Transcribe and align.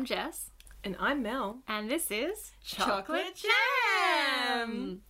I'm 0.00 0.06
Jess, 0.06 0.48
And 0.82 0.96
I'm 0.98 1.22
Mel. 1.22 1.58
and 1.68 1.90
this 1.90 2.10
is 2.10 2.52
Chocolate 2.64 3.34
Jam. 3.36 5.02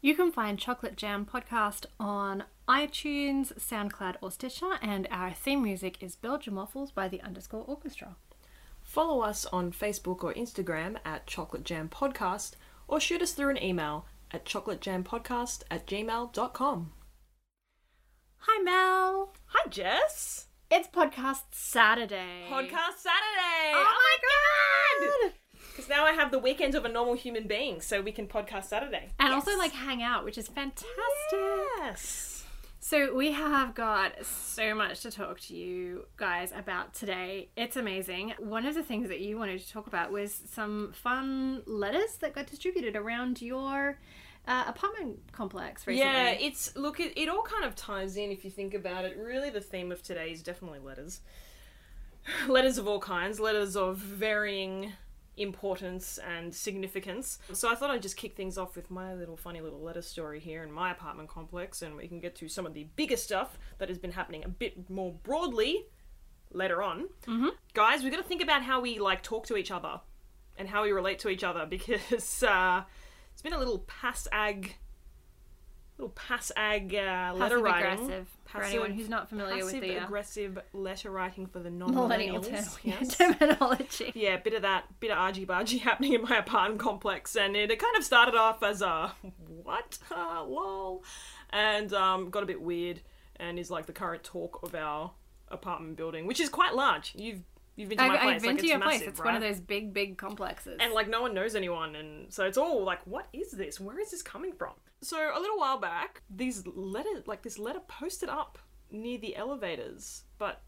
You 0.00 0.14
can 0.14 0.32
find 0.32 0.58
Chocolate 0.58 0.96
Jam 0.96 1.26
podcast 1.30 1.84
on 2.00 2.44
iTunes, 2.66 3.52
SoundCloud, 3.58 4.16
or 4.22 4.30
Stitcher, 4.30 4.78
and 4.80 5.06
our 5.10 5.32
theme 5.32 5.62
music 5.62 6.02
is 6.02 6.16
Belgium 6.16 6.54
Waffles 6.56 6.90
by 6.90 7.08
the 7.08 7.20
Underscore 7.20 7.64
Orchestra. 7.66 8.16
Follow 8.82 9.20
us 9.20 9.44
on 9.46 9.72
Facebook 9.72 10.24
or 10.24 10.32
Instagram 10.32 10.96
at 11.04 11.26
Chocolate 11.26 11.64
Jam 11.64 11.90
Podcast 11.90 12.52
or 12.88 12.98
shoot 13.00 13.20
us 13.22 13.32
through 13.32 13.50
an 13.50 13.62
email 13.62 14.06
at 14.34 14.44
chocolatejampodcast 14.44 15.62
at 15.70 15.86
gmail.com. 15.86 16.92
Hi, 18.38 18.62
Mel. 18.62 19.32
Hi, 19.46 19.68
Jess. 19.70 20.48
It's 20.70 20.88
podcast 20.88 21.42
Saturday. 21.52 22.46
Podcast 22.50 22.98
Saturday. 22.98 23.72
Oh, 23.72 23.86
oh 23.86 24.00
my 24.02 25.20
god! 25.22 25.32
Because 25.70 25.88
now 25.88 26.04
I 26.04 26.12
have 26.12 26.32
the 26.32 26.38
weekend 26.40 26.74
of 26.74 26.84
a 26.84 26.88
normal 26.88 27.14
human 27.14 27.46
being, 27.46 27.80
so 27.80 28.02
we 28.02 28.10
can 28.12 28.26
podcast 28.26 28.64
Saturday. 28.64 29.10
And 29.20 29.28
Yes. 29.32 29.46
also 29.46 29.56
like 29.56 29.72
hang 29.72 30.02
out, 30.02 30.24
which 30.24 30.36
is 30.36 30.48
fantastic. 30.48 30.88
Yes. 31.32 32.44
So 32.80 33.14
we 33.14 33.32
have 33.32 33.74
got 33.74 34.26
so 34.26 34.74
much 34.74 35.00
to 35.02 35.10
talk 35.10 35.40
to 35.40 35.54
you 35.56 36.04
guys 36.18 36.52
about 36.54 36.92
today. 36.92 37.48
It's 37.56 37.76
amazing. 37.76 38.34
One 38.38 38.66
of 38.66 38.74
the 38.74 38.82
things 38.82 39.08
that 39.08 39.20
you 39.20 39.38
wanted 39.38 39.60
to 39.60 39.72
talk 39.72 39.86
about 39.86 40.12
was 40.12 40.42
some 40.52 40.92
fun 40.92 41.62
letters 41.66 42.16
that 42.20 42.34
got 42.34 42.46
distributed 42.46 42.94
around 42.94 43.40
your 43.40 43.98
uh, 44.46 44.64
apartment 44.66 45.18
complex 45.32 45.86
recently. 45.86 46.12
Yeah, 46.12 46.30
it's 46.30 46.76
look. 46.76 47.00
It, 47.00 47.12
it 47.16 47.28
all 47.28 47.42
kind 47.42 47.64
of 47.64 47.74
ties 47.74 48.16
in 48.16 48.30
if 48.30 48.44
you 48.44 48.50
think 48.50 48.74
about 48.74 49.04
it. 49.04 49.16
Really, 49.16 49.50
the 49.50 49.60
theme 49.60 49.90
of 49.90 50.02
today 50.02 50.30
is 50.30 50.42
definitely 50.42 50.80
letters. 50.80 51.20
Letters 52.48 52.78
of 52.78 52.88
all 52.88 53.00
kinds, 53.00 53.38
letters 53.38 53.76
of 53.76 53.98
varying 53.98 54.92
importance 55.36 56.18
and 56.18 56.54
significance. 56.54 57.38
So 57.52 57.70
I 57.70 57.74
thought 57.74 57.90
I'd 57.90 58.02
just 58.02 58.16
kick 58.16 58.36
things 58.36 58.56
off 58.56 58.76
with 58.76 58.90
my 58.90 59.14
little 59.14 59.36
funny 59.36 59.60
little 59.60 59.80
letter 59.80 60.02
story 60.02 60.40
here 60.40 60.62
in 60.62 60.70
my 60.70 60.90
apartment 60.90 61.28
complex, 61.28 61.82
and 61.82 61.96
we 61.96 62.08
can 62.08 62.20
get 62.20 62.34
to 62.36 62.48
some 62.48 62.66
of 62.66 62.74
the 62.74 62.84
bigger 62.96 63.16
stuff 63.16 63.58
that 63.78 63.88
has 63.88 63.98
been 63.98 64.12
happening 64.12 64.44
a 64.44 64.48
bit 64.48 64.88
more 64.88 65.12
broadly 65.22 65.86
later 66.52 66.82
on. 66.82 67.08
Mm-hmm. 67.26 67.48
Guys, 67.74 68.02
we've 68.02 68.12
got 68.12 68.22
to 68.22 68.28
think 68.28 68.42
about 68.42 68.62
how 68.62 68.80
we 68.80 68.98
like 68.98 69.22
talk 69.22 69.46
to 69.46 69.56
each 69.56 69.70
other 69.70 70.00
and 70.56 70.68
how 70.68 70.82
we 70.84 70.92
relate 70.92 71.18
to 71.20 71.28
each 71.28 71.44
other 71.44 71.66
because 71.68 72.42
uh, 72.42 72.82
it's 73.34 73.42
been 73.42 73.52
a 73.52 73.58
little 73.58 73.80
pass 73.80 74.26
ag 74.32 74.76
little 75.98 76.10
pass 76.10 76.50
ag 76.56 76.92
uh, 76.94 77.32
letter 77.36 77.60
passive 77.60 77.62
writing. 77.62 77.92
aggressive 78.04 78.28
for 78.46 78.62
anyone 78.62 78.90
who's 78.92 79.08
not 79.08 79.28
familiar 79.28 79.64
with 79.64 79.80
the 79.80 79.96
uh, 79.98 80.04
aggressive 80.04 80.58
letter 80.72 81.08
writing 81.10 81.46
for 81.46 81.60
the 81.60 81.70
non-millennials. 81.70 82.48
term- 82.48 82.64
Yes. 82.82 83.16
terminology. 83.16 84.10
Yeah, 84.14 84.38
bit 84.38 84.54
of 84.54 84.62
that, 84.62 84.84
bit 84.98 85.12
of 85.12 85.18
argy 85.18 85.46
bargy 85.46 85.78
happening 85.82 86.14
in 86.14 86.22
my 86.22 86.38
apartment 86.38 86.80
complex, 86.80 87.36
and 87.36 87.54
it, 87.54 87.70
it 87.70 87.78
kind 87.78 87.96
of 87.96 88.02
started 88.02 88.34
off 88.34 88.62
as 88.64 88.82
a 88.82 89.12
what, 89.62 89.98
uh, 90.10 90.42
lol, 90.44 91.04
and 91.50 91.92
um, 91.92 92.30
got 92.30 92.42
a 92.42 92.46
bit 92.46 92.60
weird, 92.60 93.00
and 93.36 93.58
is 93.58 93.70
like 93.70 93.86
the 93.86 93.92
current 93.92 94.24
talk 94.24 94.60
of 94.64 94.74
our 94.74 95.12
apartment 95.48 95.96
building, 95.96 96.26
which 96.26 96.40
is 96.40 96.48
quite 96.48 96.74
large. 96.74 97.12
You've 97.16 97.42
you've 97.76 97.88
been 97.88 97.98
to 97.98 98.04
my 98.06 98.14
I've, 98.14 98.20
place, 98.20 98.34
I've 98.36 98.42
been 98.42 98.50
like, 98.50 98.58
to 98.58 98.62
it's 98.64 98.70
your 98.72 98.80
place. 98.80 98.92
massive, 99.00 99.08
It's 99.08 99.20
right? 99.20 99.26
one 99.26 99.36
of 99.36 99.42
those 99.42 99.60
big, 99.60 99.92
big 99.92 100.16
complexes. 100.18 100.78
and 100.80 100.92
like 100.92 101.08
no 101.08 101.22
one 101.22 101.34
knows 101.34 101.54
anyone 101.54 101.96
and 101.96 102.32
so 102.32 102.44
it's 102.44 102.58
all 102.58 102.84
like 102.84 103.00
what 103.06 103.26
is 103.32 103.50
this 103.52 103.80
where 103.80 103.98
is 104.00 104.10
this 104.10 104.22
coming 104.22 104.52
from 104.52 104.72
so 105.02 105.18
a 105.34 105.40
little 105.40 105.58
while 105.58 105.78
back 105.78 106.22
these 106.30 106.66
letter 106.66 107.22
like 107.26 107.42
this 107.42 107.58
letter 107.58 107.80
posted 107.88 108.28
up 108.28 108.58
near 108.90 109.18
the 109.18 109.34
elevators 109.36 110.22
but 110.38 110.62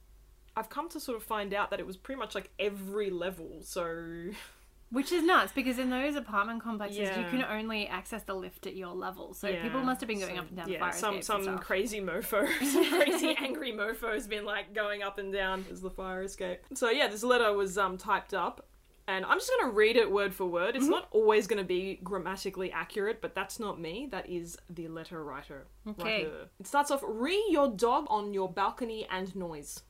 i've 0.57 0.69
come 0.69 0.89
to 0.89 0.99
sort 1.01 1.17
of 1.17 1.23
find 1.23 1.55
out 1.55 1.71
that 1.71 1.79
it 1.81 1.87
was 1.87 1.97
pretty 1.97 2.19
much 2.19 2.35
like 2.35 2.51
every 2.59 3.09
level 3.11 3.61
so 3.63 3.85
Which 4.91 5.11
is 5.11 5.25
nuts 5.25 5.53
because 5.53 5.81
in 5.81 5.91
those 5.91 6.15
apartment 6.15 6.63
complexes, 6.63 6.99
you 6.99 7.25
can 7.31 7.43
only 7.43 7.89
access 7.89 8.23
the 8.23 8.35
lift 8.35 8.67
at 8.67 8.77
your 8.77 8.95
level. 8.95 9.35
So 9.35 9.49
yeah, 9.49 9.63
people 9.63 9.83
must 9.83 10.01
have 10.01 10.09
been 10.09 10.21
going 10.21 10.37
so- 10.37 10.43
up 10.43 10.49
and 10.49 10.57
down 10.57 10.69
yeah, 10.69 10.75
the 10.75 10.81
fire 10.81 10.93
some 10.93 11.15
escapes 11.15 11.27
some 11.27 11.43
stuff. 11.43 11.61
crazy 11.61 12.01
mofo 12.01 12.49
some 12.65 13.01
crazy 13.01 13.37
angry 13.39 13.73
mofo 13.73 14.15
has 14.15 14.29
been 14.29 14.45
like 14.45 14.75
going 14.75 15.03
up 15.03 15.19
and 15.19 15.33
down 15.33 15.65
as 15.73 15.81
the 15.81 15.91
fire 15.91 16.23
escape 16.23 16.61
so 16.75 16.89
yeah 16.91 17.09
this 17.09 17.25
letter 17.25 17.53
was 17.53 17.77
um 17.77 17.99
typed 17.99 18.33
up 18.33 18.67
and 19.09 19.25
I'm 19.25 19.39
just 19.39 19.51
going 19.51 19.71
to 19.71 19.77
read 19.77 19.97
it 19.97 20.11
word 20.11 20.35
for 20.35 20.47
word. 20.47 20.75
Mm-hmm. 20.75 20.83
It's 20.83 20.89
not 20.89 21.07
always 21.13 21.47
going 21.47 21.63
to 21.63 21.65
be 21.65 22.01
grammatically 22.03 22.73
accurate, 22.73 23.21
but 23.21 23.35
that's 23.35 23.61
not 23.61 23.81
me. 23.81 24.09
That 24.11 24.29
is 24.29 24.59
the 24.69 24.89
letter 24.89 25.23
writer. 25.23 25.67
Okay. 25.89 26.25
Writer. 26.25 26.49
It 26.59 26.67
starts 26.67 26.91
off 26.91 27.05
Re 27.07 27.41
your 27.49 27.69
dog 27.69 28.07
on 28.09 28.35
your 28.35 28.51
balcony 28.51 29.07
and 29.11 29.35
noise. 29.37 29.83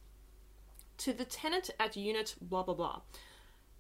To 0.99 1.13
the 1.13 1.25
tenant 1.25 1.71
at 1.81 1.97
unit 1.97 2.35
blah 2.43 2.63
blah 2.63 2.75
blah. 2.75 3.01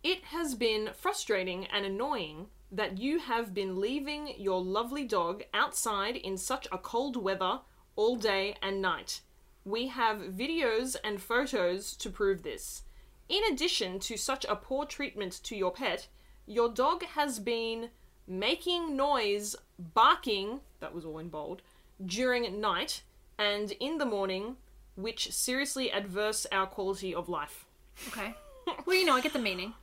It 0.08 0.22
has 0.26 0.54
been 0.54 0.90
frustrating 0.94 1.66
and 1.66 1.84
annoying 1.84 2.46
that 2.70 2.96
you 2.96 3.18
have 3.18 3.52
been 3.52 3.80
leaving 3.80 4.34
your 4.38 4.62
lovely 4.62 5.02
dog 5.02 5.42
outside 5.52 6.14
in 6.14 6.36
such 6.38 6.68
a 6.70 6.78
cold 6.78 7.16
weather 7.16 7.58
all 7.96 8.14
day 8.14 8.54
and 8.62 8.80
night. 8.80 9.22
We 9.64 9.88
have 9.88 10.18
videos 10.18 10.94
and 11.02 11.20
photos 11.20 11.96
to 11.96 12.08
prove 12.08 12.44
this. 12.44 12.82
In 13.28 13.42
addition 13.50 13.98
to 13.98 14.16
such 14.16 14.44
a 14.44 14.54
poor 14.54 14.86
treatment 14.86 15.40
to 15.42 15.56
your 15.56 15.72
pet, 15.72 16.06
your 16.46 16.68
dog 16.68 17.02
has 17.02 17.40
been 17.40 17.88
making 18.28 18.94
noise, 18.96 19.56
barking, 19.92 20.60
that 20.78 20.94
was 20.94 21.04
all 21.04 21.18
in 21.18 21.30
bold, 21.30 21.62
during 22.04 22.60
night 22.60 23.02
and 23.40 23.72
in 23.80 23.98
the 23.98 24.06
morning, 24.06 24.56
which 24.94 25.32
seriously 25.32 25.90
adverse 25.90 26.46
our 26.52 26.68
quality 26.68 27.12
of 27.12 27.28
life. 27.28 27.66
Okay. 28.06 28.36
Well, 28.84 28.96
you 28.96 29.06
know, 29.06 29.14
I 29.14 29.20
get 29.20 29.32
the 29.32 29.38
meaning. 29.38 29.74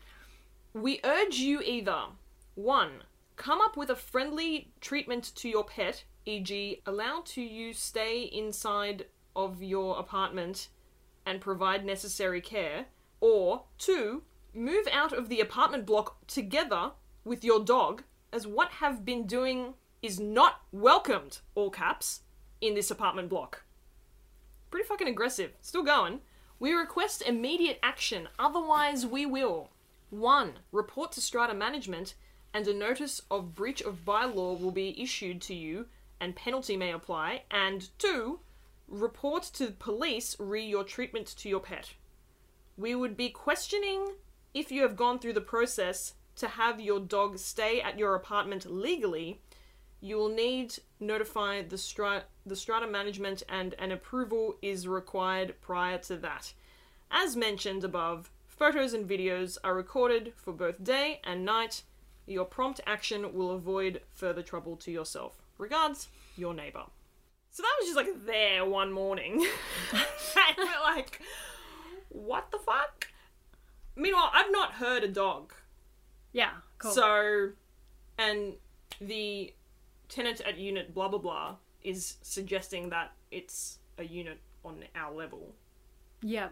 We 0.73 0.99
urge 1.03 1.35
you 1.35 1.61
either 1.61 2.05
1. 2.55 3.03
Come 3.35 3.61
up 3.61 3.77
with 3.77 3.91
a 3.91 3.95
friendly 3.95 4.71
treatment 4.81 5.31
to 5.35 5.47
your 5.47 5.63
pet, 5.63 6.03
e.g., 6.25 6.81
allow 6.87 7.21
to 7.25 7.41
you 7.43 7.73
stay 7.73 8.23
inside 8.23 9.05
of 9.35 9.61
your 9.61 9.99
apartment 9.99 10.69
and 11.27 11.39
provide 11.39 11.85
necessary 11.85 12.41
care, 12.41 12.85
or 13.21 13.65
2. 13.77 14.23
Move 14.55 14.87
out 14.91 15.13
of 15.13 15.29
the 15.29 15.39
apartment 15.39 15.85
block 15.85 16.25
together 16.25 16.91
with 17.23 17.43
your 17.43 17.63
dog, 17.63 18.03
as 18.31 18.47
what 18.47 18.71
have 18.71 19.05
been 19.05 19.27
doing 19.27 19.75
is 20.01 20.19
not 20.19 20.61
welcomed, 20.71 21.39
all 21.53 21.69
caps, 21.69 22.21
in 22.61 22.73
this 22.73 22.89
apartment 22.89 23.29
block. 23.29 23.63
Pretty 24.71 24.87
fucking 24.87 25.07
aggressive. 25.07 25.51
Still 25.61 25.83
going. 25.83 26.21
We 26.59 26.73
request 26.73 27.21
immediate 27.21 27.77
action, 27.83 28.27
otherwise, 28.39 29.05
we 29.05 29.27
will 29.27 29.69
1. 30.13 30.59
Report 30.71 31.11
to 31.13 31.21
strata 31.21 31.55
management, 31.55 32.13
and 32.53 32.67
a 32.67 32.73
notice 32.73 33.21
of 33.31 33.55
breach 33.55 33.81
of 33.81 34.05
bylaw 34.05 34.59
will 34.59 34.71
be 34.71 35.01
issued 35.01 35.41
to 35.41 35.55
you, 35.55 35.87
and 36.19 36.35
penalty 36.35 36.77
may 36.77 36.91
apply. 36.91 37.43
And 37.49 37.89
2. 37.97 38.39
Report 38.87 39.43
to 39.55 39.71
police 39.71 40.35
re 40.39 40.63
your 40.63 40.83
treatment 40.83 41.27
to 41.37 41.49
your 41.49 41.59
pet. 41.59 41.95
We 42.77 42.93
would 42.93 43.17
be 43.17 43.29
questioning 43.29 44.13
if 44.53 44.71
you 44.71 44.83
have 44.83 44.95
gone 44.95 45.17
through 45.17 45.33
the 45.33 45.41
process 45.41 46.13
to 46.35 46.47
have 46.47 46.79
your 46.79 46.99
dog 46.99 47.39
stay 47.39 47.81
at 47.81 47.97
your 47.97 48.13
apartment 48.13 48.71
legally. 48.71 49.41
You 49.99 50.17
will 50.17 50.29
need 50.29 50.75
notify 50.99 51.63
the 51.63 51.75
strat 51.77 52.23
the 52.45 52.55
strata 52.55 52.87
management 52.87 53.41
and 53.49 53.73
an 53.79 53.91
approval 53.91 54.57
is 54.61 54.87
required 54.87 55.55
prior 55.61 55.97
to 55.99 56.17
that. 56.17 56.53
As 57.09 57.35
mentioned 57.35 57.83
above, 57.83 58.29
photos 58.57 58.93
and 58.93 59.07
videos 59.09 59.57
are 59.63 59.75
recorded 59.75 60.33
for 60.35 60.53
both 60.53 60.83
day 60.83 61.19
and 61.23 61.43
night. 61.45 61.83
Your 62.25 62.45
prompt 62.45 62.79
action 62.87 63.33
will 63.33 63.51
avoid 63.51 64.01
further 64.13 64.41
trouble 64.41 64.75
to 64.77 64.91
yourself. 64.91 65.41
Regards, 65.57 66.07
your 66.37 66.53
neighbor. 66.53 66.83
So 67.51 67.63
that 67.63 67.75
was 67.79 67.87
just 67.87 67.97
like 67.97 68.25
there 68.25 68.65
one 68.65 68.91
morning. 68.91 69.45
and 69.91 70.57
we're 70.57 70.83
like, 70.83 71.21
what 72.09 72.51
the 72.51 72.59
fuck? 72.59 73.07
Meanwhile, 73.95 74.31
I've 74.33 74.51
not 74.51 74.73
heard 74.73 75.03
a 75.03 75.07
dog. 75.07 75.53
Yeah. 76.31 76.51
Cool. 76.79 76.91
So, 76.91 77.49
and 78.17 78.53
the 78.99 79.53
tenant 80.09 80.41
at 80.41 80.57
unit 80.57 80.93
blah 80.93 81.07
blah 81.07 81.19
blah 81.19 81.55
is 81.83 82.17
suggesting 82.21 82.89
that 82.89 83.11
it's 83.31 83.79
a 83.97 84.03
unit 84.03 84.39
on 84.63 84.83
our 84.95 85.13
level, 85.13 85.53
yeah. 86.21 86.49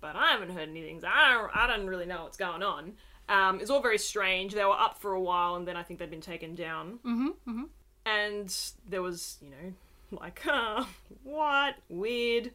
But 0.00 0.16
I 0.16 0.28
haven't 0.32 0.50
heard 0.50 0.68
anything. 0.68 1.00
So 1.00 1.08
I 1.08 1.32
don't, 1.34 1.56
I 1.56 1.66
don't 1.66 1.86
really 1.86 2.06
know 2.06 2.22
what's 2.24 2.36
going 2.36 2.62
on. 2.62 2.92
Um, 3.28 3.60
it's 3.60 3.70
all 3.70 3.82
very 3.82 3.98
strange. 3.98 4.54
They 4.54 4.64
were 4.64 4.70
up 4.72 4.98
for 5.00 5.12
a 5.12 5.20
while, 5.20 5.56
and 5.56 5.66
then 5.68 5.76
I 5.76 5.82
think 5.82 5.98
they've 5.98 6.10
been 6.10 6.20
taken 6.20 6.54
down. 6.54 6.98
Mm-hmm. 7.04 7.28
Mm-hmm. 7.50 7.62
And 8.06 8.56
there 8.88 9.02
was, 9.02 9.36
you 9.42 9.50
know, 9.50 10.18
like, 10.18 10.40
uh, 10.50 10.84
what? 11.24 11.74
Weird, 11.90 12.52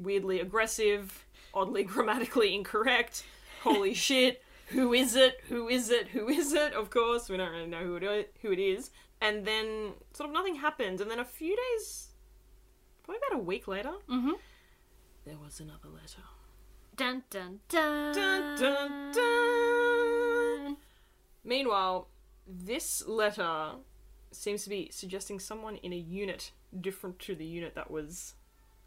weirdly 0.00 0.40
aggressive, 0.40 1.24
oddly 1.54 1.84
grammatically 1.84 2.54
incorrect. 2.54 3.22
Holy 3.62 3.94
shit. 4.06 4.42
Who 4.70 4.92
is 4.92 5.14
it? 5.16 5.40
Who 5.48 5.68
is 5.68 5.88
it? 5.90 6.08
Who 6.08 6.28
is 6.28 6.52
it? 6.52 6.72
Of 6.74 6.90
course, 6.90 7.28
we 7.28 7.36
don't 7.36 7.52
really 7.52 7.66
know 7.68 7.84
who 7.84 7.96
it, 7.96 8.34
who 8.42 8.50
it 8.52 8.58
is. 8.58 8.90
and 9.20 9.44
then 9.44 9.92
sort 10.12 10.28
of 10.28 10.34
nothing 10.34 10.56
happened. 10.56 11.00
And 11.00 11.10
then 11.10 11.18
a 11.20 11.24
few 11.24 11.56
days, 11.56 12.08
probably 13.04 13.20
about 13.28 13.40
a 13.40 13.42
week 13.42 13.66
later, 13.68 13.92
Mm-hmm. 14.10 14.32
there 15.24 15.38
was 15.38 15.60
another 15.60 15.88
letter. 15.88 16.22
Dun 16.98 17.22
dun 17.30 17.60
dun. 17.68 18.12
Dun, 18.14 18.58
dun, 18.58 19.12
dun. 19.12 20.76
Meanwhile, 21.44 22.08
this 22.46 23.06
letter 23.06 23.70
seems 24.32 24.64
to 24.64 24.68
be 24.70 24.88
suggesting 24.92 25.38
someone 25.38 25.76
in 25.76 25.92
a 25.92 25.96
unit 25.96 26.50
different 26.80 27.18
to 27.20 27.34
the 27.34 27.46
unit 27.46 27.74
that 27.76 27.90
was 27.90 28.34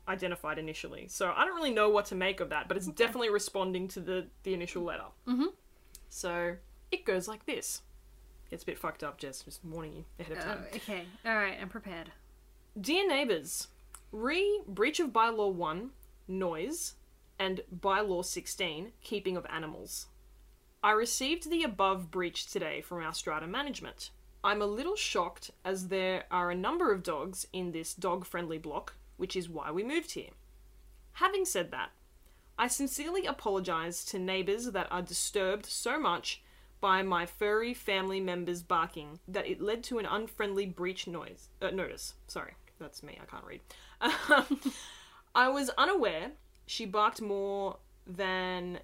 identified 0.08 0.60
initially. 0.60 1.08
So 1.08 1.34
I 1.36 1.46
don't 1.46 1.56
really 1.56 1.74
know 1.74 1.90
what 1.90 2.06
to 2.08 2.16
make 2.16 2.40
of 2.42 2.50
that, 2.50 2.68
but 2.68 2.76
it's 2.78 2.88
definitely 2.88 3.30
responding 3.30 3.88
to 3.90 4.00
the, 4.00 4.28
the 4.44 4.54
initial 4.54 4.84
letter. 4.84 5.06
Mhm. 5.28 5.54
So 6.10 6.58
it 6.92 7.06
goes 7.06 7.28
like 7.28 7.46
this. 7.46 7.82
It's 8.52 8.64
a 8.64 8.66
bit 8.66 8.78
fucked 8.78 9.04
up, 9.04 9.18
Jess. 9.20 9.42
Just 9.44 9.64
warning 9.64 9.94
you 9.96 10.06
ahead 10.20 10.34
of 10.38 10.40
Oh, 10.40 10.46
time. 10.46 10.66
okay. 10.76 11.06
All 11.26 11.36
right. 11.36 11.58
I'm 11.62 11.70
prepared. 11.70 12.12
Dear 12.80 13.08
neighbours, 13.08 13.70
re 14.12 14.62
breach 14.68 15.00
of 15.00 15.12
bylaw 15.12 15.54
1, 15.54 15.92
noise, 16.28 16.96
and 17.42 17.62
bylaw 17.76 18.24
16, 18.24 18.92
keeping 19.02 19.36
of 19.36 19.48
animals. 19.50 20.06
I 20.84 20.92
received 20.92 21.50
the 21.50 21.64
above 21.64 22.12
breach 22.12 22.46
today 22.46 22.82
from 22.82 23.04
our 23.04 23.16
strata 23.16 23.48
management. 23.48 24.12
I'm 24.44 24.62
a 24.62 24.68
little 24.68 24.96
shocked 24.96 25.50
as 25.66 25.88
there 25.88 26.26
are 26.30 26.52
a 26.52 26.56
number 26.56 26.92
of 26.92 27.02
dogs 27.02 27.48
in 27.52 27.72
this 27.72 27.96
dog 27.96 28.26
friendly 28.26 28.60
block, 28.60 28.94
which 29.18 29.36
is 29.36 29.50
why 29.50 29.72
we 29.72 29.84
moved 29.84 30.12
here. 30.12 30.30
Having 31.14 31.46
said 31.46 31.72
that, 31.72 31.90
I 32.60 32.68
sincerely 32.68 33.26
apologise 33.26 34.06
to 34.06 34.20
neighbours 34.20 34.66
that 34.66 34.92
are 34.92 35.02
disturbed 35.02 35.66
so 35.66 36.00
much 36.00 36.44
by 36.80 37.02
my 37.02 37.26
furry 37.26 37.74
family 37.74 38.20
members 38.20 38.62
barking 38.62 39.20
that 39.28 39.48
it 39.48 39.60
led 39.60 39.84
to 39.86 39.98
an 39.98 40.06
unfriendly 40.06 40.68
breach 40.68 41.08
noise 41.08 41.50
uh, 41.60 41.72
notice. 41.72 42.14
Sorry, 42.28 42.54
that's 42.80 43.02
me. 43.02 43.18
I 43.20 43.26
can't 43.26 43.46
read. 43.46 43.62
I 45.34 45.50
was 45.50 45.72
unaware 45.76 46.34
she 46.72 46.86
barked 46.86 47.22
more 47.22 47.76
than 48.08 48.80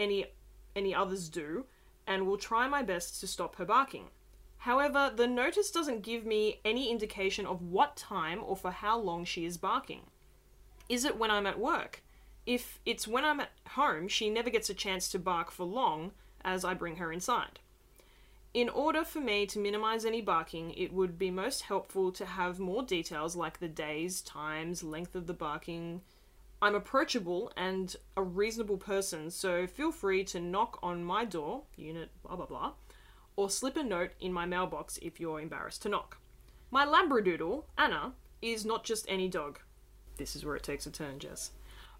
any 0.00 0.26
any 0.74 0.92
others 0.92 1.28
do, 1.28 1.64
and 2.08 2.26
will 2.26 2.36
try 2.36 2.66
my 2.66 2.82
best 2.82 3.20
to 3.20 3.28
stop 3.28 3.54
her 3.54 3.64
barking. 3.64 4.06
However, 4.58 5.12
the 5.14 5.28
notice 5.28 5.70
doesn't 5.70 6.02
give 6.02 6.26
me 6.26 6.58
any 6.64 6.90
indication 6.90 7.46
of 7.46 7.62
what 7.62 7.94
time 7.94 8.40
or 8.44 8.56
for 8.56 8.72
how 8.72 8.98
long 8.98 9.24
she 9.24 9.44
is 9.44 9.56
barking. 9.56 10.00
Is 10.88 11.04
it 11.04 11.16
when 11.16 11.30
I'm 11.30 11.46
at 11.46 11.60
work? 11.60 12.02
If 12.46 12.80
it's 12.84 13.06
when 13.06 13.24
I'm 13.24 13.38
at 13.38 13.52
home, 13.68 14.08
she 14.08 14.28
never 14.28 14.50
gets 14.50 14.68
a 14.68 14.74
chance 14.74 15.08
to 15.10 15.18
bark 15.20 15.52
for 15.52 15.64
long 15.64 16.10
as 16.44 16.64
I 16.64 16.74
bring 16.74 16.96
her 16.96 17.12
inside. 17.12 17.60
In 18.52 18.68
order 18.68 19.04
for 19.04 19.20
me 19.20 19.46
to 19.46 19.60
minimize 19.60 20.04
any 20.04 20.20
barking, 20.20 20.72
it 20.72 20.92
would 20.92 21.16
be 21.16 21.30
most 21.30 21.62
helpful 21.62 22.10
to 22.10 22.26
have 22.26 22.58
more 22.58 22.82
details 22.82 23.36
like 23.36 23.60
the 23.60 23.68
days, 23.68 24.20
times, 24.20 24.82
length 24.82 25.14
of 25.14 25.28
the 25.28 25.32
barking. 25.32 26.00
I'm 26.64 26.74
approachable 26.74 27.52
and 27.58 27.94
a 28.16 28.22
reasonable 28.22 28.78
person, 28.78 29.30
so 29.30 29.66
feel 29.66 29.92
free 29.92 30.24
to 30.24 30.40
knock 30.40 30.78
on 30.82 31.04
my 31.04 31.26
door, 31.26 31.64
unit 31.76 32.08
blah 32.22 32.36
blah 32.36 32.46
blah, 32.46 32.72
or 33.36 33.50
slip 33.50 33.76
a 33.76 33.82
note 33.82 34.12
in 34.18 34.32
my 34.32 34.46
mailbox 34.46 34.98
if 35.02 35.20
you're 35.20 35.40
embarrassed 35.40 35.82
to 35.82 35.90
knock. 35.90 36.16
My 36.70 36.86
Labradoodle, 36.86 37.64
Anna, 37.76 38.14
is 38.40 38.64
not 38.64 38.82
just 38.82 39.04
any 39.10 39.28
dog. 39.28 39.58
This 40.16 40.34
is 40.34 40.46
where 40.46 40.56
it 40.56 40.62
takes 40.62 40.86
a 40.86 40.90
turn, 40.90 41.18
Jess. 41.18 41.50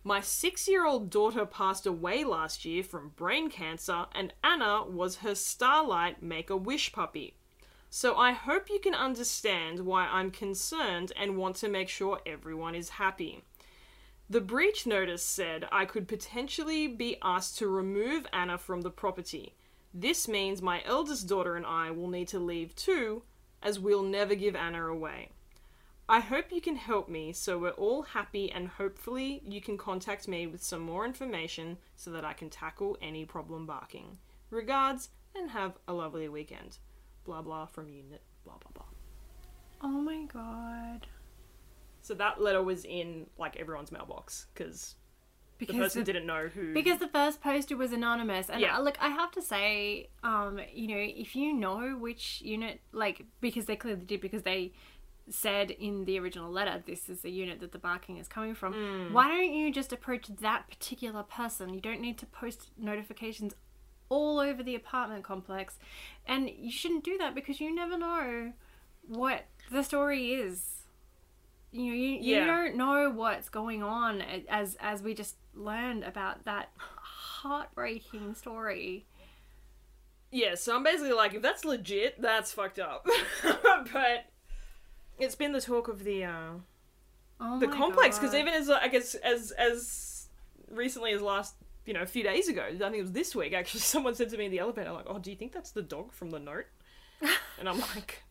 My 0.02 0.22
six 0.22 0.66
year 0.66 0.86
old 0.86 1.10
daughter 1.10 1.44
passed 1.44 1.84
away 1.84 2.24
last 2.24 2.64
year 2.64 2.82
from 2.82 3.12
brain 3.16 3.50
cancer, 3.50 4.06
and 4.14 4.32
Anna 4.42 4.82
was 4.82 5.16
her 5.16 5.34
Starlight 5.34 6.22
Make 6.22 6.48
a 6.48 6.56
Wish 6.56 6.90
puppy. 6.90 7.34
So 7.90 8.16
I 8.16 8.32
hope 8.32 8.70
you 8.70 8.80
can 8.80 8.94
understand 8.94 9.80
why 9.80 10.06
I'm 10.06 10.30
concerned 10.30 11.12
and 11.20 11.36
want 11.36 11.56
to 11.56 11.68
make 11.68 11.90
sure 11.90 12.20
everyone 12.24 12.74
is 12.74 12.88
happy. 12.88 13.44
The 14.28 14.40
breach 14.40 14.86
notice 14.86 15.22
said 15.22 15.68
I 15.70 15.84
could 15.84 16.08
potentially 16.08 16.86
be 16.86 17.18
asked 17.22 17.58
to 17.58 17.68
remove 17.68 18.26
Anna 18.32 18.56
from 18.56 18.80
the 18.80 18.90
property. 18.90 19.54
This 19.92 20.26
means 20.26 20.62
my 20.62 20.82
eldest 20.84 21.28
daughter 21.28 21.56
and 21.56 21.66
I 21.66 21.90
will 21.90 22.08
need 22.08 22.28
to 22.28 22.38
leave 22.38 22.74
too, 22.74 23.22
as 23.62 23.78
we'll 23.78 24.02
never 24.02 24.34
give 24.34 24.56
Anna 24.56 24.86
away. 24.86 25.30
I 26.08 26.20
hope 26.20 26.52
you 26.52 26.60
can 26.60 26.76
help 26.76 27.08
me 27.08 27.32
so 27.32 27.58
we're 27.58 27.70
all 27.70 28.02
happy 28.02 28.50
and 28.50 28.68
hopefully 28.68 29.42
you 29.46 29.60
can 29.60 29.78
contact 29.78 30.26
me 30.26 30.46
with 30.46 30.62
some 30.62 30.82
more 30.82 31.06
information 31.06 31.78
so 31.96 32.10
that 32.10 32.24
I 32.24 32.32
can 32.32 32.50
tackle 32.50 32.98
any 33.00 33.24
problem 33.24 33.66
barking. 33.66 34.18
Regards 34.50 35.10
and 35.34 35.50
have 35.50 35.78
a 35.86 35.92
lovely 35.92 36.28
weekend. 36.28 36.78
Blah 37.24 37.42
blah 37.42 37.66
from 37.66 37.88
unit 37.88 38.22
blah 38.44 38.56
blah 38.58 38.70
blah. 38.74 38.84
Oh 39.82 40.00
my 40.00 40.24
god. 40.24 41.06
So 42.04 42.12
that 42.12 42.38
letter 42.38 42.62
was 42.62 42.84
in 42.84 43.28
like 43.38 43.56
everyone's 43.56 43.90
mailbox 43.90 44.46
because 44.52 44.94
the 45.58 45.72
person 45.72 46.02
the, 46.02 46.04
didn't 46.04 46.26
know 46.26 46.48
who. 46.48 46.74
because 46.74 46.98
the 46.98 47.08
first 47.08 47.40
poster 47.40 47.78
was 47.78 47.92
anonymous, 47.92 48.50
and 48.50 48.60
Yeah. 48.60 48.76
I, 48.76 48.80
look, 48.80 48.98
I 49.00 49.08
have 49.08 49.30
to 49.32 49.40
say, 49.40 50.10
um, 50.22 50.60
you 50.70 50.86
know, 50.88 50.98
if 50.98 51.34
you 51.34 51.54
know 51.54 51.96
which 51.96 52.42
unit, 52.42 52.82
like, 52.92 53.24
because 53.40 53.64
they 53.64 53.76
clearly 53.76 54.04
did, 54.04 54.20
because 54.20 54.42
they 54.42 54.74
said 55.30 55.70
in 55.70 56.04
the 56.04 56.18
original 56.18 56.50
letter, 56.50 56.82
this 56.84 57.08
is 57.08 57.22
the 57.22 57.30
unit 57.30 57.60
that 57.60 57.72
the 57.72 57.78
barking 57.78 58.18
is 58.18 58.28
coming 58.28 58.54
from. 58.54 58.74
Mm. 58.74 59.12
Why 59.12 59.28
don't 59.28 59.54
you 59.54 59.72
just 59.72 59.90
approach 59.90 60.26
that 60.26 60.68
particular 60.68 61.22
person? 61.22 61.72
You 61.72 61.80
don't 61.80 62.02
need 62.02 62.18
to 62.18 62.26
post 62.26 62.68
notifications 62.76 63.54
all 64.10 64.40
over 64.40 64.62
the 64.62 64.74
apartment 64.74 65.24
complex, 65.24 65.78
and 66.26 66.50
you 66.50 66.70
shouldn't 66.70 67.02
do 67.02 67.16
that 67.16 67.34
because 67.34 67.62
you 67.62 67.74
never 67.74 67.96
know 67.96 68.52
what 69.08 69.46
the 69.72 69.82
story 69.82 70.32
is. 70.32 70.73
You 71.74 71.86
know, 71.90 71.96
you, 71.96 72.08
you 72.20 72.36
Yeah. 72.36 72.46
don't 72.46 72.76
know 72.76 73.10
what's 73.10 73.48
going 73.48 73.82
on 73.82 74.22
as 74.48 74.76
as 74.76 75.02
we 75.02 75.12
just 75.12 75.34
learned 75.54 76.04
about 76.04 76.44
that 76.44 76.68
heartbreaking 76.78 78.34
story. 78.34 79.06
Yeah, 80.30 80.54
so 80.54 80.76
I'm 80.76 80.84
basically 80.84 81.12
like, 81.12 81.34
if 81.34 81.42
that's 81.42 81.64
legit, 81.64 82.20
that's 82.22 82.52
fucked 82.52 82.78
up. 82.78 83.06
but 83.92 84.26
it's 85.18 85.34
been 85.34 85.50
the 85.52 85.60
talk 85.60 85.88
of 85.88 86.04
the 86.04 86.24
uh, 86.24 86.52
Oh 87.40 87.58
the 87.58 87.66
complex 87.68 88.18
because 88.20 88.34
even 88.34 88.54
as 88.54 88.70
I 88.70 88.86
guess 88.86 89.16
as 89.16 89.50
as 89.52 90.28
recently 90.70 91.10
as 91.12 91.20
last 91.20 91.54
you 91.86 91.92
know 91.92 92.02
a 92.02 92.06
few 92.06 92.22
days 92.22 92.48
ago, 92.48 92.62
I 92.68 92.76
think 92.78 92.94
it 92.94 93.00
was 93.02 93.12
this 93.12 93.34
week 93.34 93.52
actually. 93.52 93.80
Someone 93.94 94.14
said 94.14 94.30
to 94.30 94.38
me 94.38 94.44
in 94.44 94.52
the 94.52 94.60
elevator, 94.60 94.90
I'm 94.90 94.94
like, 94.94 95.06
"Oh, 95.08 95.18
do 95.18 95.30
you 95.30 95.36
think 95.36 95.50
that's 95.52 95.72
the 95.72 95.82
dog 95.82 96.12
from 96.12 96.30
the 96.30 96.38
note?" 96.38 96.66
and 97.58 97.68
I'm 97.68 97.80
like, 97.80 98.22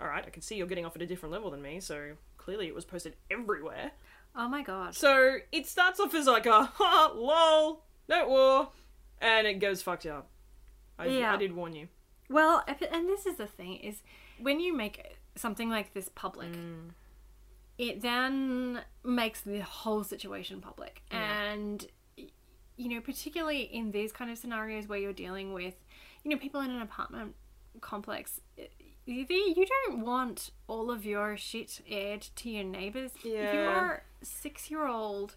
"All 0.00 0.06
right, 0.06 0.24
I 0.24 0.30
can 0.30 0.42
see 0.42 0.54
you're 0.56 0.68
getting 0.68 0.86
off 0.86 0.94
at 0.94 1.02
a 1.02 1.06
different 1.06 1.32
level 1.32 1.50
than 1.50 1.60
me, 1.60 1.80
so 1.80 2.12
clearly 2.42 2.66
it 2.66 2.74
was 2.74 2.84
posted 2.84 3.16
everywhere." 3.30 3.92
Oh 4.34 4.48
my 4.48 4.62
god. 4.62 4.94
So 4.94 5.38
it 5.52 5.66
starts 5.66 6.00
off 6.00 6.14
as 6.14 6.26
like 6.26 6.46
a 6.46 6.64
ha 6.64 7.12
lol, 7.14 7.84
no 8.08 8.28
war, 8.28 8.68
and 9.20 9.46
it 9.46 9.54
goes 9.60 9.82
fucked 9.82 10.06
up. 10.06 10.28
I, 10.98 11.06
Yeah. 11.06 11.34
I 11.34 11.36
did 11.36 11.54
warn 11.54 11.74
you. 11.74 11.88
Well, 12.28 12.64
if- 12.66 12.80
and 12.80 13.08
this 13.08 13.26
is 13.26 13.36
the 13.36 13.46
thing 13.46 13.76
is 13.76 14.02
when 14.40 14.58
you 14.60 14.74
make 14.74 15.16
something 15.36 15.68
like 15.68 15.92
this 15.92 16.08
public, 16.14 16.52
Mm. 16.52 16.90
it 17.78 18.00
then 18.00 18.82
makes 19.04 19.40
the 19.42 19.60
whole 19.60 20.02
situation 20.04 20.60
public. 20.60 21.02
And 21.10 21.86
you 22.76 22.88
know, 22.88 23.00
particularly 23.02 23.60
in 23.62 23.90
these 23.92 24.12
kind 24.12 24.30
of 24.30 24.38
scenarios 24.38 24.86
where 24.88 24.98
you're 24.98 25.12
dealing 25.12 25.52
with, 25.52 25.74
you 26.24 26.30
know, 26.30 26.38
people 26.38 26.60
in 26.62 26.70
an 26.70 26.80
apartment 26.80 27.36
complex, 27.82 28.40
you 29.06 29.66
don't 29.86 30.00
want 30.04 30.50
all 30.68 30.90
of 30.90 31.04
your 31.04 31.36
shit 31.36 31.80
aired 31.88 32.22
to 32.36 32.50
your 32.50 32.64
neighbors. 32.64 33.12
If 33.16 33.24
Yeah. 33.24 33.52
your 33.52 34.04
six 34.22 34.70
year 34.70 34.86
old 34.86 35.36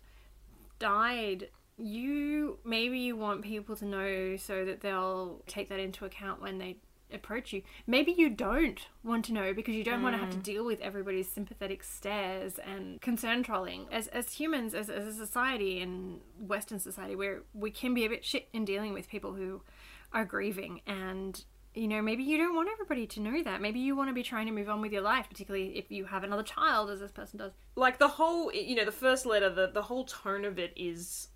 died, 0.80 1.50
you 1.78 2.60
maybe 2.64 3.00
you 3.00 3.16
want 3.16 3.42
people 3.42 3.76
to 3.76 3.86
know 3.86 4.38
so 4.38 4.66
that 4.66 4.82
they'll 4.82 5.42
take 5.48 5.70
that 5.70 5.80
into 5.80 6.06
account 6.06 6.42
when 6.42 6.58
they 6.58 6.78
approach 7.12 7.54
you. 7.54 7.62
Maybe 7.86 8.12
you 8.12 8.30
don't 8.30 8.80
want 9.04 9.26
to 9.26 9.34
know 9.34 9.54
because 9.54 9.76
you 9.76 9.84
don't 9.84 10.02
want 10.02 10.16
to 10.16 10.20
have 10.20 10.32
to 10.32 10.38
mm. 10.38 10.44
deal 10.44 10.66
with 10.66 10.80
everybody's 10.82 11.30
sympathetic 11.30 11.84
stares 11.84 12.60
and 12.60 13.02
concern 13.02 13.44
trolling. 13.44 13.88
As 13.92 14.08
as 14.08 14.34
humans, 14.34 14.74
as, 14.74 14.90
as 14.90 15.08
a 15.08 15.14
society 15.14 15.80
in 15.80 16.22
Western 16.40 16.80
society, 16.80 17.16
where 17.16 17.44
we 17.54 17.72
can 17.72 17.94
be 17.94 18.06
a 18.06 18.10
bit 18.10 18.24
shit 18.24 18.48
in 18.54 18.66
dealing 18.66 18.94
with 18.94 19.10
people 19.10 19.34
who 19.34 19.62
are 20.14 20.26
grieving 20.26 20.82
and 20.88 21.44
you 21.76 21.88
know, 21.88 22.02
maybe 22.02 22.24
you 22.24 22.38
don't 22.38 22.56
want 22.56 22.70
everybody 22.72 23.06
to 23.08 23.20
know 23.20 23.44
that. 23.44 23.62
Maybe 23.62 23.80
you 23.80 23.96
want 23.96 24.10
to 24.10 24.14
be 24.14 24.24
trying 24.24 24.46
to 24.46 24.52
move 24.52 24.70
on 24.70 24.82
with 24.82 24.92
your 24.94 25.02
life, 25.02 25.28
particularly 25.30 25.78
if 25.78 25.92
you 25.92 26.06
have 26.06 26.24
another 26.24 26.44
child, 26.44 26.90
as 26.90 27.00
this 27.02 27.12
person 27.12 27.38
does. 27.40 27.52
like 27.76 28.00
the 28.00 28.08
whole 28.08 28.52
you 28.54 28.76
know 28.76 28.86
the 28.86 28.92
first 28.92 29.26
letter 29.26 29.50
the 29.50 29.68
the 29.68 29.82
whole 29.84 30.06
tone 30.06 30.46
of 30.46 30.58
it 30.58 30.72
is 30.76 31.28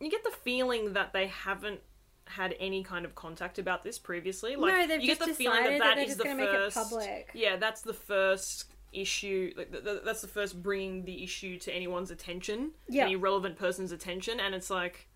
you 0.00 0.10
get 0.10 0.22
the 0.24 0.30
feeling 0.30 0.92
that 0.92 1.12
they 1.12 1.26
haven't 1.26 1.80
had 2.26 2.54
any 2.58 2.82
kind 2.82 3.04
of 3.04 3.14
contact 3.14 3.58
about 3.58 3.84
this 3.84 3.98
previously 3.98 4.56
like 4.56 4.72
No, 4.72 4.86
they've 4.86 5.00
you 5.00 5.06
get 5.08 5.18
just 5.18 5.28
the 5.30 5.34
feeling 5.34 5.62
that 5.64 5.78
that 5.78 5.96
that 5.96 6.06
just 6.06 6.18
the 6.18 6.24
gonna 6.24 6.36
make 6.36 6.48
it 6.48 6.52
first 6.72 6.76
public. 6.76 7.28
yeah 7.34 7.56
that's 7.56 7.82
the 7.82 7.92
first 7.92 8.72
issue 8.92 9.52
like 9.56 9.70
th- 9.72 9.84
th- 9.84 10.00
that's 10.04 10.22
the 10.22 10.28
first 10.28 10.62
bringing 10.62 11.04
the 11.04 11.22
issue 11.22 11.58
to 11.58 11.72
anyone's 11.74 12.10
attention 12.10 12.70
Yeah. 12.88 13.04
any 13.04 13.16
relevant 13.16 13.56
person's 13.58 13.92
attention 13.92 14.40
and 14.40 14.54
it's 14.54 14.70
like 14.70 15.06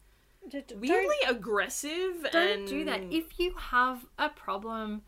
weirdly 0.52 1.16
aggressive 1.28 2.26
don't 2.32 2.50
and 2.50 2.68
do 2.68 2.84
that. 2.84 3.02
If 3.10 3.38
you 3.38 3.54
have 3.56 4.06
a 4.18 4.28
problem, 4.28 5.02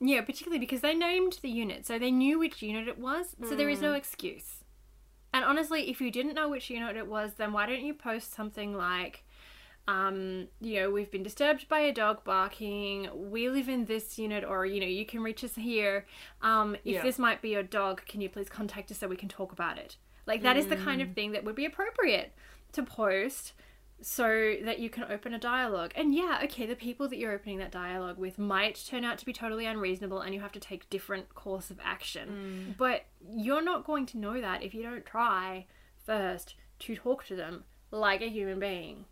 Yeah, 0.00 0.22
particularly 0.22 0.58
because 0.58 0.80
they 0.80 0.94
named 0.94 1.38
the 1.42 1.48
unit, 1.50 1.86
so 1.86 1.98
they 1.98 2.10
knew 2.10 2.38
which 2.38 2.62
unit 2.62 2.88
it 2.88 2.98
was, 2.98 3.36
so 3.44 3.54
there 3.54 3.68
is 3.68 3.80
no 3.80 3.92
excuse. 3.92 4.64
And 5.32 5.44
honestly, 5.44 5.88
if 5.90 6.00
you 6.00 6.10
didn't 6.10 6.34
know 6.34 6.48
which 6.48 6.70
unit 6.70 6.96
it 6.96 7.06
was, 7.06 7.34
then 7.34 7.52
why 7.52 7.66
don't 7.66 7.84
you 7.84 7.94
post 7.94 8.34
something 8.34 8.74
like, 8.76 9.24
um, 9.88 10.48
you 10.60 10.80
know, 10.80 10.90
we've 10.90 11.10
been 11.10 11.22
disturbed 11.22 11.68
by 11.68 11.80
a 11.80 11.92
dog 11.92 12.24
barking, 12.24 13.08
we 13.30 13.48
live 13.48 13.68
in 13.68 13.84
this 13.86 14.18
unit, 14.18 14.44
or, 14.44 14.66
you 14.66 14.80
know, 14.80 14.86
you 14.86 15.06
can 15.06 15.22
reach 15.22 15.42
us 15.44 15.54
here. 15.54 16.06
Um, 16.42 16.74
if 16.84 16.96
Yeah. 16.96 17.02
this 17.02 17.18
might 17.18 17.40
be 17.40 17.50
your 17.50 17.62
dog, 17.62 18.04
can 18.06 18.20
you 18.20 18.28
please 18.28 18.48
contact 18.48 18.90
us 18.90 18.98
so 18.98 19.08
we 19.08 19.16
can 19.16 19.28
talk 19.28 19.52
about 19.52 19.78
it? 19.78 19.96
Like, 20.26 20.42
that 20.42 20.56
is 20.56 20.66
the 20.66 20.76
kind 20.76 21.00
of 21.02 21.14
thing 21.14 21.32
that 21.32 21.44
would 21.44 21.56
be 21.56 21.64
appropriate 21.64 22.32
to 22.72 22.82
post 22.82 23.54
so 24.02 24.56
that 24.64 24.78
you 24.80 24.90
can 24.90 25.04
open 25.04 25.32
a 25.32 25.38
dialogue. 25.38 25.92
And 25.94 26.14
yeah, 26.14 26.40
okay, 26.44 26.66
the 26.66 26.74
people 26.74 27.08
that 27.08 27.18
you're 27.18 27.32
opening 27.32 27.58
that 27.58 27.70
dialogue 27.70 28.18
with 28.18 28.38
might 28.38 28.82
turn 28.86 29.04
out 29.04 29.18
to 29.18 29.24
be 29.24 29.32
totally 29.32 29.64
unreasonable 29.64 30.20
and 30.20 30.34
you 30.34 30.40
have 30.40 30.52
to 30.52 30.60
take 30.60 30.90
different 30.90 31.34
course 31.34 31.70
of 31.70 31.78
action. 31.84 32.28
Mm. 32.72 32.76
But 32.76 33.04
you're 33.30 33.62
not 33.62 33.84
going 33.84 34.06
to 34.06 34.18
know 34.18 34.40
that 34.40 34.62
if 34.62 34.74
you 34.74 34.82
don't 34.82 35.06
try 35.06 35.66
first 36.04 36.56
to 36.80 36.96
talk 36.96 37.24
to 37.26 37.36
them 37.36 37.64
like 37.90 38.22
a 38.22 38.28
human 38.28 38.58
being. 38.58 39.04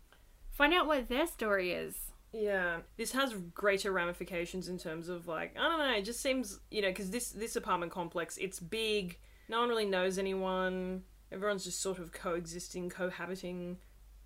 Find 0.51 0.73
out 0.73 0.87
what 0.87 1.07
their 1.07 1.27
story 1.27 1.71
is. 1.71 1.95
Yeah, 2.33 2.79
this 2.97 3.11
has 3.11 3.33
greater 3.33 3.91
ramifications 3.91 4.69
in 4.69 4.77
terms 4.77 5.09
of 5.09 5.27
like 5.27 5.55
I 5.57 5.67
don't 5.67 5.79
know. 5.79 5.97
It 5.97 6.05
just 6.05 6.21
seems 6.21 6.59
you 6.69 6.81
know 6.81 6.89
because 6.89 7.11
this 7.11 7.29
this 7.31 7.55
apartment 7.55 7.91
complex 7.91 8.37
it's 8.37 8.59
big. 8.59 9.17
No 9.49 9.59
one 9.59 9.69
really 9.69 9.85
knows 9.85 10.17
anyone. 10.17 11.03
Everyone's 11.31 11.63
just 11.63 11.81
sort 11.81 11.99
of 11.99 12.11
coexisting, 12.11 12.89
cohabiting 12.89 13.77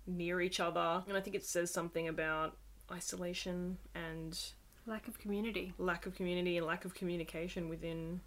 near 0.06 0.40
each 0.40 0.60
other, 0.60 1.02
and 1.08 1.16
I 1.16 1.20
think 1.20 1.36
it 1.36 1.44
says 1.44 1.72
something 1.72 2.08
about 2.08 2.56
isolation 2.90 3.78
and 3.94 4.38
Lack 4.86 5.08
of 5.08 5.18
community. 5.18 5.72
lack 5.78 6.06
of 6.06 6.14
community 6.14 6.56
and 6.56 6.66
lack 6.66 6.84
of 6.84 6.94
communication 6.94 7.68
within 7.68 8.20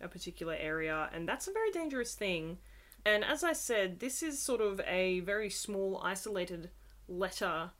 a 0.00 0.08
particular 0.08 0.56
area, 0.58 1.10
and 1.12 1.28
that's 1.28 1.46
a 1.46 1.52
very 1.52 1.70
dangerous 1.70 2.14
thing. 2.14 2.58
And 3.04 3.22
as 3.22 3.44
I 3.44 3.52
said, 3.52 4.00
this 4.00 4.22
is 4.22 4.40
sort 4.40 4.62
of 4.62 4.80
a 4.86 5.20
very 5.20 5.50
small, 5.50 6.00
isolated 6.02 6.70
letter 7.06 7.70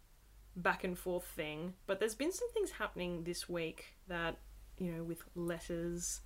back 0.54 0.85
and 0.85 0.99
forth 0.99 1.25
thing, 1.25 1.75
but 1.87 1.99
there's 1.99 2.14
been 2.14 2.31
some 2.33 2.50
things 2.52 2.73
happening 2.73 3.25
this 3.25 3.49
week 3.49 3.97
that, 4.07 4.37
you 4.78 4.93
know, 4.93 5.02
with 5.02 5.25
letters 5.35 6.21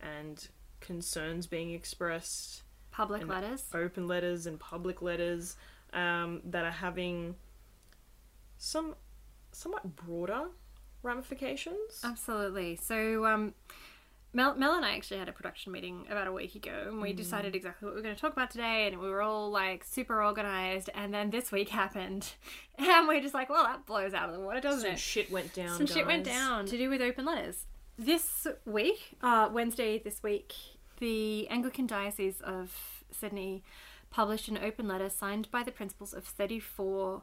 and 0.00 0.48
concerns 0.80 1.46
being 1.46 1.72
expressed, 1.72 2.62
Public 2.90 3.26
letters. 3.28 3.64
open 3.74 4.08
letters 4.08 4.46
and 4.46 4.58
public 4.58 5.02
letters, 5.02 5.56
um, 5.92 6.40
that 6.44 6.64
are 6.64 6.70
having 6.70 7.36
some 8.56 8.94
somewhat 9.52 9.96
broader 9.96 10.48
ramifications. 11.02 12.00
Absolutely. 12.04 12.76
So, 12.76 13.24
um, 13.26 13.54
Mel, 14.32 14.54
Mel 14.56 14.74
and 14.74 14.84
I 14.84 14.94
actually 14.94 15.18
had 15.18 15.28
a 15.28 15.32
production 15.32 15.72
meeting 15.72 16.04
about 16.10 16.26
a 16.26 16.32
week 16.32 16.54
ago, 16.54 16.84
and 16.88 17.00
we 17.00 17.12
decided 17.14 17.56
exactly 17.56 17.86
what 17.86 17.94
we 17.94 18.00
were 18.00 18.02
going 18.02 18.14
to 18.14 18.20
talk 18.20 18.32
about 18.32 18.50
today, 18.50 18.86
and 18.86 19.00
we 19.00 19.08
were 19.08 19.22
all 19.22 19.50
like 19.50 19.84
super 19.84 20.22
organized. 20.22 20.90
And 20.94 21.14
then 21.14 21.30
this 21.30 21.50
week 21.50 21.68
happened, 21.82 22.32
and 22.76 23.08
we're 23.08 23.22
just 23.22 23.34
like, 23.34 23.48
well, 23.48 23.64
that 23.64 23.86
blows 23.86 24.12
out 24.12 24.28
of 24.28 24.34
the 24.34 24.40
water, 24.40 24.60
doesn't 24.60 24.82
Some 24.82 24.92
it? 24.92 24.98
shit 24.98 25.30
went 25.30 25.54
down. 25.54 25.76
Some 25.76 25.86
shit 25.86 26.06
went 26.06 26.24
down 26.24 26.66
to 26.66 26.76
do 26.76 26.90
with 26.90 27.00
open 27.00 27.24
letters. 27.24 27.64
This 27.98 28.46
week, 28.64 29.16
uh, 29.22 29.48
Wednesday 29.50 29.98
this 29.98 30.22
week, 30.22 30.52
the 31.00 31.48
Anglican 31.48 31.86
Diocese 31.86 32.40
of 32.42 33.02
Sydney 33.10 33.64
published 34.10 34.48
an 34.48 34.58
open 34.58 34.88
letter 34.88 35.08
signed 35.10 35.50
by 35.50 35.62
the 35.62 35.72
principals 35.72 36.12
of 36.14 36.24
34 36.24 37.22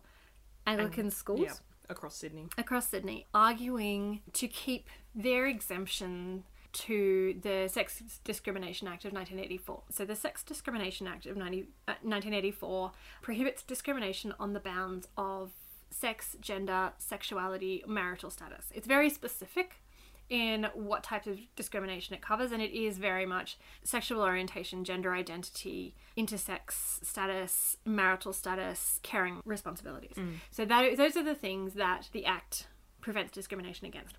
Anglican 0.68 1.12
schools 1.12 1.40
Yeah, 1.42 1.54
across 1.90 2.16
Sydney. 2.16 2.48
across 2.58 2.90
Sydney 2.90 3.28
arguing 3.34 4.22
to 4.34 4.48
keep 4.48 4.90
their 5.14 5.46
exemption 5.46 6.44
to 6.74 7.40
the 7.42 7.70
Sex 7.72 8.02
Discrimination 8.26 8.88
Act 8.88 9.06
of 9.06 9.14
1984. 9.14 9.84
So, 9.92 10.04
the 10.04 10.16
Sex 10.16 10.44
Discrimination 10.44 11.08
Act 11.08 11.26
of 11.26 11.38
90, 11.38 11.62
uh, 11.88 11.94
1984 12.02 12.92
prohibits 13.22 13.64
discrimination 13.64 14.34
on 14.40 14.52
the 14.54 14.60
bounds 14.60 15.08
of 15.18 15.52
sex, 15.90 16.36
gender, 16.42 16.92
sexuality, 16.98 17.82
marital 17.88 18.30
status. 18.30 18.66
It's 18.74 18.88
very 18.88 19.10
specific 19.10 19.82
in 20.30 20.68
what 20.74 21.04
types 21.04 21.28
of 21.28 21.40
discrimination 21.56 22.16
it 22.16 22.22
covers, 22.22 22.52
and 22.52 22.62
it 22.62 22.72
is 22.72 22.98
very 22.98 23.26
much 23.26 23.58
sexual 23.84 24.22
orientation, 24.22 24.84
gender 24.84 25.14
identity, 25.14 25.96
intersex 26.18 27.04
status, 27.04 27.78
marital 27.86 28.34
status, 28.34 29.00
caring 29.04 29.42
responsibilities. 29.46 30.16
Mm. 30.18 30.36
So 30.52 30.66
that, 30.66 30.98
those 30.98 31.16
are 31.16 31.24
the 31.24 31.36
things 31.36 31.74
that 31.76 32.10
the 32.12 32.26
Act 32.26 32.68
prevents 33.02 33.32
discrimination 33.32 33.86
against. 33.86 34.18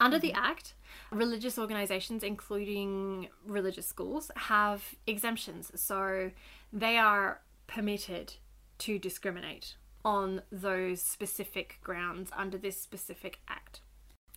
Under 0.00 0.18
the 0.18 0.30
mm-hmm. 0.30 0.44
Act, 0.44 0.74
religious 1.12 1.58
organisations, 1.58 2.24
including 2.24 3.28
religious 3.46 3.86
schools, 3.86 4.30
have 4.36 4.96
exemptions. 5.06 5.70
So 5.76 6.32
they 6.72 6.98
are 6.98 7.40
permitted 7.68 8.34
to 8.78 8.98
discriminate 8.98 9.76
on 10.04 10.42
those 10.50 11.00
specific 11.00 11.78
grounds 11.82 12.30
under 12.36 12.58
this 12.58 12.80
specific 12.80 13.38
Act. 13.48 13.80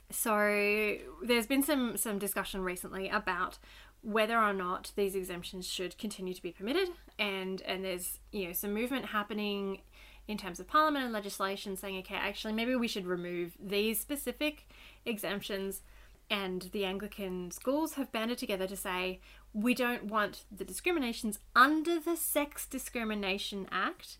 So 0.09 0.97
there's 1.21 1.47
been 1.47 1.63
some 1.63 1.97
some 1.97 2.17
discussion 2.17 2.61
recently 2.61 3.09
about 3.09 3.57
whether 4.01 4.37
or 4.37 4.53
not 4.53 4.91
these 4.95 5.15
exemptions 5.15 5.67
should 5.67 5.97
continue 5.97 6.33
to 6.33 6.41
be 6.41 6.51
permitted. 6.51 6.89
And 7.19 7.61
and 7.63 7.83
there's 7.83 8.19
you 8.31 8.47
know 8.47 8.53
some 8.53 8.73
movement 8.73 9.07
happening 9.07 9.81
in 10.27 10.37
terms 10.37 10.59
of 10.59 10.67
parliament 10.67 11.05
and 11.05 11.13
legislation 11.13 11.75
saying 11.75 11.97
okay 11.99 12.15
actually 12.15 12.53
maybe 12.53 12.75
we 12.75 12.87
should 12.87 13.05
remove 13.05 13.57
these 13.59 13.99
specific 13.99 14.67
exemptions. 15.05 15.81
And 16.29 16.63
the 16.73 16.83
Anglican 16.83 17.51
schools 17.51 17.93
have 17.93 18.11
banded 18.11 18.37
together 18.37 18.67
to 18.67 18.75
say 18.75 19.21
we 19.53 19.73
don't 19.73 20.05
want 20.05 20.43
the 20.51 20.65
discriminations 20.65 21.39
under 21.55 22.01
the 22.01 22.17
Sex 22.17 22.65
Discrimination 22.65 23.65
Act 23.71 24.17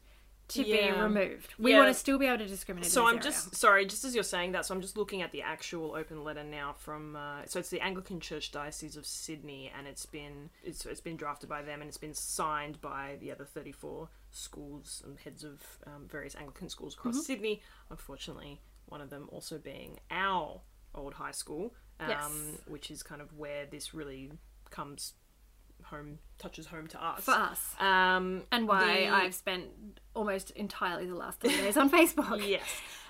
to 0.49 0.63
be 0.63 0.89
removed. 0.91 1.53
We 1.59 1.71
Yeah. 1.71 1.79
want 1.79 1.89
to 1.89 1.93
still 1.93 2.17
be 2.17 2.25
able 2.25 2.37
to 2.39 2.47
discriminate. 2.47 2.89
So 2.89 3.03
I'm 3.03 3.15
area. 3.17 3.21
just 3.23 3.55
sorry, 3.55 3.85
just 3.85 4.05
as 4.05 4.15
you're 4.15 4.23
saying 4.23 4.53
that, 4.53 4.65
so 4.65 4.73
I'm 4.73 4.81
just 4.81 4.95
looking 4.97 5.21
at 5.21 5.31
the 5.31 5.41
actual 5.41 5.93
open 5.95 6.23
letter 6.23 6.43
now 6.43 6.73
from. 6.73 7.15
Uh, 7.15 7.45
so 7.45 7.59
it's 7.59 7.69
the 7.69 7.81
Anglican 7.81 8.19
Church 8.19 8.51
Diocese 8.51 8.95
of 8.95 9.05
Sydney, 9.05 9.71
and 9.77 9.87
it's 9.87 10.05
been 10.05 10.49
it's 10.63 10.85
it's 10.85 11.01
been 11.01 11.17
drafted 11.17 11.49
by 11.49 11.61
them, 11.61 11.81
and 11.81 11.87
it's 11.87 11.97
been 11.97 12.13
signed 12.13 12.79
by 12.81 13.17
the 13.19 13.31
other 13.31 13.45
34 13.45 14.09
schools 14.31 15.01
and 15.05 15.19
heads 15.19 15.43
of 15.43 15.61
um, 15.85 16.07
various 16.07 16.35
Anglican 16.35 16.69
schools 16.69 16.93
across 16.93 17.15
Mm-hmm. 17.15 17.23
Sydney. 17.23 17.61
Unfortunately, 17.89 18.61
one 18.85 19.01
of 19.01 19.09
them 19.09 19.27
also 19.31 19.57
being 19.57 19.99
our 20.11 20.61
old 20.95 21.15
high 21.15 21.31
school, 21.31 21.73
um, 21.99 22.09
Yes. 22.09 22.31
which 22.67 22.89
is 22.91 23.03
kind 23.03 23.21
of 23.21 23.33
where 23.37 23.65
this 23.65 23.93
really 23.93 24.31
comes 24.69 25.13
home, 25.89 26.19
touches 26.37 26.67
home 26.67 26.87
to 26.87 27.03
us. 27.03 27.23
for 27.23 27.31
us. 27.31 27.75
Um, 27.79 28.43
and 28.51 28.67
why 28.67 29.01
the- 29.05 29.07
I've 29.09 29.33
spent 29.35 29.65
almost 30.15 30.51
entirely 30.51 31.05
the 31.05 31.15
last 31.15 31.39
three 31.39 31.55
days 31.57 31.75
on 31.77 31.89
Facebook. 31.89 32.41
Yes. 32.47 32.63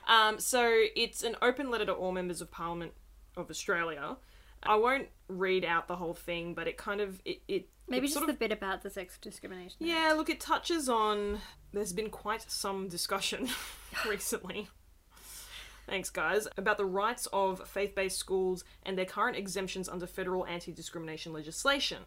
Um, 0.08 0.40
so 0.40 0.86
it's 0.96 1.22
an 1.24 1.36
open 1.42 1.70
letter 1.70 1.86
to 1.86 1.92
all 1.94 2.12
members 2.14 2.40
of 2.42 2.50
Parliament 2.50 2.94
of 3.36 3.50
Australia. 3.50 4.16
I 4.64 4.76
won't 4.76 5.10
read 5.28 5.66
out 5.66 5.88
the 5.88 5.98
whole 5.98 6.14
thing, 6.14 6.54
but 6.54 6.68
it 6.68 6.78
kind 6.78 7.02
of 7.02 7.22
it, 7.26 7.42
it 7.48 7.68
Maybe 7.90 8.08
just 8.08 8.16
sort 8.18 8.28
the 8.28 8.34
bit 8.34 8.52
about 8.52 8.82
the 8.84 8.90
sex 8.90 9.18
discrimination. 9.22 9.76
yeah. 9.80 10.14
Look, 10.16 10.30
it 10.30 10.40
touches 10.40 10.88
on. 10.90 11.40
There's 11.74 11.94
been 11.94 12.10
quite 12.10 12.50
some 12.50 12.88
discussion 12.88 13.50
recently. 14.10 14.70
Thanks, 15.88 16.10
guys. 16.10 16.48
About 16.58 16.78
the 16.78 16.86
rights 16.86 17.28
of 17.32 17.66
faith 17.68 17.96
based 17.96 18.18
schools 18.18 18.64
and 18.84 18.98
their 18.98 19.06
current 19.06 19.38
exemptions 19.38 19.88
under 19.88 20.06
federal 20.08 20.46
anti 20.46 20.72
discrimination 20.74 21.32
legislation. 21.34 22.00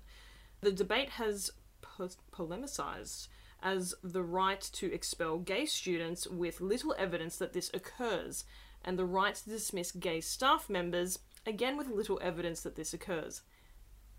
The 0.60 0.72
debate 0.72 1.10
has 1.10 1.50
po- 1.80 2.10
polemicized 2.32 3.28
as 3.62 3.94
the 4.02 4.22
right 4.22 4.60
to 4.60 4.92
expel 4.92 5.38
gay 5.38 5.66
students 5.66 6.26
with 6.26 6.60
little 6.60 6.94
evidence 6.98 7.36
that 7.36 7.52
this 7.52 7.70
occurs, 7.74 8.44
and 8.84 8.98
the 8.98 9.04
right 9.04 9.34
to 9.34 9.48
dismiss 9.50 9.92
gay 9.92 10.20
staff 10.20 10.70
members, 10.70 11.18
again 11.46 11.76
with 11.76 11.88
little 11.88 12.18
evidence 12.22 12.60
that 12.62 12.76
this 12.76 12.94
occurs. 12.94 13.42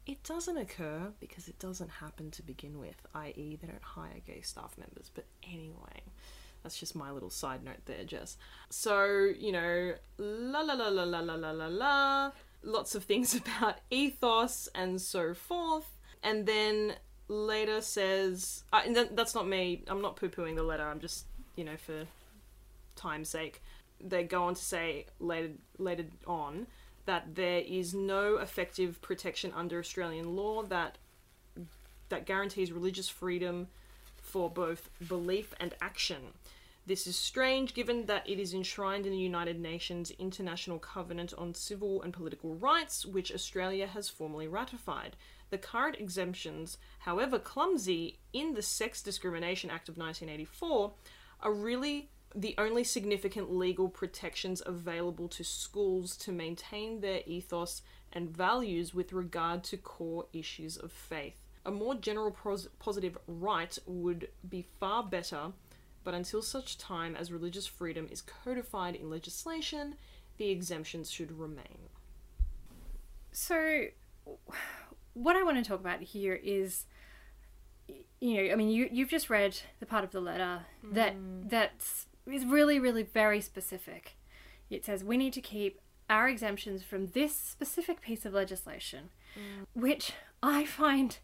It 0.06 0.24
doesn't 0.24 0.58
occur 0.58 1.14
because 1.20 1.48
it 1.48 1.60
doesn't 1.60 1.90
happen 1.90 2.32
to 2.32 2.42
begin 2.44 2.80
with, 2.80 2.96
i.e., 3.14 3.58
they 3.62 3.68
don't 3.68 3.84
hire 3.84 4.20
gay 4.26 4.42
staff 4.42 4.76
members. 4.78 5.12
But 5.14 5.26
anyway, 5.44 6.02
that's 6.64 6.80
just 6.80 6.96
my 6.96 7.12
little 7.12 7.30
side 7.30 7.64
note 7.64 7.86
there, 7.86 8.04
Jess. 8.04 8.38
So, 8.70 9.32
you 9.38 9.52
know, 9.52 9.94
la 10.18 10.62
la 10.62 10.74
la 10.74 10.88
la 10.88 11.04
la 11.04 11.20
la 11.20 11.36
la 11.36 11.52
la 11.52 11.68
la, 11.68 12.32
lots 12.64 12.96
of 12.96 13.04
things 13.04 13.36
about 13.58 13.80
ethos 13.92 14.68
and 14.74 15.00
so 15.00 15.34
forth. 15.34 15.96
And 16.24 16.46
then 16.46 16.96
later 17.28 17.82
says, 17.82 18.64
uh, 18.72 18.82
and 18.86 18.96
that- 18.96 19.16
that's 19.16 19.34
not 19.34 19.48
me, 19.48 19.84
I'm 19.88 20.02
not 20.02 20.16
poo 20.16 20.30
pooing 20.30 20.56
the 20.56 20.64
letter, 20.64 20.88
I'm 20.88 21.00
just, 21.00 21.26
you 21.56 21.64
know, 21.64 21.78
for 21.78 22.08
time's 22.96 23.30
sake. 23.30 23.62
They 24.00 24.24
go 24.24 24.44
on 24.44 24.56
to 24.56 24.62
say 24.62 25.06
later, 25.20 25.54
later 25.78 26.06
on 26.28 26.68
that 27.06 27.36
there 27.36 27.60
is 27.60 27.94
no 27.94 28.38
effective 28.38 29.02
protection 29.02 29.52
under 29.56 29.80
Australian 29.80 30.36
law 30.36 30.64
that 30.64 30.98
that 32.10 32.26
guarantees 32.26 32.74
religious 32.74 33.08
freedom 33.08 33.70
for 34.18 34.50
both 34.50 34.90
belief 35.08 35.54
and 35.60 35.74
action. 35.82 36.34
This 36.86 37.08
is 37.08 37.16
strange 37.16 37.74
given 37.74 38.08
that 38.08 38.28
it 38.30 38.40
is 38.40 38.54
enshrined 38.54 39.06
in 39.06 39.14
the 39.14 39.18
United 39.18 39.60
Nations 39.60 40.12
International 40.12 40.78
Covenant 40.78 41.34
on 41.38 41.54
Civil 41.54 42.02
and 42.02 42.12
Political 42.12 42.56
Rights, 42.56 43.06
which 43.06 43.32
Australia 43.32 43.88
has 43.88 44.10
formally 44.10 44.48
ratified. 44.48 45.16
The 45.52 45.58
current 45.58 45.98
exemptions, 46.00 46.78
however 47.00 47.38
clumsy, 47.38 48.20
in 48.32 48.54
the 48.54 48.62
Sex 48.62 49.04
Discrimination 49.04 49.70
Act 49.70 49.90
of 49.90 49.98
1984 49.98 50.94
are 51.42 51.54
really 51.54 52.10
the 52.34 52.56
only 52.58 52.86
significant 52.86 53.54
legal 53.54 53.90
protections 53.90 54.64
available 54.66 55.28
to 55.28 55.44
schools 55.44 56.16
to 56.16 56.32
maintain 56.32 57.02
their 57.02 57.20
ethos 57.26 57.82
and 58.14 58.30
values 58.30 58.94
with 58.94 59.12
regard 59.12 59.66
to 59.66 59.76
core 59.76 60.26
issues 60.32 60.78
of 60.78 60.90
faith. 60.90 61.36
A 61.66 61.72
more 61.72 61.96
general 61.96 62.32
pros- 62.32 62.70
positive 62.80 63.18
right 63.28 63.78
would 63.86 64.30
be 64.48 64.66
far 64.80 65.04
better, 65.04 65.52
but 66.06 66.14
until 66.14 66.42
such 66.42 66.78
time 66.78 67.14
as 67.14 67.30
religious 67.30 67.68
freedom 67.68 68.08
is 68.10 68.22
codified 68.22 68.96
in 68.96 69.10
legislation, 69.10 69.96
the 70.38 70.50
exemptions 70.50 71.12
should 71.12 71.38
remain. 71.38 71.90
So, 73.34 73.88
what 75.14 75.36
I 75.36 75.44
want 75.44 75.58
to 75.58 75.64
talk 75.64 75.80
about 75.80 76.02
here 76.02 76.34
is, 76.34 76.86
you 78.20 78.36
know, 78.36 78.54
I 78.54 78.56
mean, 78.56 78.70
you 78.70 78.90
you've 78.92 79.10
just 79.10 79.30
read 79.30 79.58
the 79.80 79.86
part 79.86 80.04
of 80.04 80.12
the 80.12 80.22
letter 80.22 80.62
that 80.92 81.16
mm. 81.16 81.50
that's 81.50 82.08
is 82.26 82.46
really, 82.46 82.80
really 82.80 83.04
very 83.04 83.42
specific. 83.42 84.18
It 84.70 84.86
says 84.86 85.04
we 85.04 85.18
need 85.18 85.34
to 85.34 85.42
keep 85.42 85.82
our 86.10 86.28
exemptions 86.28 86.84
from 86.84 87.08
this 87.08 87.36
specific 87.36 88.02
piece 88.02 88.26
of 88.26 88.34
legislation, 88.34 89.10
mm. 89.36 89.66
which 89.74 90.14
I 90.44 90.66
find 90.66 91.18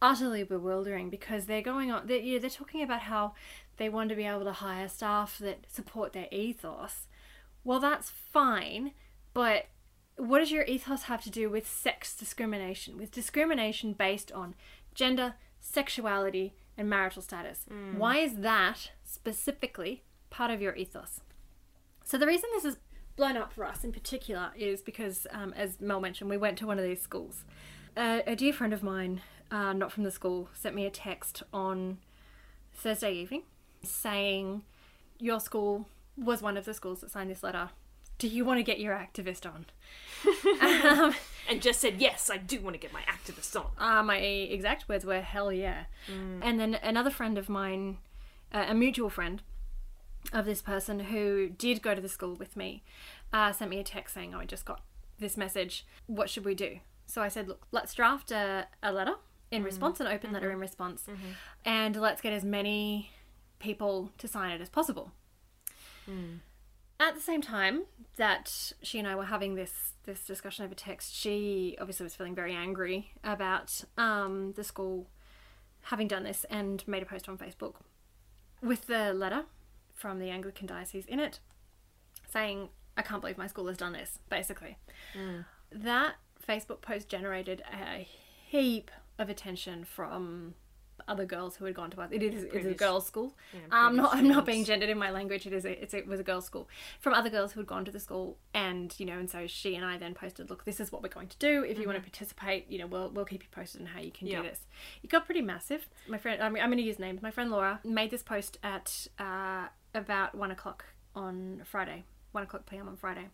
utterly 0.00 0.42
bewildering 0.42 1.10
because 1.10 1.46
they're 1.46 1.62
going 1.62 1.90
on. 1.90 2.06
They're, 2.06 2.18
you 2.18 2.34
know, 2.34 2.40
they're 2.40 2.50
talking 2.50 2.82
about 2.82 3.02
how 3.02 3.34
they 3.76 3.88
want 3.88 4.10
to 4.10 4.16
be 4.16 4.24
able 4.24 4.44
to 4.44 4.52
hire 4.52 4.88
staff 4.88 5.38
that 5.38 5.66
support 5.70 6.12
their 6.12 6.28
ethos. 6.32 7.06
Well, 7.64 7.78
that's 7.78 8.10
fine, 8.10 8.92
but 9.32 9.66
what 10.16 10.38
does 10.38 10.52
your 10.52 10.64
ethos 10.64 11.04
have 11.04 11.22
to 11.24 11.30
do 11.30 11.48
with 11.48 11.68
sex 11.68 12.16
discrimination? 12.16 12.96
With 12.96 13.10
discrimination 13.10 13.92
based 13.92 14.30
on 14.32 14.54
gender, 14.94 15.34
sexuality, 15.60 16.54
and 16.76 16.88
marital 16.88 17.22
status? 17.22 17.66
Why 17.98 18.18
is 18.18 18.36
that 18.36 18.92
specifically 19.04 20.02
part 20.30 20.50
of 20.50 20.60
your 20.60 20.74
ethos? 20.76 21.20
So, 22.04 22.18
the 22.18 22.26
reason 22.26 22.50
this 22.54 22.64
is 22.64 22.78
blown 23.16 23.36
up 23.36 23.52
for 23.52 23.64
us 23.64 23.84
in 23.84 23.92
particular 23.92 24.50
is 24.56 24.82
because, 24.82 25.26
um, 25.30 25.52
as 25.56 25.80
Mel 25.80 26.00
mentioned, 26.00 26.30
we 26.30 26.36
went 26.36 26.58
to 26.58 26.66
one 26.66 26.78
of 26.78 26.84
these 26.84 27.00
schools. 27.00 27.44
Uh, 27.96 28.20
a 28.26 28.34
dear 28.34 28.52
friend 28.52 28.72
of 28.72 28.82
mine, 28.82 29.20
uh, 29.50 29.72
not 29.72 29.92
from 29.92 30.02
the 30.02 30.10
school, 30.10 30.48
sent 30.54 30.74
me 30.74 30.86
a 30.86 30.90
text 30.90 31.42
on 31.52 31.98
Thursday 32.74 33.12
evening 33.12 33.42
saying, 33.82 34.62
Your 35.18 35.40
school 35.40 35.88
was 36.16 36.42
one 36.42 36.56
of 36.56 36.64
the 36.64 36.74
schools 36.74 37.00
that 37.00 37.10
signed 37.10 37.30
this 37.30 37.42
letter. 37.42 37.70
Do 38.18 38.28
you 38.28 38.44
want 38.44 38.58
to 38.58 38.62
get 38.62 38.78
your 38.78 38.94
activist 38.94 39.46
on? 39.46 39.66
um, 41.00 41.14
And 41.48 41.60
just 41.60 41.80
said, 41.80 42.00
yes, 42.00 42.30
I 42.30 42.36
do 42.36 42.60
want 42.60 42.74
to 42.74 42.78
get 42.80 42.92
my 42.92 43.02
activist 43.02 43.56
on. 43.58 43.66
uh, 43.78 44.02
my 44.02 44.18
exact 44.18 44.88
words 44.88 45.04
were 45.04 45.20
hell 45.20 45.52
yeah. 45.52 45.84
And 46.08 46.60
then 46.60 46.74
another 46.76 47.10
friend 47.10 47.36
of 47.36 47.48
mine, 47.48 47.98
uh, 48.54 48.66
a 48.68 48.74
mutual 48.74 49.10
friend 49.10 49.42
of 50.32 50.44
this 50.46 50.62
person 50.62 51.00
who 51.00 51.48
did 51.48 51.82
go 51.82 51.94
to 51.96 52.00
the 52.00 52.08
school 52.08 52.34
with 52.36 52.56
me, 52.56 52.84
uh, 53.32 53.50
sent 53.52 53.70
me 53.70 53.80
a 53.80 53.84
text 53.84 54.14
saying, 54.14 54.34
Oh, 54.34 54.38
I 54.38 54.44
just 54.44 54.64
got 54.64 54.82
this 55.18 55.36
message. 55.36 55.84
What 56.06 56.30
should 56.30 56.44
we 56.44 56.54
do? 56.54 56.78
So 57.06 57.22
I 57.22 57.28
said, 57.28 57.48
Look, 57.48 57.66
let's 57.72 57.92
draft 57.92 58.30
a, 58.30 58.68
a 58.82 58.92
letter 58.92 59.14
in 59.50 59.64
response, 59.64 59.98
an 60.00 60.06
open 60.06 60.32
letter 60.32 60.50
in 60.52 60.60
response, 60.60 61.06
and 61.64 61.96
let's 61.96 62.20
get 62.22 62.32
as 62.32 62.44
many 62.44 63.10
people 63.58 64.10
to 64.18 64.28
sign 64.28 64.52
it 64.52 64.60
as 64.60 64.68
possible. 64.70 65.10
At 67.00 67.14
the 67.14 67.20
same 67.20 67.42
time 67.42 67.84
that 68.16 68.72
she 68.82 68.98
and 68.98 69.08
I 69.08 69.14
were 69.16 69.24
having 69.24 69.54
this 69.54 69.94
this 70.04 70.24
discussion 70.24 70.64
over 70.64 70.74
text, 70.74 71.14
she 71.14 71.76
obviously 71.80 72.04
was 72.04 72.14
feeling 72.14 72.34
very 72.34 72.54
angry 72.54 73.12
about 73.22 73.84
um, 73.96 74.52
the 74.56 74.64
school 74.64 75.08
having 75.82 76.08
done 76.08 76.24
this 76.24 76.44
and 76.50 76.86
made 76.88 77.02
a 77.02 77.06
post 77.06 77.28
on 77.28 77.38
Facebook 77.38 77.74
with 78.60 78.86
the 78.86 79.12
letter 79.12 79.44
from 79.94 80.18
the 80.18 80.30
Anglican 80.30 80.66
diocese 80.66 81.06
in 81.06 81.20
it, 81.20 81.40
saying, 82.28 82.68
"I 82.96 83.02
can't 83.02 83.20
believe 83.20 83.38
my 83.38 83.46
school 83.46 83.66
has 83.68 83.76
done 83.76 83.92
this." 83.92 84.18
Basically, 84.28 84.76
that 85.70 86.16
Facebook 86.46 86.80
post 86.80 87.08
generated 87.08 87.62
a 87.72 88.06
heap 88.46 88.90
of 89.18 89.28
attention 89.28 89.84
from 89.84 90.54
other 91.08 91.24
girls 91.24 91.56
who 91.56 91.64
had 91.64 91.74
gone 91.74 91.90
to 91.90 92.00
us. 92.00 92.10
It 92.12 92.22
is 92.22 92.44
it's 92.44 92.64
a 92.66 92.74
girls' 92.74 93.06
school. 93.06 93.34
Yeah, 93.52 93.86
um, 93.86 93.96
not, 93.96 94.14
I'm 94.14 94.28
not 94.28 94.46
being 94.46 94.64
gendered 94.64 94.88
in 94.88 94.98
my 94.98 95.10
language. 95.10 95.46
It 95.46 95.52
is 95.52 95.64
a, 95.64 95.82
it's 95.82 95.94
a, 95.94 95.98
it 95.98 96.06
was 96.06 96.20
a 96.20 96.22
girls' 96.22 96.44
school 96.46 96.68
from 97.00 97.12
other 97.14 97.28
girls 97.30 97.52
who 97.52 97.60
had 97.60 97.66
gone 97.66 97.84
to 97.84 97.90
the 97.90 97.98
school, 98.00 98.36
and 98.54 98.94
you 98.98 99.06
know, 99.06 99.18
and 99.18 99.28
so 99.28 99.46
she 99.46 99.74
and 99.74 99.84
I 99.84 99.98
then 99.98 100.14
posted, 100.14 100.48
"Look, 100.50 100.64
this 100.64 100.78
is 100.80 100.92
what 100.92 101.02
we're 101.02 101.08
going 101.08 101.28
to 101.28 101.38
do. 101.38 101.64
If 101.64 101.78
you 101.78 101.86
want 101.86 101.96
to 101.96 102.02
participate, 102.02 102.70
you 102.70 102.78
know, 102.78 102.86
we'll 102.86 103.10
we'll 103.10 103.24
keep 103.24 103.42
you 103.42 103.48
posted 103.50 103.80
on 103.80 103.86
how 103.88 104.00
you 104.00 104.10
can 104.12 104.26
Yeah. 104.28 104.42
do 104.42 104.48
this." 104.48 104.60
It 105.02 105.10
got 105.10 105.24
pretty 105.24 105.42
massive. 105.42 105.88
My 106.08 106.18
friend, 106.18 106.42
I 106.42 106.48
mean, 106.48 106.62
I'm 106.62 106.68
going 106.70 106.78
to 106.78 106.84
use 106.84 106.98
names. 106.98 107.20
My 107.22 107.30
friend 107.30 107.50
Laura 107.50 107.80
made 107.84 108.10
this 108.10 108.22
post 108.22 108.58
at 108.62 109.06
uh, 109.18 109.66
about 109.94 110.34
one 110.34 110.50
o'clock 110.50 110.84
on 111.16 111.62
Friday, 111.64 112.04
one 112.32 112.44
o'clock 112.44 112.64
p.m. 112.68 112.88
on 112.88 112.96
Friday, 112.96 113.28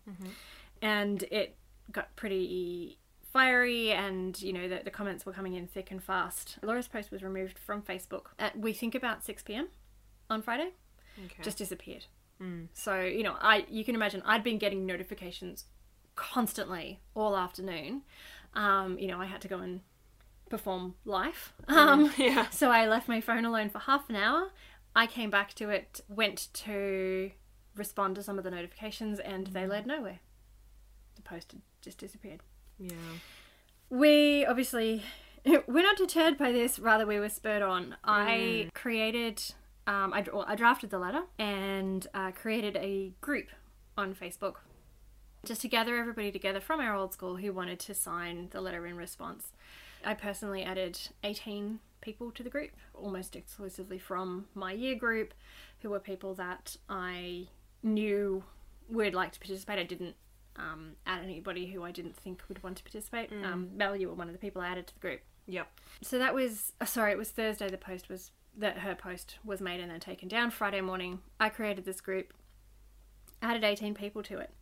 and 0.81 1.23
it 1.23 1.55
got 1.91 2.15
pretty 2.15 2.97
fiery 3.31 3.91
and 3.91 4.41
you 4.41 4.51
know 4.51 4.67
the, 4.67 4.81
the 4.83 4.89
comments 4.91 5.25
were 5.25 5.31
coming 5.33 5.53
in 5.53 5.67
thick 5.67 5.91
and 5.91 6.03
fast 6.03 6.57
laura's 6.63 6.87
post 6.87 7.11
was 7.11 7.21
removed 7.23 7.59
from 7.59 7.81
facebook 7.81 8.27
at 8.39 8.57
we 8.57 8.73
think 8.73 8.95
about 8.95 9.23
6pm 9.23 9.67
on 10.29 10.41
friday 10.41 10.69
Okay. 11.25 11.43
just 11.43 11.57
disappeared 11.57 12.05
so 12.71 13.01
you 13.01 13.23
know 13.23 13.35
i 13.41 13.65
you 13.69 13.83
can 13.83 13.93
imagine 13.95 14.21
i'd 14.25 14.43
been 14.43 14.57
getting 14.57 14.85
notifications 14.85 15.65
constantly 16.15 16.99
all 17.13 17.35
afternoon 17.35 18.03
um, 18.53 18.97
you 18.97 19.07
know 19.07 19.19
i 19.19 19.25
had 19.25 19.41
to 19.41 19.47
go 19.49 19.57
and 19.59 19.81
perform 20.49 20.95
life 21.05 21.53
um, 21.67 22.11
yeah. 22.17 22.49
so 22.51 22.71
I 22.71 22.87
left 22.87 23.07
my 23.07 23.21
phone 23.21 23.45
alone 23.45 23.69
for 23.69 23.77
half 23.79 24.09
an 24.09 24.15
hour. 24.15 24.49
I 24.95 25.05
came 25.05 25.29
back 25.29 25.53
to 25.55 25.69
it, 25.69 26.01
went 26.09 26.47
to 26.65 27.29
respond 27.75 28.15
to 28.15 28.23
some 28.23 28.39
of 28.39 28.43
the 28.43 28.49
notifications, 28.49 29.19
and 29.19 29.45
they 29.47 29.67
led 29.67 29.85
nowhere. 29.85 30.19
The 31.15 31.21
post 31.21 31.51
had 31.51 31.61
just 31.83 31.99
disappeared. 31.99 32.41
Yeah. 32.79 32.95
We 33.89 34.45
obviously 34.45 35.03
we're 35.67 35.83
not 35.83 35.97
deterred 35.97 36.37
by 36.37 36.51
this. 36.51 36.79
Rather, 36.79 37.05
we 37.05 37.19
were 37.19 37.29
spurred 37.29 37.61
on. 37.61 37.95
I 38.03 38.69
created, 38.73 39.41
um, 39.87 40.13
I, 40.13 40.25
well, 40.31 40.45
I 40.47 40.55
drafted 40.55 40.89
the 40.89 40.99
letter 40.99 41.23
and 41.37 42.05
uh, 42.13 42.31
created 42.31 42.75
a 42.77 43.13
group 43.21 43.47
on 43.97 44.13
Facebook 44.13 44.55
just 45.45 45.61
to 45.61 45.67
gather 45.67 45.95
everybody 45.97 46.31
together 46.31 46.59
from 46.59 46.79
our 46.79 46.95
old 46.95 47.13
school 47.13 47.37
who 47.37 47.53
wanted 47.53 47.79
to 47.79 47.93
sign 47.93 48.49
the 48.51 48.61
letter 48.61 48.85
in 48.85 48.97
response. 48.97 49.53
I 50.05 50.13
personally 50.13 50.63
added 50.63 50.99
18 51.23 51.79
people 52.01 52.31
to 52.31 52.43
the 52.43 52.49
group, 52.49 52.71
almost 52.93 53.35
exclusively 53.35 53.99
from 53.99 54.45
my 54.53 54.71
year 54.71 54.95
group, 54.95 55.33
who 55.81 55.89
were 55.89 55.99
people 55.99 56.33
that 56.35 56.75
I 56.89 57.47
knew 57.83 58.43
would 58.89 59.13
like 59.13 59.31
to 59.33 59.39
participate. 59.39 59.79
I 59.79 59.83
didn't 59.83 60.15
um, 60.59 60.91
add 61.05 61.23
anybody 61.23 61.67
who 61.67 61.83
I 61.83 61.91
didn't 61.91 62.15
think 62.15 62.43
would 62.49 62.61
want 62.61 62.77
to 62.77 62.83
participate. 62.83 63.31
Um, 63.31 63.69
Mel, 63.75 63.95
you 63.95 64.09
were 64.09 64.13
one 64.13 64.27
of 64.27 64.33
the 64.33 64.39
people 64.39 64.61
I 64.61 64.67
added 64.67 64.87
to 64.87 64.93
the 64.93 64.99
group. 64.99 65.21
Yep. 65.47 65.67
So 66.01 66.19
that 66.19 66.33
was 66.33 66.73
uh, 66.79 66.85
sorry, 66.85 67.11
it 67.11 67.17
was 67.17 67.29
Thursday. 67.29 67.69
The 67.69 67.77
post 67.77 68.09
was 68.09 68.31
that 68.57 68.79
her 68.79 68.95
post 68.95 69.37
was 69.43 69.61
made 69.61 69.79
and 69.79 69.89
then 69.89 69.99
taken 69.99 70.27
down. 70.27 70.51
Friday 70.51 70.81
morning, 70.81 71.19
I 71.39 71.49
created 71.49 71.85
this 71.85 72.01
group, 72.01 72.33
added 73.41 73.63
18 73.63 73.93
people 73.93 74.21
to 74.23 74.37
it. 74.39 74.53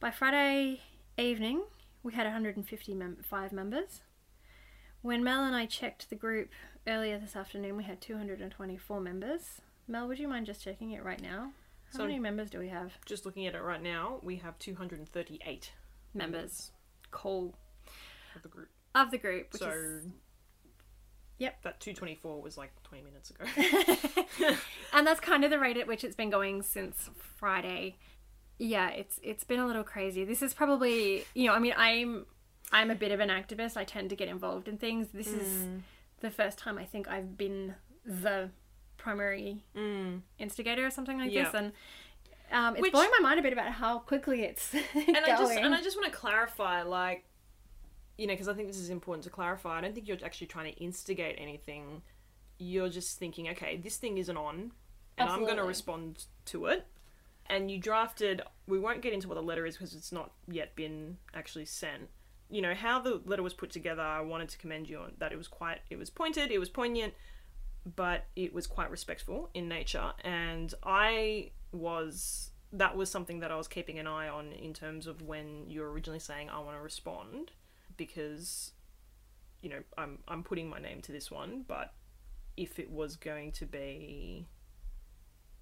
By 0.00 0.10
Friday 0.10 0.80
evening, 1.18 1.62
we 2.02 2.12
had 2.12 2.24
150 2.24 2.94
mem- 2.94 3.18
five 3.22 3.52
members. 3.52 4.00
When 5.02 5.24
Mel 5.24 5.44
and 5.44 5.56
I 5.56 5.66
checked 5.66 6.08
the 6.08 6.16
group 6.16 6.50
earlier 6.86 7.18
this 7.18 7.34
afternoon, 7.34 7.76
we 7.76 7.84
had 7.84 8.00
224 8.00 9.00
members. 9.00 9.60
Mel, 9.88 10.06
would 10.06 10.18
you 10.18 10.28
mind 10.28 10.46
just 10.46 10.62
checking 10.62 10.92
it 10.92 11.02
right 11.04 11.20
now? 11.20 11.52
How 11.92 11.98
So- 11.98 12.04
many 12.04 12.18
members 12.18 12.50
do 12.50 12.58
we 12.58 12.68
have? 12.68 12.92
Just 13.04 13.26
looking 13.26 13.46
at 13.46 13.54
it 13.54 13.62
right 13.62 13.82
now, 13.82 14.20
we 14.22 14.36
have 14.36 14.58
238 14.58 15.72
Members. 16.14 16.72
Cool. 17.10 17.54
of 18.34 18.42
the 18.42 18.48
group. 18.48 18.68
Of 18.94 19.10
the 19.10 19.18
group, 19.18 19.52
which 19.52 19.60
so. 19.60 19.70
is 19.70 20.06
Yep. 21.38 21.62
That 21.62 21.80
224 21.80 22.40
was 22.40 22.56
like 22.56 22.70
20 22.84 23.04
minutes 23.04 23.30
ago. 23.30 24.56
and 24.92 25.06
that's 25.06 25.18
kind 25.18 25.44
of 25.44 25.50
the 25.50 25.58
rate 25.58 25.76
at 25.76 25.88
which 25.88 26.04
it's 26.04 26.14
been 26.14 26.30
going 26.30 26.62
since 26.62 27.10
Friday. 27.16 27.96
Yeah, 28.58 28.90
it's 28.90 29.18
it's 29.24 29.42
been 29.42 29.58
a 29.58 29.66
little 29.66 29.82
crazy. 29.82 30.24
This 30.24 30.40
is 30.40 30.54
probably 30.54 31.24
you 31.34 31.48
know, 31.48 31.54
I 31.54 31.58
mean, 31.58 31.74
I'm 31.76 32.26
I'm 32.70 32.90
a 32.90 32.94
bit 32.94 33.10
of 33.10 33.18
an 33.18 33.28
activist. 33.28 33.76
I 33.76 33.82
tend 33.82 34.10
to 34.10 34.16
get 34.16 34.28
involved 34.28 34.68
in 34.68 34.78
things. 34.78 35.08
This 35.12 35.26
is 35.26 35.64
hmm. 35.64 35.78
the 36.20 36.30
first 36.30 36.58
time 36.58 36.78
I 36.78 36.84
think 36.84 37.08
I've 37.08 37.36
been 37.36 37.74
the 38.04 38.50
primary 39.02 39.64
mm. 39.76 40.20
instigator 40.38 40.86
or 40.86 40.90
something 40.90 41.18
like 41.18 41.32
Yeah. 41.32 41.44
this, 41.44 41.54
and 41.54 41.72
um, 42.52 42.74
it's 42.74 42.82
Which- 42.82 42.92
blowing 42.92 43.10
my 43.18 43.28
mind 43.28 43.40
a 43.40 43.42
bit 43.42 43.52
about 43.52 43.72
how 43.72 43.98
quickly 43.98 44.42
it's 44.42 44.72
and 44.74 44.84
going. 44.94 45.16
I 45.16 45.36
just 45.36 45.52
and 45.52 45.74
I 45.74 45.82
just 45.82 45.96
want 45.96 46.12
to 46.12 46.16
clarify, 46.18 46.82
like, 46.82 47.24
you 48.16 48.26
know, 48.26 48.34
because 48.34 48.48
I 48.48 48.54
think 48.54 48.68
this 48.68 48.78
is 48.78 48.90
important 48.90 49.24
to 49.24 49.30
clarify. 49.30 49.78
I 49.78 49.80
don't 49.80 49.94
think 49.94 50.06
you're 50.08 50.18
actually 50.24 50.46
trying 50.46 50.72
to 50.72 50.78
instigate 50.78 51.36
anything. 51.38 52.02
You're 52.58 52.90
just 52.90 53.18
thinking, 53.18 53.48
okay, 53.48 53.76
this 53.76 53.96
thing 53.96 54.18
isn't 54.18 54.36
on, 54.36 54.72
and 55.18 55.28
I'm 55.28 55.44
going 55.44 55.56
to 55.56 55.64
respond 55.64 56.26
to 56.46 56.66
it. 56.66 56.86
And 57.46 57.70
you 57.70 57.78
drafted, 57.78 58.40
we 58.68 58.78
won't 58.78 59.02
get 59.02 59.12
into 59.12 59.26
what 59.28 59.34
the 59.34 59.42
letter 59.42 59.66
is 59.66 59.76
because 59.76 59.94
it's 59.94 60.12
not 60.12 60.30
yet 60.48 60.76
been 60.76 61.18
actually 61.34 61.64
sent. 61.64 62.08
You 62.48 62.62
know, 62.62 62.72
how 62.72 63.00
the 63.00 63.20
letter 63.24 63.42
was 63.42 63.52
put 63.52 63.70
together, 63.70 64.02
I 64.02 64.20
wanted 64.20 64.48
to 64.50 64.58
commend 64.58 64.88
you 64.88 64.98
on 64.98 65.12
that. 65.18 65.32
It 65.32 65.38
was 65.38 65.48
quite, 65.48 65.80
it 65.90 65.98
was 65.98 66.08
pointed, 66.08 66.52
it 66.52 66.58
was 66.58 66.68
poignant, 66.68 67.14
but 67.84 68.26
it 68.36 68.52
was 68.52 68.66
quite 68.66 68.90
respectful 68.90 69.50
in 69.54 69.68
nature. 69.68 70.12
And 70.24 70.72
I 70.82 71.50
was, 71.72 72.50
that 72.72 72.96
was 72.96 73.10
something 73.10 73.40
that 73.40 73.50
I 73.50 73.56
was 73.56 73.68
keeping 73.68 73.98
an 73.98 74.06
eye 74.06 74.28
on 74.28 74.52
in 74.52 74.72
terms 74.72 75.06
of 75.06 75.22
when 75.22 75.68
you're 75.68 75.90
originally 75.90 76.20
saying, 76.20 76.48
I 76.50 76.60
want 76.60 76.76
to 76.76 76.82
respond 76.82 77.50
because, 77.96 78.72
you 79.60 79.70
know, 79.70 79.82
I'm, 79.98 80.18
I'm 80.28 80.42
putting 80.42 80.68
my 80.68 80.78
name 80.78 81.00
to 81.02 81.12
this 81.12 81.30
one, 81.30 81.64
but 81.66 81.92
if 82.56 82.78
it 82.78 82.90
was 82.90 83.16
going 83.16 83.52
to 83.52 83.66
be 83.66 84.46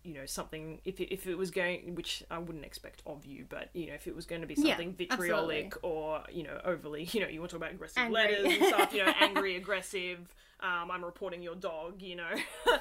you 0.02 0.14
know 0.14 0.24
something 0.26 0.80
if 0.84 0.98
it, 1.00 1.12
if 1.12 1.26
it 1.26 1.36
was 1.36 1.50
going 1.50 1.94
which 1.94 2.22
I 2.30 2.38
wouldn't 2.38 2.64
expect 2.64 3.02
of 3.06 3.26
you 3.26 3.44
but 3.48 3.68
you 3.74 3.86
know 3.88 3.94
if 3.94 4.06
it 4.06 4.16
was 4.16 4.24
going 4.26 4.40
to 4.40 4.46
be 4.46 4.54
Yeah, 4.54 4.68
something 4.76 4.94
vitriolic 4.94 5.74
or 5.82 6.22
you 6.32 6.42
know 6.42 6.58
overly 6.64 7.04
you 7.12 7.20
know 7.20 7.28
you 7.28 7.40
want 7.40 7.50
to 7.50 7.56
talk 7.58 7.62
about 7.66 7.74
aggressive 7.74 7.98
Angry. 7.98 8.14
letters 8.14 8.46
and 8.54 8.64
stuff 8.64 8.94
you 8.94 9.04
know 9.04 9.12
angry 9.20 9.56
aggressive 9.56 10.18
um, 10.60 10.90
I'm 10.90 11.04
reporting 11.04 11.42
your 11.42 11.54
dog 11.54 12.00
you 12.02 12.16
know. 12.16 12.30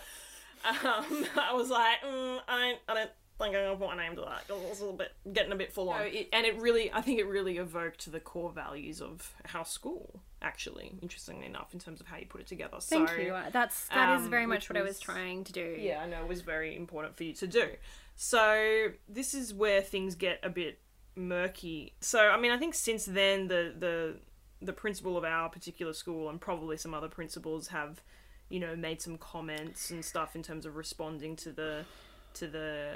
Um, 0.66 1.26
I 1.38 1.54
was 1.54 1.70
like 1.70 2.02
mm, 2.06 2.40
I 2.48 2.60
don't 2.72 2.80
I 2.90 2.94
don't 2.94 3.10
think 3.38 3.56
I'm 3.56 3.64
gonna 3.64 3.76
put 3.78 3.96
my 3.96 3.96
name 3.96 4.16
to 4.18 4.22
that 4.24 4.46
'cause 4.46 4.62
it's 4.70 4.80
a 4.80 4.84
little 4.84 4.98
bit 4.98 5.14
getting 5.32 5.54
a 5.54 5.56
bit 5.56 5.72
full 5.72 5.90
on. 5.90 6.00
No, 6.02 6.06
it, 6.06 6.28
and 6.34 6.46
it 6.46 6.60
really 6.60 6.92
I 6.92 7.00
think 7.00 7.18
it 7.18 7.28
really 7.28 7.58
evoked 7.58 8.12
the 8.12 8.20
core 8.20 8.52
values 8.52 9.02
of 9.02 9.34
our 9.56 9.64
school 9.64 10.22
actually 10.42 10.94
interestingly 11.02 11.46
enough 11.46 11.74
in 11.74 11.80
terms 11.80 12.00
of 12.00 12.08
how 12.08 12.18
you 12.18 12.26
put 12.26 12.42
it 12.42 12.48
together 12.48 12.78
Thank 12.80 13.10
so 13.10 13.16
you. 13.16 13.36
That's 13.52 13.88
that 13.90 14.18
is 14.20 14.26
um, 14.26 14.30
very 14.30 14.46
much 14.46 14.70
what 14.70 14.78
I 14.78 14.82
was 14.82 14.92
was- 14.92 15.00
trying 15.00 15.44
to 15.46 15.52
do. 15.52 15.76
yeah, 15.80 16.02
I 16.02 16.08
know 16.08 16.22
it 16.22 16.28
was 16.28 16.42
very 16.42 16.76
important 16.76 17.18
for 17.18 17.24
you 17.24 17.34
to 17.34 17.48
do. 17.48 17.68
So 18.16 18.88
this 19.08 19.34
is 19.34 19.54
where 19.54 19.82
things 19.82 20.16
get 20.16 20.40
a 20.44 20.50
bit 20.50 20.80
murky. 21.16 21.94
So 22.00 22.20
I 22.20 22.40
mean, 22.40 22.52
I 22.52 22.58
think 22.58 22.74
since 22.74 23.06
then 23.06 23.48
the 23.48 23.74
the 23.78 24.16
the 24.62 24.74
principal 24.74 25.18
of 25.18 25.24
our 25.24 25.50
particular 25.50 25.94
school 25.94 26.30
and 26.30 26.40
probably 26.40 26.76
some 26.76 26.94
other 26.94 27.08
principals 27.08 27.70
have, 27.70 28.02
you 28.50 28.60
know, 28.60 28.76
made 28.76 29.02
some 29.02 29.18
comments 29.18 29.90
and 29.90 30.04
stuff 30.04 30.36
in 30.36 30.44
terms 30.44 30.66
of 30.66 30.76
responding 30.76 31.36
to 31.38 31.52
the 31.54 31.86
to 32.36 32.48
the 32.48 32.90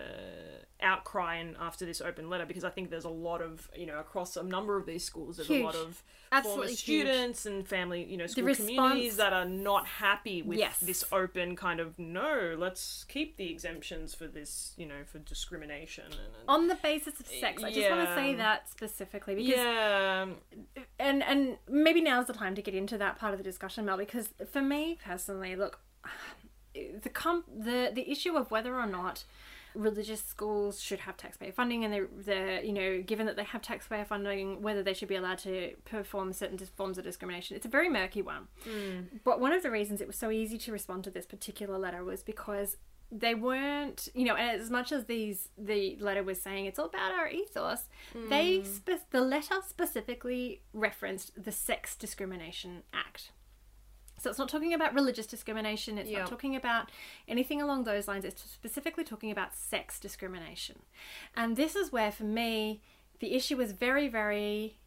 outcry 0.82 1.36
and 1.36 1.56
after 1.62 1.86
this 1.86 2.02
open 2.02 2.30
letter 2.30 2.46
because 2.46 2.64
I 2.66 2.70
think 2.70 2.90
there's 2.90 3.06
a 3.06 3.10
lot 3.10 3.42
of 3.42 3.70
you 3.76 3.86
know 3.86 4.00
across 4.00 4.36
a 4.36 4.44
number 4.44 4.76
of 4.78 4.86
these 4.86 5.04
schools 5.06 5.38
there's 5.38 5.50
a 5.50 5.64
lot 5.64 5.76
of 5.76 6.04
Absolutely 6.32 6.58
former 6.62 6.70
huge. 6.70 6.80
students 6.80 7.46
and 7.46 7.66
family 7.68 8.04
you 8.04 8.18
know 8.18 8.28
school 8.28 8.44
response- 8.44 8.70
communities 8.70 9.16
that 9.18 9.32
are 9.34 9.46
not 9.46 9.86
happy 9.88 10.42
with 10.42 10.60
Yes. 10.60 10.80
this 10.80 11.06
open 11.14 11.56
kind 11.56 11.80
of 11.80 11.98
no 11.98 12.56
let's 12.58 13.06
keep 13.08 13.38
the 13.38 13.50
exemptions 13.50 14.14
for 14.14 14.28
this 14.28 14.74
you 14.76 14.86
know 14.86 15.04
for 15.06 15.20
discrimination 15.20 16.06
and 16.06 16.34
On 16.50 16.68
the 16.68 16.76
basis 16.76 17.18
of 17.20 17.28
sex, 17.28 17.64
I 17.64 17.72
just 17.72 17.90
want 17.90 18.08
to 18.10 18.16
say 18.16 18.36
that 18.36 18.70
specifically 18.70 19.36
because 19.36 19.54
yeah 19.56 20.26
and 21.00 21.24
and 21.24 21.58
maybe 21.70 22.02
now's 22.02 22.26
the 22.28 22.34
time 22.34 22.56
to 22.56 22.62
get 22.62 22.74
into 22.76 22.98
that 22.98 23.18
part 23.18 23.32
of 23.34 23.38
the 23.38 23.44
discussion, 23.44 23.86
Mel, 23.86 23.98
because 23.98 24.30
for 24.52 24.62
me 24.62 24.98
personally, 25.06 25.56
look, 25.56 25.80
the 26.74 27.10
com- 27.10 27.44
the 27.48 27.92
the 27.94 28.10
issue 28.10 28.36
of 28.36 28.52
whether 28.52 28.80
or 28.80 28.86
not 28.86 29.26
religious 29.76 30.24
schools 30.24 30.82
should 30.82 31.00
have 31.00 31.18
taxpayer 31.18 31.52
funding 31.52 31.84
and 31.84 31.94
they're, 31.94 32.08
they're 32.20 32.64
you 32.64 32.72
know 32.72 33.02
given 33.02 33.26
that 33.26 33.36
they 33.36 33.44
have 33.44 33.62
taxpayer 33.62 34.06
funding 34.06 34.62
whether 34.62 34.84
they 34.84 34.94
should 34.94 35.08
be 35.08 35.16
allowed 35.16 35.38
to 35.40 35.72
perform 35.86 36.32
certain 36.34 36.58
forms 36.58 36.98
of 36.98 37.04
discrimination. 37.04 37.56
It's 37.56 37.66
a 37.66 37.70
very 37.70 37.90
murky 37.90 38.22
one. 38.22 38.48
Mm. 38.68 39.22
But 39.24 39.40
one 39.40 39.52
of 39.52 39.64
the 39.64 39.72
reasons 39.72 40.02
it 40.02 40.08
was 40.08 40.16
so 40.16 40.30
easy 40.30 40.58
to 40.60 40.72
respond 40.72 41.04
to 41.06 41.12
this 41.12 41.26
particular 41.26 41.78
letter 41.78 42.04
was 42.04 42.22
because 42.22 42.78
they 43.12 43.36
weren't 43.36 44.10
you 44.16 44.26
know 44.26 44.36
as 44.36 44.70
much 44.70 44.92
as 44.92 45.06
these 45.06 45.50
the 45.58 45.98
letter 46.00 46.24
was 46.24 46.42
saying 46.42 46.66
it's 46.66 46.80
all 46.80 46.88
about 46.88 47.12
our 47.12 47.28
ethos 47.28 47.88
they 48.28 48.60
mm. 48.60 48.66
spe- 48.66 49.12
the 49.12 49.22
letter 49.22 49.56
specifically 49.68 50.62
referenced 50.74 51.32
the 51.44 51.52
sex 51.52 51.96
discrimination 51.96 52.82
act 52.92 53.32
so 54.24 54.30
it's 54.30 54.40
not 54.40 54.48
talking 54.50 54.74
about 54.74 54.94
religious 54.94 55.28
discrimination, 55.28 55.98
it's 55.98 56.10
Yep. 56.10 56.20
not 56.22 56.30
talking 56.30 56.56
about 56.56 56.90
anything 57.28 57.62
along 57.62 57.84
those 57.84 58.08
lines, 58.08 58.24
it's 58.24 58.42
specifically 58.42 59.04
talking 59.04 59.30
about 59.32 59.54
sex 59.54 60.00
discrimination. 60.00 60.80
And 61.36 61.58
this 61.58 61.76
is 61.76 61.92
where, 61.92 62.12
for 62.12 62.24
me, 62.24 62.82
the 63.20 63.34
issue 63.36 63.58
was 63.58 63.74
very, 63.74 64.08
very 64.08 64.78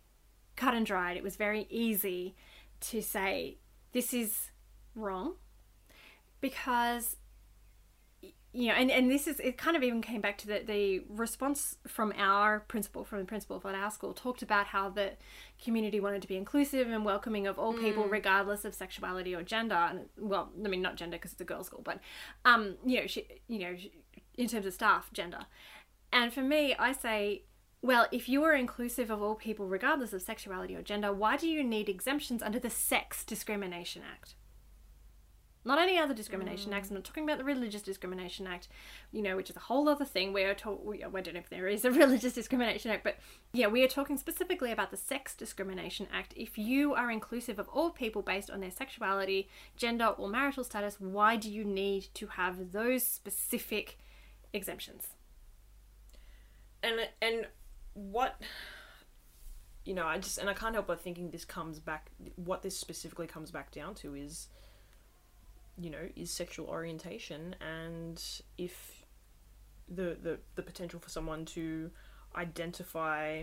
cut 0.56 0.72
and 0.74 0.86
dried. 0.86 1.16
It 1.18 1.22
was 1.22 1.36
very 1.36 1.66
easy 1.68 2.34
to 2.80 3.02
say, 3.02 3.58
this 3.92 4.14
is 4.14 4.50
wrong 4.94 5.34
because 6.40 7.16
you 8.56 8.68
know, 8.68 8.74
and, 8.74 8.90
and 8.90 9.10
this 9.10 9.26
is 9.26 9.38
it 9.40 9.58
kind 9.58 9.76
of 9.76 9.82
even 9.82 10.00
came 10.00 10.22
back 10.22 10.38
to 10.38 10.46
the, 10.46 10.62
the 10.66 11.02
response 11.10 11.76
from 11.86 12.14
our 12.16 12.60
principal, 12.60 13.04
from 13.04 13.18
the 13.18 13.26
principal 13.26 13.56
of 13.56 13.66
our 13.66 13.90
school, 13.90 14.14
talked 14.14 14.40
about 14.40 14.68
how 14.68 14.88
the 14.88 15.12
community 15.62 16.00
wanted 16.00 16.22
to 16.22 16.28
be 16.28 16.38
inclusive 16.38 16.88
and 16.88 17.04
welcoming 17.04 17.46
of 17.46 17.58
all 17.58 17.74
people, 17.74 18.08
regardless 18.08 18.64
of 18.64 18.74
sexuality 18.74 19.34
or 19.34 19.42
gender. 19.42 19.74
And 19.74 20.06
well, 20.16 20.48
I 20.64 20.68
mean, 20.68 20.80
not 20.80 20.96
gender 20.96 21.18
because 21.18 21.32
it's 21.32 21.40
a 21.42 21.44
girls' 21.44 21.66
school, 21.66 21.82
but 21.84 22.00
um, 22.46 22.76
you 22.82 22.98
know, 22.98 23.06
she, 23.06 23.26
you 23.46 23.58
know, 23.58 23.76
she, 23.76 23.92
in 24.38 24.48
terms 24.48 24.64
of 24.64 24.72
staff, 24.72 25.12
gender. 25.12 25.40
And 26.10 26.32
for 26.32 26.42
me, 26.42 26.74
I 26.78 26.92
say, 26.92 27.42
well, 27.82 28.06
if 28.10 28.26
you 28.26 28.42
are 28.44 28.54
inclusive 28.54 29.10
of 29.10 29.20
all 29.20 29.34
people, 29.34 29.66
regardless 29.66 30.14
of 30.14 30.22
sexuality 30.22 30.74
or 30.74 30.80
gender, 30.80 31.12
why 31.12 31.36
do 31.36 31.46
you 31.46 31.62
need 31.62 31.90
exemptions 31.90 32.42
under 32.42 32.58
the 32.58 32.70
Sex 32.70 33.22
Discrimination 33.22 34.00
Act? 34.10 34.34
Not 35.66 35.78
any 35.78 35.98
other 35.98 36.14
discrimination 36.14 36.72
mm. 36.72 36.76
acts. 36.76 36.88
I'm 36.88 36.94
not 36.94 37.04
talking 37.04 37.24
about 37.24 37.38
the 37.38 37.44
Religious 37.44 37.82
Discrimination 37.82 38.46
Act, 38.46 38.68
you 39.12 39.20
know, 39.20 39.36
which 39.36 39.50
is 39.50 39.56
a 39.56 39.60
whole 39.60 39.88
other 39.88 40.04
thing. 40.04 40.32
We 40.32 40.44
are 40.44 40.54
talking. 40.54 40.86
We, 40.86 41.04
I 41.04 41.08
don't 41.08 41.34
know 41.34 41.40
if 41.40 41.50
there 41.50 41.68
is 41.68 41.84
a 41.84 41.90
Religious 42.04 42.32
Discrimination 42.32 42.90
Act, 42.90 43.04
but 43.04 43.16
yeah, 43.52 43.66
we 43.66 43.84
are 43.84 43.88
talking 43.88 44.16
specifically 44.16 44.72
about 44.72 44.90
the 44.90 44.96
Sex 44.96 45.34
Discrimination 45.34 46.06
Act. 46.12 46.32
If 46.36 46.56
you 46.56 46.94
are 46.94 47.10
inclusive 47.10 47.58
of 47.58 47.68
all 47.68 47.90
people 47.90 48.22
based 48.22 48.50
on 48.50 48.60
their 48.60 48.70
sexuality, 48.70 49.48
gender, 49.76 50.06
or 50.06 50.28
marital 50.28 50.64
status, 50.64 51.00
why 51.00 51.36
do 51.36 51.50
you 51.50 51.64
need 51.64 52.08
to 52.14 52.28
have 52.28 52.72
those 52.72 53.02
specific 53.02 53.98
exemptions? 54.52 55.08
and 56.86 57.08
and 57.20 57.46
what 57.94 58.40
you 59.84 59.94
know 59.94 60.06
i 60.06 60.18
just 60.18 60.38
and 60.38 60.48
i 60.48 60.54
can't 60.54 60.74
help 60.74 60.86
but 60.86 61.00
thinking 61.00 61.30
this 61.30 61.44
comes 61.44 61.78
back 61.78 62.10
what 62.36 62.62
this 62.62 62.76
specifically 62.76 63.26
comes 63.26 63.50
back 63.50 63.70
down 63.70 63.94
to 63.94 64.14
is 64.14 64.48
you 65.78 65.90
know 65.90 66.08
is 66.16 66.30
sexual 66.30 66.66
orientation 66.68 67.54
and 67.60 68.22
if 68.56 69.04
the 69.88 70.16
the, 70.22 70.38
the 70.54 70.62
potential 70.62 70.98
for 70.98 71.08
someone 71.10 71.44
to 71.44 71.90
identify 72.34 73.42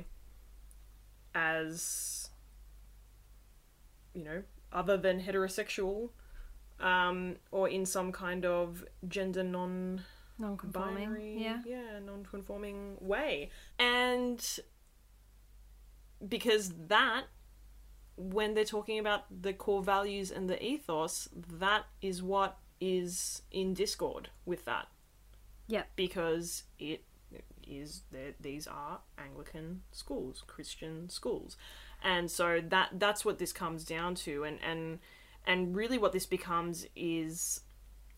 as 1.36 2.30
you 4.14 4.24
know 4.24 4.44
other 4.72 4.98
than 4.98 5.22
heterosexual 5.22 6.10
um, 6.80 7.36
or 7.52 7.70
in 7.70 7.86
some 7.86 8.12
kind 8.12 8.46
of 8.46 8.84
gender 9.08 9.44
non 9.44 10.02
Non-conforming. 10.40 10.96
binary, 10.96 11.38
Yeah. 11.40 11.62
yeah, 11.66 12.00
non-conforming 12.04 12.98
way, 13.00 13.52
and 13.78 14.44
because 16.28 16.74
that, 16.88 17.26
when 18.16 18.54
they're 18.54 18.66
talking 18.66 19.00
about 19.00 19.26
the 19.42 19.54
core 19.54 19.84
values 19.84 20.32
and 20.32 20.50
the 20.50 20.64
ethos, 20.64 21.30
that 21.52 21.86
is 22.02 22.22
what 22.22 22.58
is 22.80 23.42
in 23.52 23.74
discord 23.74 24.30
with 24.46 24.66
that. 24.66 24.88
Yep. 25.68 25.88
because 25.96 26.64
it 26.78 27.04
is 27.66 28.02
that 28.12 28.36
these 28.42 28.68
are 28.68 29.00
Anglican 29.18 29.82
schools, 29.92 30.44
Christian 30.46 31.10
schools, 31.10 31.56
and 32.04 32.30
so 32.30 32.62
that 32.70 32.90
that's 32.94 33.24
what 33.24 33.40
this 33.40 33.54
comes 33.54 33.86
down 33.86 34.16
to, 34.16 34.44
and 34.44 34.60
and 34.62 35.00
and 35.46 35.76
really 35.76 35.98
what 35.98 36.12
this 36.12 36.26
becomes 36.26 36.86
is, 36.96 37.62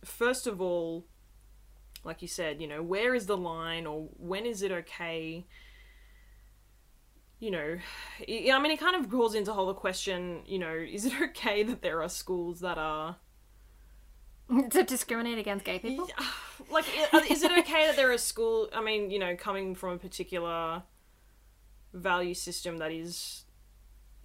first 0.04 0.48
of 0.48 0.60
all, 0.60 1.06
like 2.04 2.22
you 2.22 2.28
said, 2.28 2.62
you 2.62 2.68
know, 2.68 2.82
where 2.82 3.16
is 3.16 3.28
the 3.28 3.38
line, 3.38 3.86
or 3.86 4.10
when 4.18 4.46
is 4.46 4.62
it 4.62 4.72
okay? 4.72 5.46
You 7.40 7.52
know, 7.52 7.78
I 8.28 8.50
I 8.54 8.60
mean, 8.60 8.72
it 8.72 8.80
kind 8.80 8.96
of 8.96 9.12
calls 9.12 9.36
into 9.36 9.54
whole 9.54 9.68
the 9.68 9.74
question. 9.74 10.42
You 10.46 10.60
know, 10.60 10.74
is 10.74 11.06
it 11.06 11.14
okay 11.30 11.64
that 11.64 11.82
there 11.82 12.02
are 12.02 12.10
schools 12.10 12.62
that 12.62 12.78
are 12.78 13.18
to 14.70 14.84
discriminate 14.84 15.38
against 15.38 15.66
gay 15.66 15.80
people? 15.80 16.10
like 16.72 16.86
is 17.30 17.44
it 17.44 17.52
okay 17.52 17.88
that 17.88 17.96
there 17.96 18.12
are 18.12 18.18
school 18.18 18.70
i 18.74 18.82
mean 18.82 19.12
you 19.12 19.20
know 19.20 19.36
coming 19.36 19.76
from 19.76 19.94
a 19.94 19.98
particular 19.98 20.84
value 21.94 22.34
system 22.34 22.78
that 22.78 22.92
is 22.92 23.44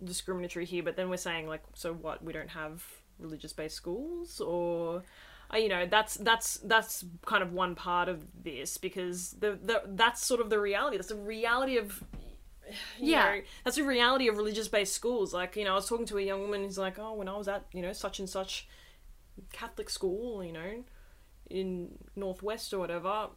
discriminatory 0.03 0.65
here 0.65 0.83
but 0.83 0.97
then 0.97 1.11
we're 1.11 1.17
saying 1.17 1.47
like 1.47 1.63
so 1.75 1.93
what 1.93 2.23
we 2.25 2.33
don't 2.33 2.51
have 2.51 2.85
religious 3.19 3.53
based 3.53 3.77
schools 3.77 4.41
or 4.41 5.03
uh, 5.53 5.57
you 5.57 5.69
know 5.69 5.87
that's 5.87 6.15
that's 6.17 6.59
that's 6.59 7.05
kind 7.27 7.43
of 7.43 7.53
one 7.53 7.75
part 7.75 8.09
of 8.09 8.25
this 8.43 8.79
because 8.79 9.33
the, 9.41 9.59
the 9.63 9.83
that's 9.89 10.25
sort 10.25 10.41
of 10.41 10.49
the 10.49 10.59
reality 10.59 10.97
that's 10.97 11.09
the 11.09 11.15
reality 11.17 11.77
of 11.77 12.03
Yeah. 12.99 13.37
know, 13.37 13.41
that's 13.65 13.77
the 13.77 13.83
reality 13.85 14.29
of 14.29 14.37
religious 14.37 14.69
based 14.69 14.93
schools 14.95 15.33
like 15.35 15.57
you 15.57 15.65
know 15.65 15.73
i 15.73 15.75
was 15.75 15.89
talking 15.89 16.07
to 16.07 16.19
a 16.19 16.23
young 16.23 16.41
woman 16.41 16.63
who's 16.65 16.79
like 16.79 16.99
oh 16.99 17.15
when 17.15 17.29
i 17.29 17.37
was 17.37 17.49
at 17.49 17.65
you 17.73 17.83
know 17.83 17.93
such 17.93 18.19
and 18.19 18.29
such 18.29 18.69
catholic 19.53 19.89
school 19.91 20.43
you 20.45 20.53
know 20.53 20.85
in 21.49 21.99
Northwest 22.15 22.73
or 22.73 22.79
whatever, 22.79 23.29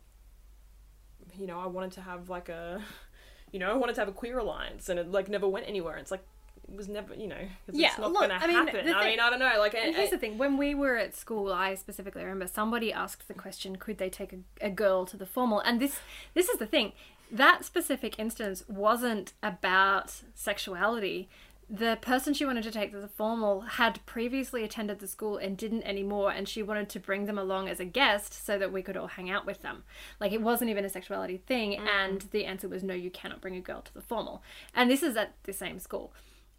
you 1.35 1.47
know, 1.47 1.59
I 1.59 1.65
wanted 1.65 1.93
to 1.93 2.01
have 2.01 2.29
like 2.29 2.47
a, 2.49 2.79
you 3.51 3.57
know, 3.59 3.71
I 3.71 3.75
wanted 3.75 3.95
to 3.95 4.01
have 4.01 4.07
a 4.07 4.11
queer 4.11 4.37
alliance, 4.37 4.87
and 4.89 4.99
it 4.99 5.09
like 5.11 5.29
never 5.29 5.47
went 5.47 5.67
anywhere. 5.67 5.97
It's 5.97 6.11
like 6.11 6.23
it 6.71 6.75
was 6.77 6.87
never, 6.87 7.15
you 7.15 7.27
know, 7.27 7.37
Yeah, 7.71 7.87
it's 7.89 7.97
not 7.97 8.11
look, 8.11 8.21
gonna 8.21 8.35
I 8.35 8.45
mean, 8.47 8.55
happen. 8.55 8.85
the 8.85 8.95
I 8.95 9.05
mean, 9.09 9.19
I 9.19 9.29
don't 9.31 9.39
know, 9.39 9.51
like, 9.57 9.73
And 9.73 9.95
I- 9.95 9.97
here's 9.97 10.09
I- 10.09 10.11
the 10.11 10.17
thing: 10.19 10.37
when 10.37 10.57
we 10.57 10.75
were 10.75 10.95
at 10.97 11.15
school, 11.15 11.51
I 11.51 11.73
specifically 11.75 12.21
remember 12.23 12.45
somebody 12.47 12.93
asked 12.93 13.27
the 13.27 13.33
question, 13.33 13.77
"Could 13.77 13.97
they 13.97 14.09
take 14.09 14.31
a, 14.33 14.37
a 14.61 14.69
girl 14.69 15.05
to 15.07 15.17
the 15.17 15.25
formal?" 15.25 15.59
And 15.61 15.79
this, 15.81 15.99
this 16.35 16.49
is 16.49 16.59
the 16.59 16.67
thing: 16.67 16.93
that 17.33 17.65
specific 17.65 18.19
instance 18.19 18.63
wasn't 18.67 19.33
about 19.41 20.21
sexuality. 20.35 21.29
The 21.69 21.97
person 22.01 22.33
she 22.33 22.45
wanted 22.45 22.63
to 22.65 22.71
take 22.71 22.91
to 22.91 22.99
the 22.99 23.07
formal 23.07 23.61
had 23.61 24.05
previously 24.05 24.63
attended 24.63 24.99
the 24.99 25.07
school 25.07 25.37
and 25.37 25.57
didn't 25.57 25.83
anymore, 25.83 26.31
and 26.31 26.47
she 26.47 26.61
wanted 26.61 26.89
to 26.89 26.99
bring 26.99 27.25
them 27.25 27.39
along 27.39 27.67
as 27.69 27.79
a 27.79 27.85
guest 27.85 28.45
so 28.45 28.59
that 28.59 28.71
we 28.71 28.83
could 28.83 28.95
all 28.95 29.07
hang 29.07 29.31
out 29.31 29.45
with 29.45 29.63
them. 29.63 29.83
Like 30.19 30.31
it 30.31 30.41
wasn't 30.41 30.69
even 30.69 30.85
a 30.85 30.89
sexuality 30.89 31.37
thing, 31.37 31.75
and 31.75 32.21
the 32.31 32.45
answer 32.45 32.67
was 32.67 32.83
no, 32.83 32.93
you 32.93 33.09
cannot 33.09 33.41
bring 33.41 33.55
a 33.55 33.61
girl 33.61 33.81
to 33.81 33.93
the 33.93 34.01
formal. 34.01 34.43
And 34.75 34.91
this 34.91 35.01
is 35.01 35.15
at 35.17 35.33
the 35.43 35.53
same 35.53 35.79
school, 35.79 36.13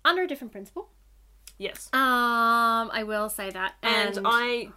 under 0.05 0.23
a 0.23 0.27
different 0.27 0.53
principal. 0.53 0.89
yes. 1.59 1.89
Um, 1.93 2.91
I 2.93 3.05
will 3.07 3.29
say 3.29 3.51
that, 3.51 3.75
and, 3.83 4.19
I 4.25 4.71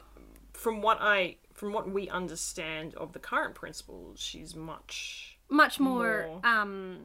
from 0.54 0.82
what 0.82 0.98
i 1.00 1.36
from 1.54 1.72
what 1.72 1.90
we 1.90 2.10
understand 2.10 2.96
of 2.96 3.14
the 3.14 3.20
current 3.20 3.54
principal 3.54 4.14
she's 4.16 4.56
much 4.56 5.37
much 5.50 5.80
more, 5.80 6.28
more 6.28 6.46
um 6.46 6.98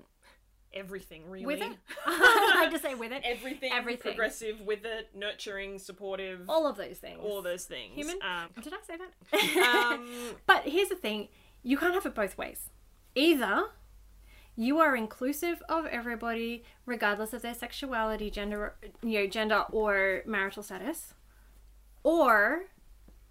everything 0.74 1.28
really 1.30 1.44
with 1.46 1.60
it. 1.60 1.72
I 2.06 2.68
to 2.72 2.78
say 2.78 2.94
with 2.94 3.12
it. 3.12 3.22
everything 3.24 3.70
Everything. 3.72 4.12
progressive 4.14 4.60
with 4.62 4.84
it 4.84 5.10
nurturing 5.14 5.78
supportive 5.78 6.48
All 6.48 6.66
of 6.66 6.76
those 6.76 6.96
things. 6.98 7.18
all 7.22 7.42
those 7.42 7.64
things 7.64 7.94
Human. 7.94 8.16
um, 8.22 8.48
Did 8.62 8.72
I 8.72 8.78
say 8.86 8.96
that? 8.96 9.92
um, 9.92 10.08
but 10.46 10.62
here's 10.64 10.88
the 10.88 10.94
thing: 10.96 11.28
you 11.62 11.76
can't 11.76 11.92
have 11.94 12.06
it 12.06 12.14
both 12.14 12.38
ways. 12.38 12.70
Either 13.14 13.64
you 14.56 14.78
are 14.78 14.96
inclusive 14.96 15.62
of 15.68 15.86
everybody, 15.86 16.64
regardless 16.86 17.32
of 17.32 17.42
their 17.42 17.54
sexuality, 17.54 18.30
gender, 18.30 18.74
you 19.02 19.20
know, 19.20 19.26
gender 19.26 19.64
or 19.70 20.22
marital 20.26 20.62
status, 20.62 21.14
or 22.02 22.64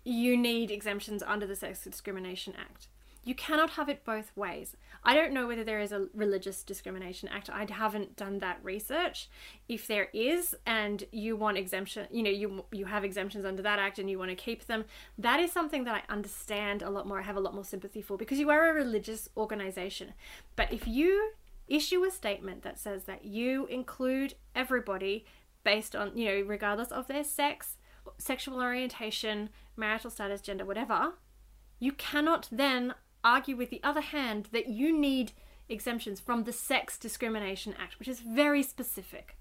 you 0.03 0.35
need 0.37 0.71
exemptions 0.71 1.21
under 1.23 1.45
the 1.45 1.55
Sex 1.55 1.83
Discrimination 1.83 2.53
Act. 2.59 2.87
You 3.23 3.35
cannot 3.35 3.71
have 3.71 3.87
it 3.87 4.03
both 4.03 4.35
ways. 4.35 4.75
I 5.03 5.13
don't 5.15 5.31
know 5.31 5.47
whether 5.47 5.63
there 5.63 5.79
is 5.79 5.91
a 5.91 6.07
religious 6.13 6.63
discrimination 6.63 7.29
act. 7.29 7.49
I 7.49 7.67
haven't 7.69 8.15
done 8.15 8.39
that 8.39 8.59
research. 8.63 9.29
If 9.69 9.85
there 9.85 10.09
is, 10.11 10.55
and 10.65 11.03
you 11.11 11.35
want 11.35 11.57
exemption, 11.57 12.07
you 12.09 12.23
know, 12.23 12.31
you 12.31 12.65
you 12.71 12.85
have 12.85 13.03
exemptions 13.03 13.45
under 13.45 13.61
that 13.61 13.77
act, 13.77 13.99
and 13.99 14.09
you 14.09 14.17
want 14.17 14.31
to 14.31 14.35
keep 14.35 14.65
them, 14.65 14.85
that 15.19 15.39
is 15.39 15.51
something 15.51 15.83
that 15.83 15.95
I 15.95 16.11
understand 16.11 16.81
a 16.81 16.89
lot 16.89 17.07
more. 17.07 17.19
I 17.19 17.23
have 17.23 17.37
a 17.37 17.41
lot 17.41 17.53
more 17.53 17.63
sympathy 17.63 18.01
for 18.01 18.17
because 18.17 18.39
you 18.39 18.49
are 18.49 18.69
a 18.69 18.73
religious 18.73 19.29
organization. 19.37 20.13
But 20.55 20.73
if 20.73 20.87
you 20.87 21.33
issue 21.67 22.03
a 22.03 22.11
statement 22.11 22.63
that 22.63 22.79
says 22.79 23.03
that 23.03 23.23
you 23.23 23.65
include 23.67 24.33
everybody 24.55 25.25
based 25.63 25.95
on, 25.95 26.17
you 26.17 26.25
know, 26.25 26.41
regardless 26.41 26.91
of 26.91 27.07
their 27.07 27.23
sex, 27.23 27.77
sexual 28.17 28.61
orientation, 28.61 29.49
marital 29.77 30.09
status, 30.09 30.41
gender, 30.41 30.65
whatever, 30.65 31.13
you 31.79 31.91
cannot 31.91 32.47
then 32.51 32.93
argue 33.23 33.55
with 33.55 33.69
the 33.69 33.81
other 33.83 34.01
hand 34.01 34.47
that 34.51 34.67
you 34.67 34.97
need 34.97 35.31
exemptions 35.69 36.19
from 36.19 36.43
the 36.43 36.53
Sex 36.53 36.97
Discrimination 36.97 37.73
Act, 37.79 37.97
which 37.99 38.07
is 38.07 38.19
very 38.19 38.63
specific. 38.63 39.37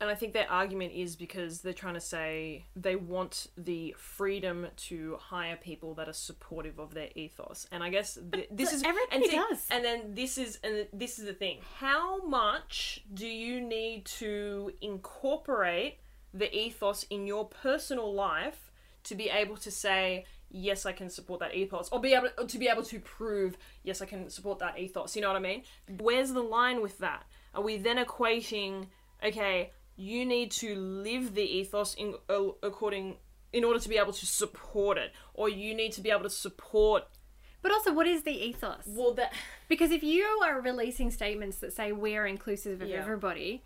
and 0.00 0.08
i 0.10 0.14
think 0.14 0.32
their 0.32 0.50
argument 0.62 0.92
is 1.04 1.16
because 1.16 1.60
they're 1.62 1.80
trying 1.84 1.98
to 2.02 2.06
say 2.16 2.64
they 2.86 2.94
want 3.14 3.34
the 3.70 3.92
freedom 3.98 4.56
to 4.88 5.16
hire 5.32 5.56
people 5.70 5.90
that 5.98 6.08
are 6.08 6.18
supportive 6.28 6.78
of 6.84 6.88
their 6.94 7.08
ethos 7.22 7.66
and 7.72 7.82
i 7.82 7.88
guess 7.96 8.08
th- 8.32 8.48
this 8.60 8.72
is 8.76 8.80
everybody 8.90 9.16
and 9.16 9.24
see- 9.24 9.36
does. 9.42 9.60
and 9.74 9.84
then 9.88 10.00
this 10.20 10.38
is 10.44 10.50
and 10.62 10.86
this 11.02 11.18
is 11.18 11.24
the 11.32 11.32
thing 11.44 11.56
how 11.80 12.06
much 12.40 12.76
do 13.22 13.26
you 13.44 13.60
need 13.60 14.04
to 14.04 14.70
incorporate 14.80 15.98
the 16.32 16.48
ethos 16.56 17.04
in 17.10 17.26
your 17.26 17.44
personal 17.46 18.12
life 18.14 18.70
to 19.02 19.14
be 19.14 19.28
able 19.28 19.56
to 19.56 19.70
say 19.70 20.24
yes 20.50 20.86
i 20.86 20.92
can 20.92 21.10
support 21.10 21.40
that 21.40 21.54
ethos 21.54 21.88
or 21.92 22.00
be 22.00 22.14
able 22.14 22.28
to 22.46 22.58
be 22.58 22.68
able 22.68 22.82
to 22.82 22.98
prove 23.00 23.56
yes 23.82 24.00
i 24.00 24.06
can 24.06 24.30
support 24.30 24.58
that 24.58 24.78
ethos 24.78 25.14
you 25.14 25.22
know 25.22 25.28
what 25.28 25.36
i 25.36 25.40
mean 25.40 25.62
where's 26.00 26.32
the 26.32 26.40
line 26.42 26.80
with 26.80 26.98
that 26.98 27.24
are 27.54 27.62
we 27.62 27.76
then 27.76 27.98
equating 27.98 28.86
okay 29.24 29.70
you 29.96 30.24
need 30.24 30.50
to 30.50 30.74
live 30.76 31.34
the 31.34 31.42
ethos 31.42 31.94
in 31.94 32.14
uh, 32.30 32.44
according 32.62 33.16
in 33.52 33.64
order 33.64 33.78
to 33.78 33.88
be 33.88 33.96
able 33.98 34.12
to 34.12 34.24
support 34.26 34.96
it 34.98 35.12
or 35.34 35.48
you 35.48 35.74
need 35.74 35.92
to 35.92 36.00
be 36.00 36.10
able 36.10 36.22
to 36.22 36.30
support 36.30 37.04
But 37.62 37.72
also, 37.72 37.92
what 37.92 38.06
is 38.06 38.22
the 38.22 38.30
ethos? 38.48 38.84
well 38.86 39.12
that 39.14 39.32
Because 39.68 39.90
if 39.90 40.02
you 40.02 40.22
are 40.44 40.60
releasing 40.60 41.10
statements 41.10 41.58
that 41.58 41.72
say 41.72 41.92
we're 41.92 42.26
inclusive 42.26 42.80
of 42.82 42.88
Yeah. 42.88 42.98
everybody, 43.00 43.62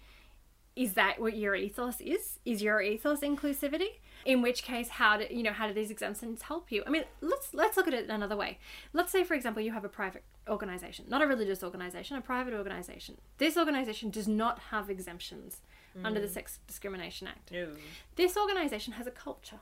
is 0.75 0.95
that 0.95 1.21
what 1.21 1.37
your 1.37 1.55
ethos 1.55 2.01
is? 2.01 2.38
Is 2.45 2.62
your 2.62 2.81
ethos 2.81 3.21
inclusivity? 3.21 3.90
In 4.24 4.42
which 4.42 4.62
case, 4.62 4.88
how 4.88 5.16
do 5.16 5.26
you 5.30 5.42
know 5.42 5.52
how 5.52 5.66
do 5.66 5.74
these 5.74 5.90
exemptions 5.90 6.42
help 6.42 6.70
you? 6.70 6.82
I 6.87 6.90
mean, 6.90 7.04
let's 7.20 7.52
let's 7.54 7.76
look 7.76 7.88
at 7.88 7.94
it 7.94 8.08
another 8.08 8.37
way. 8.37 8.58
Let's 8.92 9.12
say, 9.12 9.24
for 9.24 9.35
example, 9.35 9.62
you 9.62 9.72
have 9.72 9.85
a 9.85 9.88
private 9.88 10.22
organization, 10.48 11.06
not 11.08 11.22
a 11.22 11.26
religious 11.26 11.62
organization, 11.62 12.16
a 12.16 12.20
private 12.20 12.54
organization. 12.54 13.18
This 13.38 13.56
organization 13.56 14.11
does 14.11 14.28
not 14.28 14.58
have 14.70 14.90
exemptions 14.90 15.61
under 16.04 16.20
the 16.20 16.26
mm. 16.26 16.35
Sex 16.35 16.58
Discrimination 16.66 17.26
Act. 17.26 17.52
no. 17.52 17.68
This 18.16 18.37
organization 18.37 18.94
has 18.94 19.06
a 19.06 19.11
culture. 19.11 19.61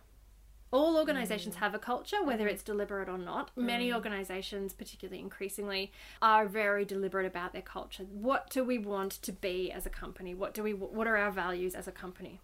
All 0.72 0.96
organizations 0.96 1.56
mm. 1.56 1.58
have 1.58 1.74
a 1.74 1.80
culture, 1.80 2.22
whether 2.22 2.44
mm-hmm. 2.44 2.54
it's 2.54 2.62
deliberate 2.62 3.08
or 3.08 3.18
not. 3.18 3.50
Many 3.56 3.90
mm. 3.90 3.94
organizations, 3.94 4.72
particularly 4.72 5.20
increasingly, 5.20 5.90
are 6.22 6.46
very 6.46 6.84
deliberate 6.84 7.26
about 7.26 7.52
their 7.52 7.62
culture. 7.62 8.04
What 8.04 8.50
do 8.50 8.62
we 8.62 8.78
want 8.78 9.12
to 9.22 9.32
be 9.32 9.72
as 9.72 9.84
a 9.84 9.90
company? 9.90 10.32
What 10.32 10.54
do 10.54 10.62
we 10.62 10.72
what 10.72 11.08
are 11.08 11.16
our 11.16 11.32
values 11.32 11.74
as 11.74 11.88
a 11.88 11.92
company? 11.92 12.40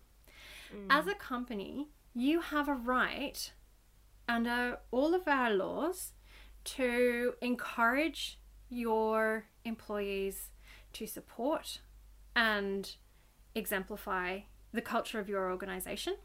As 0.90 1.06
a 1.06 1.14
company, 1.14 1.88
you 2.16 2.40
have 2.40 2.66
a 2.66 2.74
right 2.74 3.52
under 4.26 4.78
all 4.90 5.14
of 5.14 5.28
our 5.28 5.50
laws 5.50 6.14
to 6.64 7.34
encourage 7.42 8.38
your 8.70 9.44
employees 9.66 10.48
to 10.94 11.06
support 11.06 11.80
and 12.34 12.96
exemplify 13.54 14.38
the 14.72 14.80
culture 14.80 15.20
of 15.20 15.28
your 15.28 15.50
organization. 15.50 16.16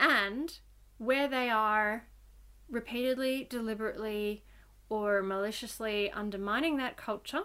And 0.00 0.58
where 0.98 1.28
they 1.28 1.48
are 1.50 2.08
repeatedly, 2.68 3.46
deliberately, 3.48 4.42
or 4.88 5.22
maliciously 5.22 6.10
undermining 6.10 6.78
that 6.78 6.96
culture, 6.96 7.44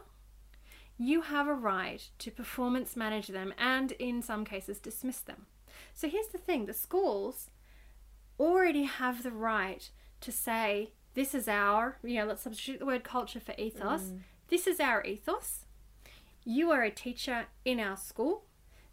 you 0.98 1.22
have 1.22 1.48
a 1.48 1.54
right 1.54 2.10
to 2.18 2.32
performance 2.32 2.96
manage 2.96 3.28
them 3.28 3.54
and, 3.56 3.92
in 3.94 4.24
some 4.24 4.46
cases, 4.46 4.80
dismiss 4.80 5.20
them. 5.20 5.46
So 5.94 6.10
here's 6.10 6.28
the 6.28 6.38
thing 6.38 6.66
the 6.66 6.74
schools 6.74 7.50
already 8.40 8.84
have 8.84 9.24
the 9.24 9.32
right 9.32 9.90
to 10.22 10.32
say, 10.32 10.94
this 11.14 11.34
is 11.34 11.48
our, 11.48 11.98
you 12.04 12.16
know, 12.16 12.26
let's 12.26 12.44
substitute 12.44 12.80
the 12.80 12.86
word 12.86 13.04
culture 13.04 13.40
for 13.40 13.54
ethos. 13.58 14.04
Mm. 14.04 14.20
This 14.48 14.68
is 14.68 14.80
our 14.80 15.04
ethos. 15.04 15.66
You 16.46 16.72
are 16.72 16.84
a 16.84 16.92
teacher 16.92 17.48
in 17.66 17.80
our 17.80 17.98
school. 17.98 18.46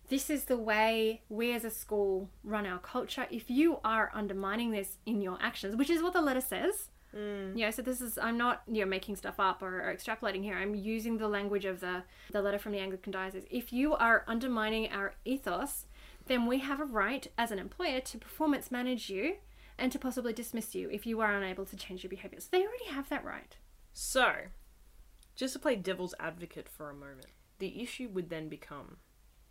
This 0.08 0.30
is 0.30 0.44
the 0.44 0.56
way 0.56 1.22
we 1.28 1.52
as 1.52 1.64
a 1.64 1.70
school 1.70 2.30
run 2.44 2.66
our 2.66 2.78
culture. 2.78 3.26
If 3.30 3.50
you 3.50 3.78
are 3.84 4.10
undermining 4.14 4.70
this 4.70 4.98
in 5.04 5.20
your 5.20 5.38
actions, 5.40 5.74
which 5.74 5.90
is 5.90 6.02
what 6.02 6.12
the 6.12 6.20
letter 6.20 6.40
says, 6.40 6.90
mm. 7.14 7.56
you 7.56 7.64
know, 7.64 7.70
so 7.70 7.82
this 7.82 8.00
is 8.00 8.16
I'm 8.16 8.38
not 8.38 8.62
you 8.70 8.84
know 8.84 8.86
making 8.86 9.16
stuff 9.16 9.40
up 9.40 9.62
or, 9.62 9.88
or 9.88 9.94
extrapolating 9.94 10.42
here. 10.42 10.56
I'm 10.56 10.74
using 10.74 11.18
the 11.18 11.28
language 11.28 11.64
of 11.64 11.80
the 11.80 12.04
the 12.30 12.40
letter 12.40 12.58
from 12.58 12.72
the 12.72 12.78
Anglican 12.78 13.12
diocese. 13.12 13.46
If 13.50 13.72
you 13.72 13.94
are 13.94 14.24
undermining 14.28 14.90
our 14.92 15.14
ethos, 15.24 15.86
then 16.26 16.46
we 16.46 16.58
have 16.58 16.80
a 16.80 16.84
right 16.84 17.26
as 17.38 17.50
an 17.50 17.58
employer 17.58 18.00
to 18.00 18.18
performance 18.18 18.70
manage 18.70 19.08
you 19.10 19.36
and 19.78 19.92
to 19.92 19.98
possibly 19.98 20.32
dismiss 20.32 20.74
you 20.74 20.88
if 20.90 21.06
you 21.06 21.20
are 21.20 21.34
unable 21.36 21.64
to 21.66 21.76
change 21.76 22.02
your 22.02 22.10
behavior. 22.10 22.40
So 22.40 22.48
they 22.50 22.62
already 22.62 22.86
have 22.90 23.08
that 23.10 23.24
right. 23.24 23.56
So, 23.92 24.32
just 25.34 25.52
to 25.54 25.58
play 25.58 25.76
devil's 25.76 26.14
advocate 26.18 26.68
for 26.68 26.90
a 26.90 26.94
moment, 26.94 27.26
the 27.58 27.82
issue 27.82 28.08
would 28.12 28.30
then 28.30 28.48
become 28.48 28.96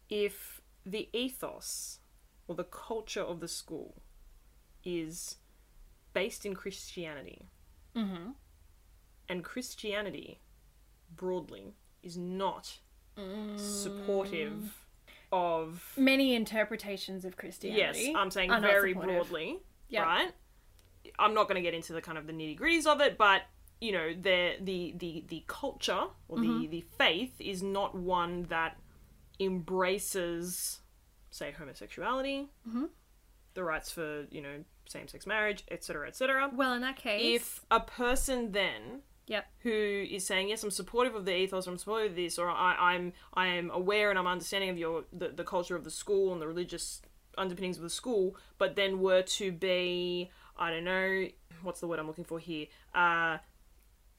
if 0.09 0.61
the 0.85 1.09
ethos 1.13 1.99
or 2.47 2.55
the 2.55 2.63
culture 2.63 3.21
of 3.21 3.39
the 3.39 3.47
school 3.47 4.01
is 4.83 5.37
based 6.13 6.45
in 6.45 6.53
Christianity, 6.55 7.49
Mm-hmm. 7.95 8.31
and 9.29 9.43
Christianity 9.43 10.41
broadly 11.15 11.75
is 12.03 12.17
not 12.17 12.79
supportive 13.55 14.84
of. 15.31 15.93
Many 15.97 16.35
interpretations 16.35 17.25
of 17.25 17.37
Christianity. 17.37 18.05
Yes, 18.07 18.15
I'm 18.15 18.31
saying 18.31 18.49
very 18.61 18.93
broadly, 18.93 19.59
Yeah. 19.89 20.03
right? 20.03 20.31
I'm 21.19 21.33
not 21.33 21.43
going 21.47 21.55
to 21.55 21.61
get 21.61 21.73
into 21.73 21.93
the 21.93 22.01
kind 22.01 22.17
of 22.17 22.25
the 22.27 22.33
nitty 22.33 22.57
gritties 22.59 22.85
of 22.85 22.99
it, 23.01 23.17
but 23.17 23.43
you 23.81 23.91
know, 23.91 24.13
the 24.13 24.53
the 24.61 24.93
the 24.97 25.23
the 25.27 25.43
culture 25.47 26.05
or 26.27 26.37
Mm-hmm. 26.37 26.61
the 26.61 26.67
the 26.67 26.81
faith 26.97 27.33
is 27.39 27.61
not 27.61 27.93
one 27.95 28.43
that 28.43 28.77
embraces, 29.39 30.79
say, 31.29 31.51
homosexuality, 31.51 32.49
Mhm. 32.67 32.89
the 33.53 33.63
rights 33.63 33.91
for 33.91 34.25
you 34.31 34.41
know 34.41 34.63
same-sex 34.87 35.25
marriage, 35.25 35.63
etc., 35.69 36.07
etc. 36.07 36.49
Well, 36.53 36.73
in 36.73 36.81
that 36.81 36.95
case, 36.97 37.41
If 37.41 37.65
a 37.71 37.79
person 37.79 38.51
then 38.51 39.01
yep, 39.27 39.45
who 39.59 39.71
is 39.71 40.25
saying 40.25 40.49
yes 40.49 40.63
i'm 40.63 40.71
supportive 40.71 41.15
of 41.15 41.25
the 41.25 41.35
ethos 41.35 41.67
i'm 41.67 41.77
supportive 41.77 42.11
of 42.11 42.15
this 42.15 42.37
or 42.37 42.49
I, 42.49 42.75
i'm 42.93 43.13
i 43.33 43.47
am 43.47 43.71
aware 43.71 44.09
and 44.09 44.19
i'm 44.19 44.27
understanding 44.27 44.69
of 44.69 44.77
your 44.77 45.05
the, 45.11 45.29
the 45.29 45.43
culture 45.43 45.75
of 45.75 45.83
the 45.83 45.91
school 45.91 46.31
and 46.33 46.41
the 46.41 46.47
religious 46.47 47.01
underpinnings 47.37 47.77
of 47.77 47.83
the 47.83 47.89
school 47.89 48.35
but 48.57 48.75
then 48.75 48.99
were 48.99 49.21
to 49.23 49.51
be 49.51 50.29
i 50.57 50.69
don't 50.69 50.83
know 50.85 51.27
what's 51.63 51.79
the 51.79 51.87
word 51.87 51.99
i'm 51.99 52.07
looking 52.07 52.23
for 52.23 52.39
here 52.39 52.67
uh 52.93 53.37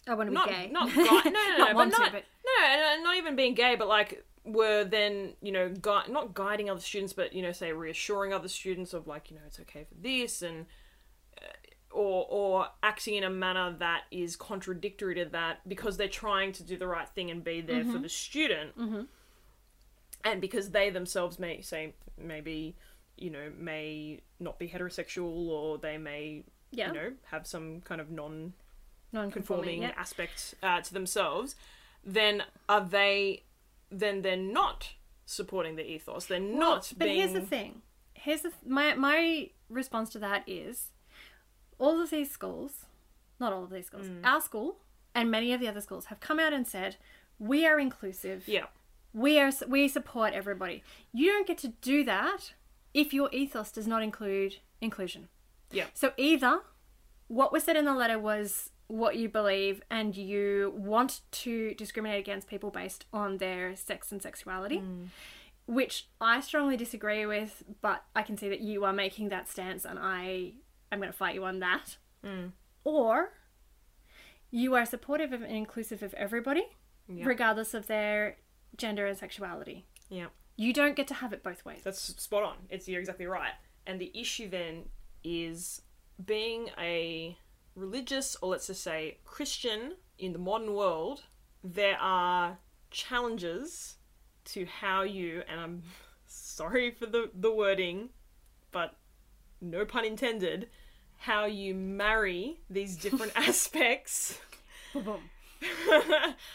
I 0.08 0.14
want 0.14 0.28
to 0.28 0.30
be 0.30 0.34
not 0.34 0.48
gay. 0.48 0.68
not 0.70 0.88
no 0.94 1.02
no 1.02 1.20
no, 1.24 1.56
Not 1.58 1.68
but 1.68 1.74
want 1.76 1.94
to, 1.94 2.00
not 2.00 2.12
but- 2.12 2.24
no 2.44 2.66
and, 2.66 3.02
not 3.02 3.16
even 3.16 3.34
being 3.36 3.54
gay 3.54 3.74
but 3.76 3.88
like 3.88 4.24
were 4.44 4.84
then 4.84 5.32
you 5.42 5.50
know 5.50 5.68
gui- 5.68 6.08
not 6.10 6.32
guiding 6.34 6.70
other 6.70 6.80
students 6.80 7.12
but 7.12 7.32
you 7.32 7.42
know 7.42 7.50
say 7.52 7.72
reassuring 7.72 8.32
other 8.32 8.46
students 8.48 8.92
of 8.94 9.06
like 9.08 9.30
you 9.30 9.36
know 9.36 9.42
it's 9.46 9.58
okay 9.58 9.84
for 9.84 9.94
this 10.00 10.42
and 10.42 10.66
or 11.96 12.26
or 12.28 12.66
acting 12.82 13.14
in 13.14 13.24
a 13.24 13.30
manner 13.30 13.74
that 13.78 14.02
is 14.10 14.36
contradictory 14.36 15.14
to 15.14 15.24
that 15.26 15.66
because 15.68 15.96
they're 15.96 16.08
trying 16.08 16.52
to 16.52 16.62
do 16.62 16.76
the 16.76 16.86
right 16.86 17.08
thing 17.08 17.30
and 17.30 17.42
be 17.42 17.60
there 17.60 17.82
Mm-hmm. 17.82 17.92
for 17.92 17.98
the 17.98 18.08
student 18.08 18.72
and 20.24 20.40
because 20.40 20.70
they 20.70 20.90
themselves 20.90 21.38
may 21.38 21.60
say 21.60 21.94
maybe 22.18 22.76
you 23.16 23.30
know 23.30 23.50
may 23.58 24.20
not 24.40 24.58
be 24.58 24.68
heterosexual 24.68 25.48
or 25.48 25.78
they 25.78 25.98
may 25.98 26.44
Yeah. 26.70 26.88
you 26.88 26.92
know 26.94 27.12
have 27.30 27.46
some 27.46 27.80
kind 27.82 28.00
of 28.00 28.10
non 28.10 28.52
non-conforming. 29.12 29.32
conforming 29.64 29.82
Yep. 29.82 29.94
aspect 29.96 30.54
uh, 30.62 30.80
to 30.82 30.92
themselves, 30.92 31.54
then 32.04 32.42
are 32.68 32.84
they? 32.84 33.44
Then 33.90 34.22
they're 34.22 34.36
not 34.36 34.92
supporting 35.24 35.76
the 35.76 35.88
ethos. 35.88 36.26
They're 36.26 36.40
Well, 36.42 36.58
not 36.58 36.92
But 36.98 37.04
being. 37.06 37.16
here's 37.18 37.32
the 37.32 37.40
thing. 37.40 37.82
Here's 38.14 38.42
the 38.42 38.50
th- 38.50 38.64
my 38.66 38.94
my 38.94 39.50
response 39.70 40.10
to 40.10 40.18
that 40.18 40.42
is, 40.48 40.90
all 41.78 42.00
of 42.00 42.10
these 42.10 42.30
schools, 42.30 42.86
not 43.40 43.52
all 43.52 43.64
of 43.64 43.70
these 43.70 43.86
schools, 43.86 44.06
Mm. 44.06 44.24
our 44.24 44.40
school 44.40 44.78
and 45.14 45.30
many 45.30 45.52
of 45.52 45.60
the 45.60 45.68
other 45.68 45.80
schools 45.80 46.06
have 46.06 46.20
come 46.20 46.38
out 46.38 46.52
and 46.52 46.66
said 46.66 46.96
we 47.38 47.66
are 47.66 47.78
inclusive. 47.78 48.46
Yeah, 48.48 48.66
We 49.12 49.38
are 49.38 49.50
we 49.68 49.88
support 49.88 50.32
everybody. 50.34 50.82
You 51.12 51.32
don't 51.32 51.46
get 51.46 51.58
to 51.58 51.68
do 51.68 52.04
that 52.04 52.54
if 52.94 53.12
your 53.14 53.28
ethos 53.32 53.70
does 53.72 53.86
not 53.86 54.02
include 54.02 54.56
inclusion. 54.80 55.28
Yeah. 55.70 55.86
So 55.94 56.12
either 56.16 56.60
what 57.28 57.52
was 57.52 57.64
said 57.64 57.76
in 57.76 57.84
the 57.84 57.94
letter 57.94 58.18
was 58.18 58.70
what 58.88 59.16
you 59.16 59.28
believe 59.28 59.82
and 59.90 60.16
you 60.16 60.72
want 60.76 61.20
to 61.32 61.74
discriminate 61.74 62.20
against 62.20 62.46
people 62.46 62.70
based 62.70 63.04
on 63.12 63.38
their 63.38 63.74
sex 63.74 64.12
and 64.12 64.22
sexuality, 64.22 64.80
which 65.66 66.06
I 66.20 66.40
strongly 66.40 66.76
disagree 66.76 67.26
with, 67.26 67.64
but 67.80 68.04
I 68.14 68.22
can 68.22 68.36
see 68.36 68.48
that 68.48 68.60
you 68.60 68.84
are 68.84 68.92
making 68.92 69.28
that 69.30 69.48
stance 69.48 69.84
and 69.84 69.98
I 70.00 70.52
am 70.92 70.98
going 71.00 71.10
to 71.12 71.16
fight 71.16 71.34
you 71.34 71.44
on 71.44 71.58
that. 71.60 71.96
Mm. 72.24 72.52
Or 72.84 73.32
you 74.50 74.74
are 74.74 74.86
supportive 74.86 75.32
of 75.32 75.42
and 75.42 75.52
inclusive 75.56 76.02
of 76.02 76.14
everybody, 76.14 76.66
Yeah. 77.08 77.26
regardless 77.26 77.74
of 77.74 77.86
their 77.86 78.38
gender 78.76 79.06
and 79.06 79.16
sexuality. 79.18 79.86
yeah. 80.08 80.28
You 80.58 80.72
don't 80.72 80.96
get 80.96 81.06
to 81.08 81.14
have 81.14 81.34
it 81.34 81.42
both 81.42 81.66
ways. 81.66 81.82
That's 81.84 82.00
spot 82.00 82.42
on. 82.42 82.56
It's 82.70 82.88
you're 82.88 83.00
exactly 83.00 83.26
right. 83.26 83.52
And 83.86 84.00
the 84.00 84.10
issue 84.18 84.48
then 84.48 84.88
is 85.22 85.82
being 86.24 86.70
a 86.78 87.36
religious, 87.74 88.36
or 88.40 88.48
let's 88.52 88.68
just 88.68 88.82
say 88.82 89.18
Christian, 89.24 89.96
in 90.18 90.32
the 90.32 90.38
modern 90.38 90.72
world. 90.72 91.24
There 91.62 91.98
are 92.00 92.56
challenges 92.90 93.96
to 94.46 94.64
how 94.64 95.02
you, 95.02 95.42
and 95.46 95.60
I'm 95.60 95.82
sorry 96.26 96.90
for 96.90 97.04
the 97.04 97.30
the 97.34 97.52
wording, 97.52 98.08
no 99.60 99.84
pun 99.84 100.04
intended, 100.04 100.68
how 101.18 101.46
you 101.46 101.74
marry 101.74 102.60
these 102.68 102.96
different 102.96 103.32
aspects. 103.36 104.38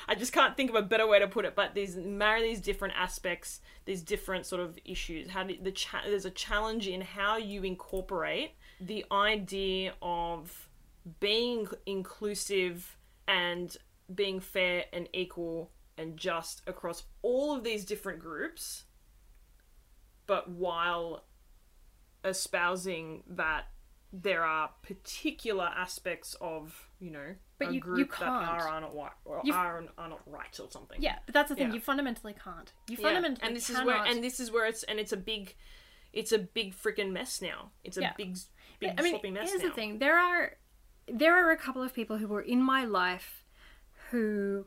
I 0.08 0.16
just 0.18 0.34
can't 0.34 0.56
think 0.56 0.70
of 0.70 0.76
a 0.76 0.82
better 0.82 1.08
way 1.08 1.20
to 1.20 1.28
put 1.28 1.46
it, 1.46 1.56
but 1.56 1.74
these 1.74 1.96
marry 1.96 2.42
these 2.42 2.62
different 2.62 2.94
aspects, 2.98 3.62
these 3.86 4.02
different 4.02 4.46
sort 4.46 4.62
of 4.62 4.78
issues. 4.86 5.30
How 5.30 5.44
do, 5.44 5.56
the 5.62 5.72
cha- 5.72 6.04
there's 6.06 6.26
a 6.26 6.32
challenge 6.32 6.88
in 6.88 7.02
how 7.02 7.38
you 7.38 7.64
incorporate 7.64 8.52
the 8.80 9.06
idea 9.12 9.94
of 10.02 10.70
being 11.20 11.68
inclusive 11.86 12.98
and 13.28 13.76
being 14.14 14.40
fair 14.40 14.86
and 14.94 15.08
equal 15.14 15.72
and 15.98 16.18
just 16.18 16.62
across 16.68 17.04
all 17.22 17.56
of 17.56 17.64
these 17.64 17.86
different 17.86 18.20
groups, 18.20 18.86
but 20.26 20.50
while 20.50 21.24
espousing 22.24 23.24
that 23.28 23.66
there 24.14 24.44
are 24.44 24.70
particular 24.84 25.64
aspects 25.66 26.36
of 26.42 26.90
you 27.00 27.10
know 27.12 27.36
But 27.60 27.70
a 27.70 27.74
you- 27.74 27.80
group 27.80 27.98
you 28.00 28.06
that 28.06 28.16
can't. 28.18 28.46
are, 28.48 28.68
are 28.68 28.82
not 28.82 28.94
white 28.94 29.12
or 29.26 29.42
You've- 29.44 29.58
are, 29.58 29.84
are 29.98 30.10
not 30.10 30.22
right 30.26 30.60
or 30.60 30.70
something. 30.70 31.02
Yeah, 31.02 31.20
but 31.26 31.34
that's 31.34 31.50
the 31.50 31.56
thing. 31.56 31.70
Yeah. 31.70 31.76
You 31.76 31.80
fundamentally 31.80 32.34
can't. 32.34 32.72
You 32.90 32.98
Yeah, 33.00 33.04
fundamentally 33.06 33.48
and 33.48 33.56
this 33.56 33.68
cannot. 33.68 33.82
is 33.82 33.86
where 33.88 34.04
and 34.06 34.24
this 34.24 34.40
is 34.40 34.52
where 34.52 34.66
it's 34.66 34.84
and 34.84 35.00
it's 35.00 35.14
a 35.14 35.18
big 35.18 35.56
it's 36.14 36.34
a 36.34 36.40
big 36.40 36.76
freaking 36.76 37.12
mess 37.12 37.42
now. 37.42 37.72
It's 37.86 37.98
a 37.98 38.02
Yeah. 38.02 38.14
big 38.18 38.38
big 38.82 38.94
I 38.98 39.02
mean, 39.02 39.34
mess 39.34 39.50
here's 39.50 39.62
now. 39.62 39.70
the 39.70 39.74
thing: 39.74 40.00
there 40.00 40.18
are 40.18 40.58
there 41.08 41.34
are 41.36 41.52
a 41.52 41.58
couple 41.58 41.82
of 41.82 41.94
people 41.94 42.18
who 42.18 42.28
were 42.28 42.42
in 42.42 42.62
my 42.62 42.84
life 42.86 43.46
who 44.10 44.66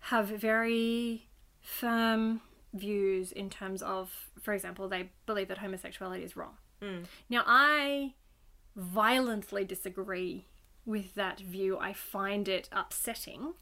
have 0.00 0.28
very 0.28 1.30
firm 1.62 2.42
views 2.74 3.32
in 3.32 3.48
terms 3.48 3.80
of, 3.82 4.30
for 4.42 4.52
example, 4.52 4.88
they 4.88 5.10
believe 5.26 5.48
that 5.48 5.58
homosexuality 5.58 6.22
is 6.22 6.36
wrong. 6.36 6.56
Mm. 6.82 7.04
Now, 7.28 7.42
I 7.46 8.14
violently 8.76 9.64
disagree 9.64 10.46
with 10.84 11.14
that 11.14 11.40
view. 11.40 11.78
I 11.78 11.92
find 11.92 12.48
it 12.48 12.68
upsetting. 12.72 13.54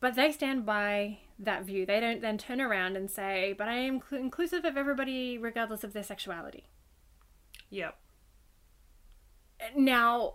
But 0.00 0.14
they 0.14 0.30
stand 0.32 0.66
by 0.66 1.18
that 1.38 1.64
view. 1.64 1.86
They 1.86 2.00
don't 2.00 2.20
then 2.20 2.38
turn 2.38 2.60
around 2.60 2.96
and 2.96 3.10
say, 3.10 3.54
but 3.56 3.68
I 3.68 3.74
am 3.76 4.02
cl- 4.08 4.20
inclusive 4.20 4.64
of 4.64 4.76
everybody 4.76 5.38
regardless 5.38 5.84
of 5.84 5.92
their 5.92 6.02
sexuality. 6.02 6.64
Yep. 7.70 7.96
now 9.74 10.34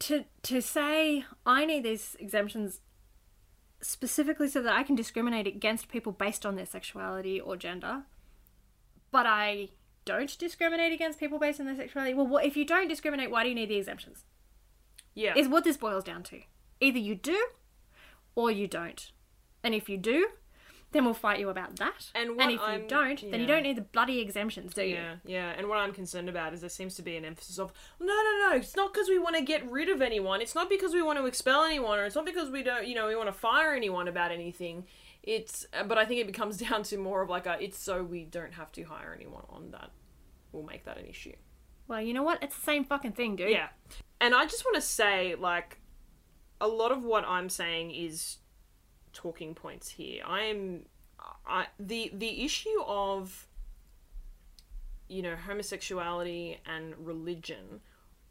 to 0.00 0.24
to 0.42 0.60
say 0.60 1.24
I 1.46 1.64
need 1.64 1.84
these 1.84 2.16
exemptions 2.18 2.80
specifically 3.80 4.48
so 4.48 4.62
that 4.62 4.72
I 4.72 4.82
can 4.82 4.96
discriminate 4.96 5.46
against 5.46 5.88
people 5.88 6.12
based 6.12 6.44
on 6.44 6.56
their 6.56 6.66
sexuality 6.66 7.40
or 7.40 7.56
gender, 7.56 8.02
but 9.12 9.26
I 9.26 9.68
don't 10.08 10.38
discriminate 10.38 10.92
against 10.92 11.20
people 11.20 11.38
based 11.38 11.60
on 11.60 11.66
their 11.66 11.76
sexuality. 11.76 12.14
Well, 12.14 12.26
what, 12.26 12.44
if 12.44 12.56
you 12.56 12.64
don't 12.64 12.88
discriminate, 12.88 13.30
why 13.30 13.42
do 13.42 13.50
you 13.50 13.54
need 13.54 13.68
the 13.68 13.76
exemptions? 13.76 14.24
Yeah. 15.14 15.34
Is 15.36 15.48
what 15.48 15.64
this 15.64 15.76
boils 15.76 16.04
down 16.04 16.22
to. 16.24 16.40
Either 16.80 16.98
you 16.98 17.14
do, 17.14 17.38
or 18.34 18.50
you 18.50 18.66
don't. 18.66 19.10
And 19.62 19.74
if 19.74 19.88
you 19.88 19.98
do, 19.98 20.28
then 20.92 21.04
we'll 21.04 21.12
fight 21.12 21.38
you 21.38 21.50
about 21.50 21.76
that. 21.76 22.10
And 22.14 22.36
what 22.36 22.50
if 22.50 22.60
I'm- 22.60 22.82
you 22.82 22.88
don't, 22.88 23.30
then 23.30 23.40
you 23.40 23.46
don't 23.46 23.62
need 23.62 23.76
the 23.76 23.82
bloody 23.82 24.20
exemptions, 24.20 24.72
do 24.72 24.82
you? 24.84 24.94
Yeah, 24.94 25.16
yeah, 25.26 25.50
and 25.56 25.68
what 25.68 25.78
I'm 25.78 25.92
concerned 25.92 26.28
about 26.28 26.54
is 26.54 26.60
there 26.60 26.70
seems 26.70 26.94
to 26.94 27.02
be 27.02 27.16
an 27.16 27.24
emphasis 27.24 27.58
of 27.58 27.72
no, 28.00 28.06
no, 28.06 28.48
no. 28.48 28.56
It's 28.56 28.74
not 28.76 28.92
because 28.94 29.08
we 29.08 29.18
want 29.18 29.36
to 29.36 29.42
get 29.42 29.70
rid 29.70 29.88
of 29.90 30.00
anyone. 30.00 30.40
It's 30.40 30.54
not 30.54 30.70
because 30.70 30.94
we 30.94 31.02
want 31.02 31.18
to 31.18 31.26
expel 31.26 31.64
anyone, 31.64 31.98
or 31.98 32.04
it's 32.04 32.14
not 32.14 32.24
because 32.24 32.48
we 32.48 32.62
don't, 32.62 32.86
you 32.86 32.94
know, 32.94 33.06
we 33.06 33.16
want 33.16 33.28
to 33.28 33.32
fire 33.34 33.74
anyone 33.74 34.08
about 34.08 34.30
anything. 34.30 34.86
It's, 35.22 35.66
uh, 35.74 35.84
but 35.84 35.98
I 35.98 36.06
think 36.06 36.20
it 36.20 36.26
becomes 36.26 36.56
down 36.68 36.84
to 36.84 36.96
more 36.96 37.20
of 37.20 37.28
like 37.28 37.46
a, 37.46 37.62
it's 37.62 37.78
so 37.78 38.02
we 38.02 38.24
don't 38.24 38.54
have 38.54 38.72
to 38.72 38.82
hire 38.84 39.12
anyone 39.14 39.44
on 39.50 39.72
that. 39.72 39.90
Will 40.52 40.62
make 40.62 40.84
that 40.84 40.98
an 40.98 41.06
issue. 41.06 41.34
Well, 41.86 42.00
you 42.00 42.12
know 42.12 42.22
what? 42.22 42.42
It's 42.42 42.56
the 42.56 42.64
same 42.64 42.84
fucking 42.84 43.12
thing, 43.12 43.36
dude. 43.36 43.50
Yeah. 43.50 43.68
And 44.20 44.34
I 44.34 44.44
just 44.44 44.64
want 44.64 44.74
to 44.74 44.82
say, 44.82 45.34
like, 45.34 45.80
a 46.60 46.68
lot 46.68 46.92
of 46.92 47.02
what 47.02 47.24
I'm 47.24 47.48
saying 47.48 47.92
is 47.92 48.38
talking 49.12 49.54
points 49.54 49.90
here. 49.90 50.22
I'm, 50.24 50.86
I 51.46 51.66
the 51.78 52.10
the 52.14 52.44
issue 52.44 52.82
of, 52.86 53.46
you 55.08 55.22
know, 55.22 55.36
homosexuality 55.36 56.60
and 56.66 56.94
religion, 56.98 57.80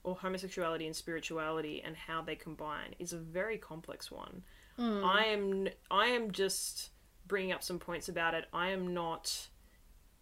or 0.03 0.15
homosexuality 0.15 0.85
and 0.85 0.95
spirituality 0.95 1.81
and 1.83 1.95
how 1.95 2.21
they 2.21 2.35
combine 2.35 2.95
is 2.99 3.13
a 3.13 3.17
very 3.17 3.57
complex 3.57 4.11
one. 4.11 4.43
Hmm. 4.77 5.03
I 5.03 5.25
am 5.25 5.67
I 5.89 6.07
am 6.07 6.31
just 6.31 6.91
bringing 7.27 7.51
up 7.51 7.63
some 7.63 7.79
points 7.79 8.07
about 8.07 8.33
it. 8.33 8.45
I 8.53 8.69
am 8.69 8.93
not 8.93 9.47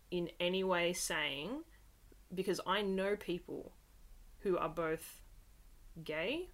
in 0.09 0.29
any 0.39 0.63
way 0.63 0.93
saying 0.93 1.63
because 2.35 2.61
I 2.65 2.81
know 2.81 3.15
people 3.15 3.73
who 4.39 4.57
are 4.57 4.69
both 4.69 5.21
gay 6.03 6.49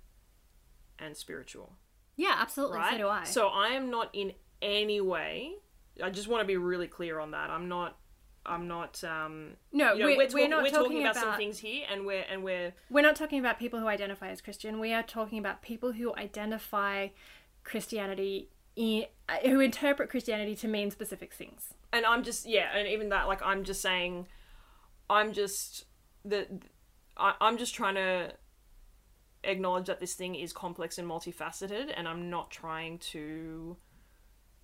and 0.99 1.17
spiritual, 1.17 1.73
Yeah, 2.15 2.35
absolutely. 2.37 2.77
right? 2.77 2.91
So 2.91 2.97
do 2.97 3.07
I. 3.07 3.23
So 3.23 3.47
I 3.47 3.67
am 3.69 3.89
not 3.89 4.09
in 4.13 4.33
any 4.61 5.01
way. 5.01 5.53
I 6.01 6.09
just 6.09 6.27
want 6.27 6.41
to 6.41 6.47
be 6.47 6.57
really 6.57 6.87
clear 6.87 7.19
on 7.19 7.31
that. 7.31 7.49
I'm 7.49 7.67
not. 7.67 7.97
I'm 8.45 8.67
not. 8.67 9.03
Um, 9.03 9.51
no, 9.71 9.93
you 9.93 9.99
know, 9.99 10.05
we're, 10.05 10.17
we're, 10.17 10.33
we're, 10.33 10.47
not 10.47 10.63
we're 10.63 10.69
talking, 10.69 10.83
talking 10.83 11.01
about, 11.01 11.11
about, 11.11 11.23
some 11.23 11.37
things 11.37 11.59
here, 11.59 11.85
and 11.91 12.05
we're 12.05 12.25
and 12.29 12.43
we're 12.43 12.73
we're 12.89 13.01
not 13.01 13.15
talking 13.15 13.39
about 13.39 13.59
people 13.59 13.79
who 13.79 13.87
identify 13.87 14.29
as 14.29 14.41
Christian. 14.41 14.79
We 14.79 14.93
are 14.93 15.03
talking 15.03 15.37
about 15.37 15.61
people 15.61 15.91
who 15.91 16.15
identify 16.15 17.09
Christianity 17.63 18.49
in, 18.75 19.05
uh, 19.29 19.37
who 19.43 19.59
interpret 19.59 20.09
Christianity 20.09 20.55
to 20.55 20.67
mean 20.67 20.89
specific 20.91 21.33
things. 21.33 21.73
and 21.93 22.05
I'm 22.05 22.23
just 22.23 22.47
yeah, 22.47 22.75
and 22.75 22.87
even 22.87 23.09
that 23.09 23.27
like 23.27 23.41
I'm 23.43 23.63
just 23.63 23.81
saying 23.81 24.27
I'm 25.11 25.33
just 25.33 25.83
the 26.23 26.47
I, 27.17 27.33
I'm 27.41 27.57
just 27.57 27.75
trying 27.75 27.95
to 27.95 28.31
acknowledge 29.43 29.87
that 29.87 29.99
this 29.99 30.13
thing 30.13 30.35
is 30.35 30.53
complex 30.53 30.97
and 30.97 31.07
multifaceted, 31.07 31.91
and 31.95 32.07
I'm 32.07 32.29
not 32.29 32.49
trying 32.49 32.97
to 32.99 33.75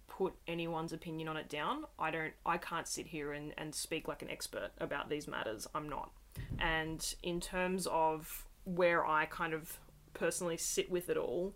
put 0.07 0.33
anyone's 0.47 0.93
opinion 0.93 1.27
on 1.27 1.35
it 1.35 1.49
down. 1.49 1.83
I 1.99 2.11
don't 2.11 2.33
I 2.45 2.57
can't 2.57 2.87
sit 2.87 3.07
here 3.07 3.33
and, 3.33 3.53
and 3.57 3.75
speak 3.75 4.07
like 4.07 4.21
an 4.21 4.29
expert 4.29 4.71
about 4.79 5.09
these 5.09 5.27
matters. 5.27 5.67
I'm 5.75 5.89
not. 5.89 6.11
And 6.59 7.15
in 7.21 7.41
terms 7.41 7.85
of 7.87 8.45
where 8.63 9.05
I 9.05 9.25
kind 9.25 9.53
of 9.53 9.79
personally 10.13 10.57
sit 10.57 10.89
with 10.89 11.09
it 11.09 11.17
all, 11.17 11.55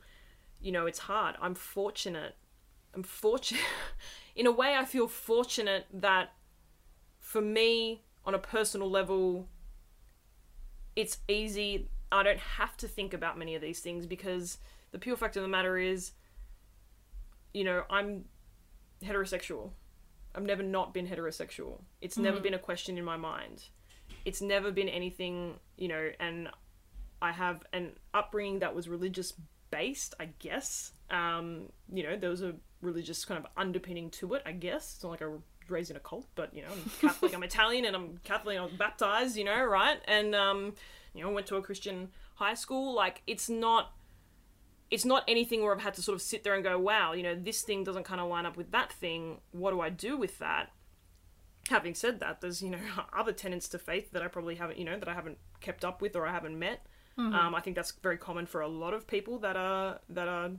you 0.59 0.71
know, 0.71 0.85
it's 0.85 0.99
hard. 0.99 1.35
I'm 1.41 1.55
fortunate. 1.55 2.35
I'm 2.93 3.03
fortunate. 3.03 3.61
in 4.35 4.47
a 4.47 4.51
way, 4.51 4.75
I 4.75 4.83
feel 4.83 5.07
fortunate 5.07 5.85
that 5.93 6.33
for 7.19 7.41
me, 7.41 8.03
on 8.26 8.34
a 8.34 8.39
personal 8.39 8.89
level, 8.89 9.47
it's 10.95 11.17
easy. 11.28 11.89
I 12.11 12.24
don't 12.24 12.39
have 12.39 12.76
to 12.78 12.88
think 12.88 13.13
about 13.13 13.38
many 13.38 13.55
of 13.55 13.61
these 13.61 13.80
things 13.80 14.05
because 14.05 14.57
the 14.91 14.99
pure 14.99 15.15
fact 15.15 15.38
of 15.38 15.43
the 15.43 15.47
matter 15.47 15.78
is, 15.78 16.11
you 17.53 17.63
know, 17.63 17.84
I'm 17.89 18.26
heterosexual. 19.03 19.72
I've 20.36 20.43
never 20.43 20.63
not 20.63 20.93
been 20.93 21.07
heterosexual. 21.07 21.82
It's 22.01 22.17
never 22.17 22.39
been 22.39 22.53
a 22.53 22.59
question 22.59 22.97
in 22.97 23.03
my 23.03 23.17
mind. 23.17 23.63
It's 24.24 24.41
never 24.41 24.72
been 24.72 24.88
anything, 24.88 25.55
you 25.78 25.88
know, 25.88 26.09
and 26.19 26.49
I 27.22 27.32
have 27.32 27.63
an 27.74 27.93
upbringing 28.13 28.59
that 28.59 28.74
was 28.74 28.88
religious 28.88 29.34
based, 29.72 30.13
I 30.19 30.30
guess. 30.39 30.93
Um, 31.09 31.69
you 31.91 32.03
know, 32.03 32.15
there 32.15 32.30
was 32.30 32.41
a 32.41 32.55
religious 32.82 33.26
kind 33.26 33.43
of 33.43 33.51
underpinning 33.57 34.09
to 34.11 34.34
it, 34.36 34.43
I 34.45 34.53
guess. 34.53 34.93
It's 34.95 35.03
not 35.03 35.11
like 35.11 35.22
I 35.22 35.28
raised 35.72 35.91
in 35.91 35.97
a 35.97 36.01
cult, 36.01 36.28
but 36.36 36.53
you 36.53 36.61
know, 36.61 36.69
I'm 36.72 36.91
Catholic, 37.01 37.34
I'm 37.34 37.43
Italian, 37.43 37.86
and 37.86 37.95
I'm 37.95 38.19
Catholic. 38.24 38.57
I 38.57 38.61
was 38.61 38.74
baptized, 38.74 39.36
you 39.38 39.43
know, 39.43 39.63
right? 39.63 39.99
And 40.05 40.36
um, 40.36 40.74
you 41.13 41.24
know, 41.24 41.32
went 41.32 41.47
to 41.47 41.55
a 41.55 41.61
Christian 41.61 42.09
high 42.36 42.53
school. 42.53 42.93
Like, 42.93 43.22
it's 43.28 43.49
not, 43.49 43.93
it's 44.89 45.05
not 45.05 45.24
anything 45.28 45.63
where 45.63 45.74
I've 45.74 45.82
had 45.82 45.93
to 45.95 46.01
sort 46.01 46.15
of 46.15 46.22
sit 46.22 46.43
there 46.43 46.55
and 46.55 46.63
go, 46.63 46.78
wow, 46.78 47.13
you 47.13 47.24
know, 47.24 47.36
this 47.36 47.61
thing 47.61 47.84
doesn't 47.84 48.03
kind 48.03 48.22
of 48.22 48.30
line 48.30 48.45
up 48.45 48.57
with 48.57 48.72
that 48.72 48.91
thing. 48.91 49.39
What 49.51 49.72
do 49.72 49.82
I 49.82 49.89
do 49.89 50.17
with 50.17 50.39
that? 50.39 50.72
Having 51.69 51.95
said 51.95 52.19
that, 52.19 52.41
there's 52.41 52.61
you 52.61 52.69
know 52.69 52.80
other 53.13 53.32
tenets 53.32 53.67
to 53.69 53.80
faith 53.80 54.11
that 54.11 54.24
I 54.24 54.28
probably 54.28 54.55
haven't, 54.55 54.80
you 54.80 54.86
know, 54.86 54.97
that 54.97 55.07
I 55.07 55.13
haven't 55.13 55.38
kept 55.59 55.86
up 55.86 56.01
with 56.01 56.15
or 56.15 56.26
I 56.26 56.32
haven't 56.32 56.57
met. 56.57 56.86
Um, 57.17 57.53
I 57.53 57.61
think 57.61 57.76
that's 57.76 57.91
very 57.91 58.17
common 58.17 58.47
for 58.47 58.61
a 58.61 58.67
lot 58.67 58.95
of 58.95 59.05
people 59.05 59.38
that 59.39 59.55
are 59.55 59.99
that 60.09 60.28
are 60.28 60.51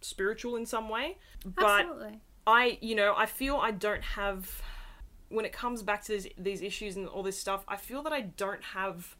spiritual 0.00 0.56
in 0.56 0.64
some 0.64 0.88
way. 0.88 1.18
But 1.44 1.80
Absolutely. 1.84 2.20
I, 2.48 2.78
you 2.80 2.94
know, 2.94 3.14
I 3.14 3.26
feel 3.26 3.56
I 3.56 3.72
don't 3.72 4.02
have 4.02 4.62
when 5.28 5.44
it 5.44 5.52
comes 5.52 5.82
back 5.82 6.02
to 6.04 6.12
these, 6.12 6.28
these 6.38 6.62
issues 6.62 6.96
and 6.96 7.06
all 7.06 7.22
this 7.22 7.38
stuff. 7.38 7.62
I 7.68 7.76
feel 7.76 8.02
that 8.04 8.12
I 8.12 8.22
don't 8.22 8.64
have, 8.64 9.16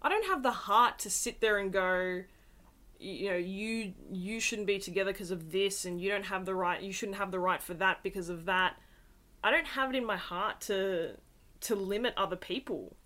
I 0.00 0.08
don't 0.08 0.26
have 0.26 0.44
the 0.44 0.52
heart 0.52 1.00
to 1.00 1.10
sit 1.10 1.40
there 1.40 1.58
and 1.58 1.72
go, 1.72 2.22
you 3.00 3.30
know, 3.30 3.36
you 3.36 3.92
you 4.12 4.38
shouldn't 4.38 4.68
be 4.68 4.78
together 4.78 5.12
because 5.12 5.32
of 5.32 5.50
this, 5.50 5.84
and 5.84 6.00
you 6.00 6.08
don't 6.10 6.26
have 6.26 6.46
the 6.46 6.54
right, 6.54 6.80
you 6.80 6.92
shouldn't 6.92 7.18
have 7.18 7.32
the 7.32 7.40
right 7.40 7.60
for 7.60 7.74
that 7.74 8.02
because 8.04 8.28
of 8.28 8.44
that. 8.44 8.76
I 9.42 9.50
don't 9.50 9.66
have 9.66 9.90
it 9.90 9.96
in 9.96 10.06
my 10.06 10.16
heart 10.16 10.60
to 10.62 11.16
to 11.62 11.74
limit 11.74 12.14
other 12.16 12.36
people 12.36 12.96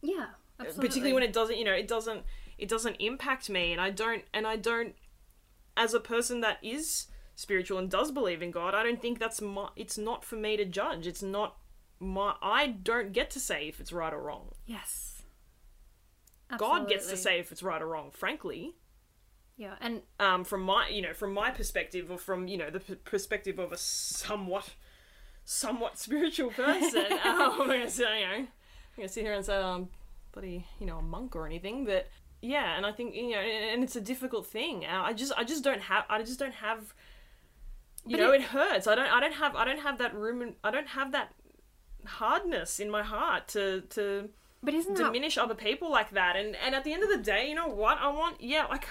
Yeah. 0.00 0.26
Absolutely. 0.58 0.88
particularly 0.88 1.12
when 1.12 1.22
it 1.22 1.32
doesn't 1.34 1.58
you 1.58 1.64
know 1.64 1.72
it 1.74 1.86
doesn't 1.86 2.22
it 2.56 2.68
doesn't 2.68 2.96
impact 2.98 3.50
me 3.50 3.72
and 3.72 3.80
i 3.80 3.90
don't 3.90 4.22
and 4.32 4.46
i 4.46 4.56
don't 4.56 4.94
as 5.76 5.92
a 5.92 6.00
person 6.00 6.40
that 6.40 6.58
is 6.62 7.08
spiritual 7.36 7.78
and 7.78 7.90
does 7.90 8.10
believe 8.10 8.42
in 8.42 8.50
god 8.50 8.74
i 8.74 8.82
don't 8.82 9.00
think 9.00 9.18
that's 9.20 9.40
my 9.40 9.68
it's 9.76 9.96
not 9.96 10.24
for 10.24 10.36
me 10.36 10.56
to 10.56 10.64
judge. 10.64 11.06
It's 11.06 11.22
not 11.22 11.56
my 12.00 12.34
i 12.42 12.66
don't 12.66 13.12
get 13.12 13.30
to 13.30 13.40
say 13.40 13.68
if 13.68 13.78
it's 13.78 13.92
right 13.92 14.12
or 14.12 14.20
wrong. 14.20 14.52
Yes. 14.66 15.22
god 16.58 16.88
gets 16.88 17.08
to 17.10 17.16
say 17.16 17.38
if 17.38 17.52
it's 17.52 17.62
right 17.62 17.80
or 17.80 17.86
wrong 17.86 18.10
frankly. 18.10 18.74
Yeah, 19.58 19.74
and 19.80 20.02
um 20.20 20.44
from 20.44 20.62
my 20.62 20.88
you 20.88 21.00
know 21.00 21.14
from 21.14 21.32
my 21.32 21.50
perspective 21.50 22.10
or 22.10 22.18
from 22.18 22.46
you 22.46 22.58
know 22.58 22.68
the 22.70 22.80
p- 22.80 22.94
perspective 22.96 23.58
of 23.58 23.72
a 23.72 23.76
somewhat 23.78 24.74
somewhat 25.44 25.98
spiritual 26.06 26.50
person 26.50 27.06
um, 27.24 27.52
i'm 27.60 27.66
gonna 27.68 27.88
say 27.88 28.20
you 28.20 28.26
know 28.26 28.34
i'm 28.34 28.48
gonna 28.96 29.08
sit 29.08 29.22
here 29.24 29.32
and 29.32 29.44
say 29.46 29.56
um 29.56 29.88
bloody 30.32 30.66
you 30.78 30.86
know 30.86 30.98
a 30.98 31.02
monk 31.02 31.34
or 31.34 31.46
anything 31.46 31.86
but 31.86 32.08
yeah 32.42 32.76
and 32.76 32.84
i 32.84 32.92
think 32.92 33.14
you 33.14 33.30
know 33.30 33.38
and 33.38 33.70
and 33.70 33.82
it's 33.82 33.96
a 33.96 34.00
difficult 34.00 34.46
thing. 34.46 34.84
Uh, 34.84 35.02
i 35.04 35.12
just 35.14 35.32
i 35.38 35.44
just 35.44 35.64
don't 35.64 35.80
have 35.80 36.04
i 36.10 36.22
just 36.22 36.38
don't 36.38 36.54
have 36.54 36.92
you 38.06 38.16
But 38.16 38.20
know 38.22 38.32
it- 38.32 38.40
it, 38.40 38.46
hurts 38.48 38.86
i 38.86 38.94
don't 38.94 39.10
i 39.12 39.20
don't 39.20 39.34
have 39.34 39.54
i 39.56 39.64
don't 39.64 39.80
have 39.80 39.98
that 39.98 40.14
room 40.14 40.40
and 40.42 40.54
i 40.64 40.70
don't 40.70 40.88
have 40.88 41.12
that 41.12 41.32
hardness 42.06 42.78
in 42.80 42.90
my 42.90 43.02
heart 43.02 43.48
to 43.48 43.80
to 43.90 44.28
but 44.62 44.74
isn't 44.74 44.94
that 44.94 45.04
diminish 45.12 45.38
other 45.38 45.54
people 45.54 45.90
like 45.90 46.10
that. 46.10 46.34
And 46.34 46.56
and 46.56 46.74
at 46.74 46.82
the 46.82 46.92
end 46.92 47.02
of 47.04 47.08
the 47.08 47.18
day, 47.18 47.48
you 47.48 47.54
know 47.54 47.68
what? 47.68 47.98
I 47.98 48.08
want 48.08 48.40
yeah, 48.40 48.64
like 48.66 48.86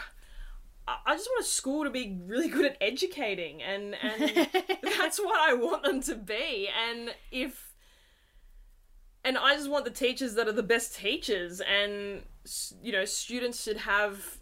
I 0.88 0.98
I 1.06 1.16
just 1.16 1.28
want 1.28 1.44
a 1.46 1.48
school 1.48 1.84
to 1.84 1.90
be 1.90 2.18
really 2.26 2.48
good 2.48 2.66
at 2.66 2.78
educating 2.80 3.62
and 3.62 3.96
and 4.02 4.48
that's 4.84 5.20
what 5.20 5.38
I 5.40 5.54
want 5.54 5.84
them 5.84 6.02
to 6.04 6.16
be. 6.16 6.70
And 6.70 7.14
if 7.32 7.74
and 9.24 9.38
I 9.38 9.56
just 9.56 9.70
want 9.70 9.86
the 9.86 9.92
teachers 9.92 10.36
that 10.36 10.48
are 10.48 10.54
the 10.54 10.64
best 10.64 10.96
teachers 10.96 11.60
and 11.62 12.22
you 12.82 12.92
know, 12.92 13.04
students 13.06 13.64
should 13.64 13.78
have 13.78 14.38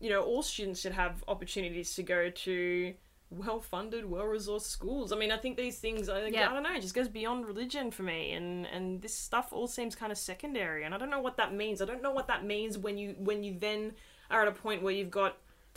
you 0.00 0.10
know, 0.10 0.22
all 0.22 0.42
students 0.42 0.80
should 0.80 0.92
have 0.92 1.24
opportunities 1.28 1.94
to 1.94 2.02
go 2.02 2.30
to 2.30 2.94
well-funded, 3.38 4.04
well-resourced 4.08 4.62
schools. 4.62 5.12
I 5.12 5.16
mean, 5.16 5.30
I 5.32 5.36
think 5.36 5.56
these 5.56 5.78
things, 5.78 6.08
I, 6.08 6.26
Yeah. 6.26 6.50
I 6.50 6.54
don't 6.54 6.62
know, 6.62 6.74
it 6.74 6.80
just 6.80 6.94
goes 6.94 7.08
beyond 7.08 7.46
religion 7.46 7.90
for 7.90 8.02
me, 8.02 8.32
and 8.32 8.66
and 8.66 9.02
this 9.02 9.14
stuff 9.14 9.52
all 9.52 9.66
seems 9.66 9.94
kind 9.94 10.12
of 10.12 10.18
secondary, 10.18 10.84
and 10.84 10.94
I 10.94 10.98
don't 10.98 11.10
know 11.10 11.20
what 11.20 11.36
that 11.36 11.54
means. 11.54 11.80
I 11.82 11.84
don't 11.84 12.02
know 12.02 12.12
what 12.12 12.26
that 12.28 12.44
means 12.44 12.78
when 12.78 12.98
you 12.98 13.14
when 13.18 13.44
you 13.44 13.56
then 13.58 13.92
are 14.30 14.42
at 14.42 14.48
a 14.48 14.52
point 14.52 14.82
where 14.82 14.94
you've 14.94 15.10
got, 15.10 15.36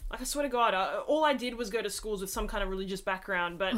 like, 0.09 0.21
I 0.21 0.23
swear 0.23 0.43
to 0.43 0.49
God, 0.49 0.73
uh, 0.73 1.01
all 1.07 1.23
I 1.25 1.33
did 1.33 1.55
was 1.55 1.69
go 1.69 1.81
to 1.81 1.89
schools 1.89 2.21
with 2.21 2.29
some 2.29 2.47
kind 2.47 2.63
of 2.63 2.69
religious 2.69 3.01
background, 3.01 3.57
but 3.59 3.73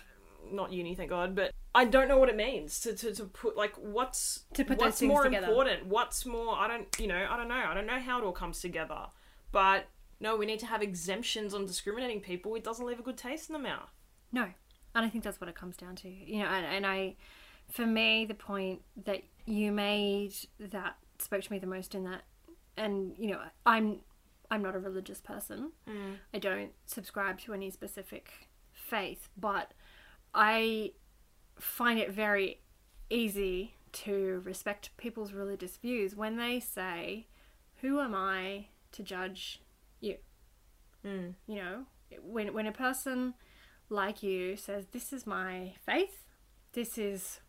not 0.50 0.72
uni, 0.72 0.94
thank 0.94 1.10
God, 1.10 1.34
but. 1.34 1.52
I 1.74 1.84
don't 1.84 2.08
know 2.08 2.16
what 2.16 2.30
it 2.30 2.36
means 2.36 2.80
to, 2.80 2.94
to, 2.94 3.14
to 3.16 3.24
put 3.24 3.54
like 3.54 3.74
what's 3.76 4.44
To 4.54 4.64
put 4.64 4.78
what's 4.78 5.02
more 5.02 5.24
together. 5.24 5.46
important 5.46 5.84
what's 5.84 6.24
more 6.24 6.54
I 6.56 6.68
don't 6.68 6.86
you 6.98 7.06
know 7.06 7.26
I 7.28 7.36
don't 7.36 7.48
know 7.48 7.62
I 7.68 7.74
don't 7.74 7.84
know 7.86 7.98
how 8.00 8.18
it 8.18 8.24
all 8.24 8.32
comes 8.32 8.62
together 8.62 9.08
but 9.52 9.84
no, 10.20 10.36
we 10.36 10.46
need 10.46 10.60
to 10.60 10.66
have 10.66 10.82
exemptions 10.82 11.52
on 11.54 11.66
discriminating 11.66 12.20
people. 12.20 12.54
It 12.54 12.64
doesn't 12.64 12.86
leave 12.86 12.98
a 12.98 13.02
good 13.02 13.18
taste 13.18 13.48
in 13.48 13.52
the 13.52 13.58
mouth. 13.58 13.90
No, 14.32 14.48
and 14.94 15.04
I 15.04 15.08
think 15.08 15.24
that's 15.24 15.40
what 15.40 15.48
it 15.48 15.54
comes 15.54 15.76
down 15.76 15.96
to. 15.96 16.08
You 16.08 16.40
know, 16.40 16.46
and, 16.46 16.64
and 16.64 16.86
I, 16.86 17.16
for 17.70 17.86
me, 17.86 18.24
the 18.24 18.34
point 18.34 18.82
that 19.04 19.22
you 19.44 19.72
made 19.72 20.34
that 20.58 20.96
spoke 21.18 21.42
to 21.42 21.52
me 21.52 21.58
the 21.58 21.66
most 21.66 21.94
in 21.94 22.04
that, 22.04 22.22
and 22.76 23.14
you 23.18 23.30
know, 23.30 23.40
I'm, 23.66 24.00
I'm 24.50 24.62
not 24.62 24.74
a 24.74 24.78
religious 24.78 25.20
person. 25.20 25.72
Mm. 25.88 26.16
I 26.32 26.38
don't 26.38 26.72
subscribe 26.86 27.40
to 27.40 27.52
any 27.52 27.70
specific 27.70 28.48
faith, 28.72 29.28
but 29.36 29.72
I 30.34 30.92
find 31.58 31.98
it 31.98 32.10
very 32.10 32.60
easy 33.10 33.74
to 33.92 34.42
respect 34.44 34.90
people's 34.96 35.32
religious 35.32 35.76
views 35.76 36.16
when 36.16 36.36
they 36.36 36.58
say, 36.58 37.26
"Who 37.80 38.00
am 38.00 38.14
I 38.14 38.66
to 38.92 39.02
judge 39.02 39.60
you?" 40.00 40.18
Mm. 41.04 41.34
You 41.46 41.56
know, 41.56 41.86
when 42.22 42.52
when 42.52 42.66
a 42.66 42.72
person 42.72 43.34
like 43.88 44.22
you 44.22 44.56
says, 44.56 44.86
"This 44.88 45.12
is 45.12 45.26
my 45.26 45.74
faith. 45.84 46.26
This 46.72 46.98
is 46.98 47.40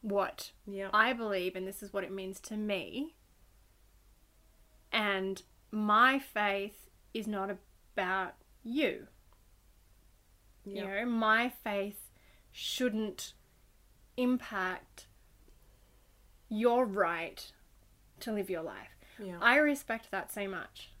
what 0.00 0.52
Yeah. 0.66 0.90
I 0.92 1.12
believe, 1.12 1.56
and 1.56 1.66
this 1.66 1.82
is 1.82 1.92
what 1.92 2.04
it 2.04 2.12
means 2.12 2.40
to 2.40 2.56
me," 2.56 3.16
and 4.92 5.42
my 5.70 6.18
faith 6.18 6.90
is 7.12 7.26
not 7.26 7.50
about 7.50 8.34
you. 8.62 9.08
You 10.64 10.86
know, 10.86 11.04
my 11.04 11.50
faith 11.50 12.10
shouldn't 12.52 13.34
impact 14.16 15.08
your 16.48 16.86
right 16.86 17.52
to 18.20 18.32
live 18.32 18.48
your 18.48 18.62
life. 18.62 18.96
Yeah. 19.18 19.38
I 19.40 19.56
respect 19.56 20.10
that 20.10 20.32
so 20.32 20.48
much. 20.48 20.93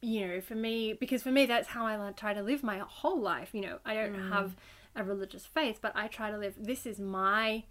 You 0.00 0.26
know, 0.28 0.40
for 0.40 0.54
me, 0.54 0.92
because 0.92 1.22
for 1.22 1.30
me, 1.32 1.46
that's 1.46 1.68
how 1.68 1.84
I 1.86 2.12
try 2.12 2.32
to 2.34 2.42
live 2.42 2.62
my 2.62 2.78
whole 2.78 3.20
life. 3.20 3.50
You 3.52 3.62
know, 3.62 3.78
I 3.84 3.94
don't 3.94 4.14
have 4.30 4.56
a 4.94 5.02
religious 5.02 5.44
faith, 5.46 5.78
but 5.82 5.92
I 5.96 6.06
try 6.08 6.30
to 6.30 6.38
live. 6.38 6.54
This 6.58 6.86
is 6.86 6.98
my 7.00 7.64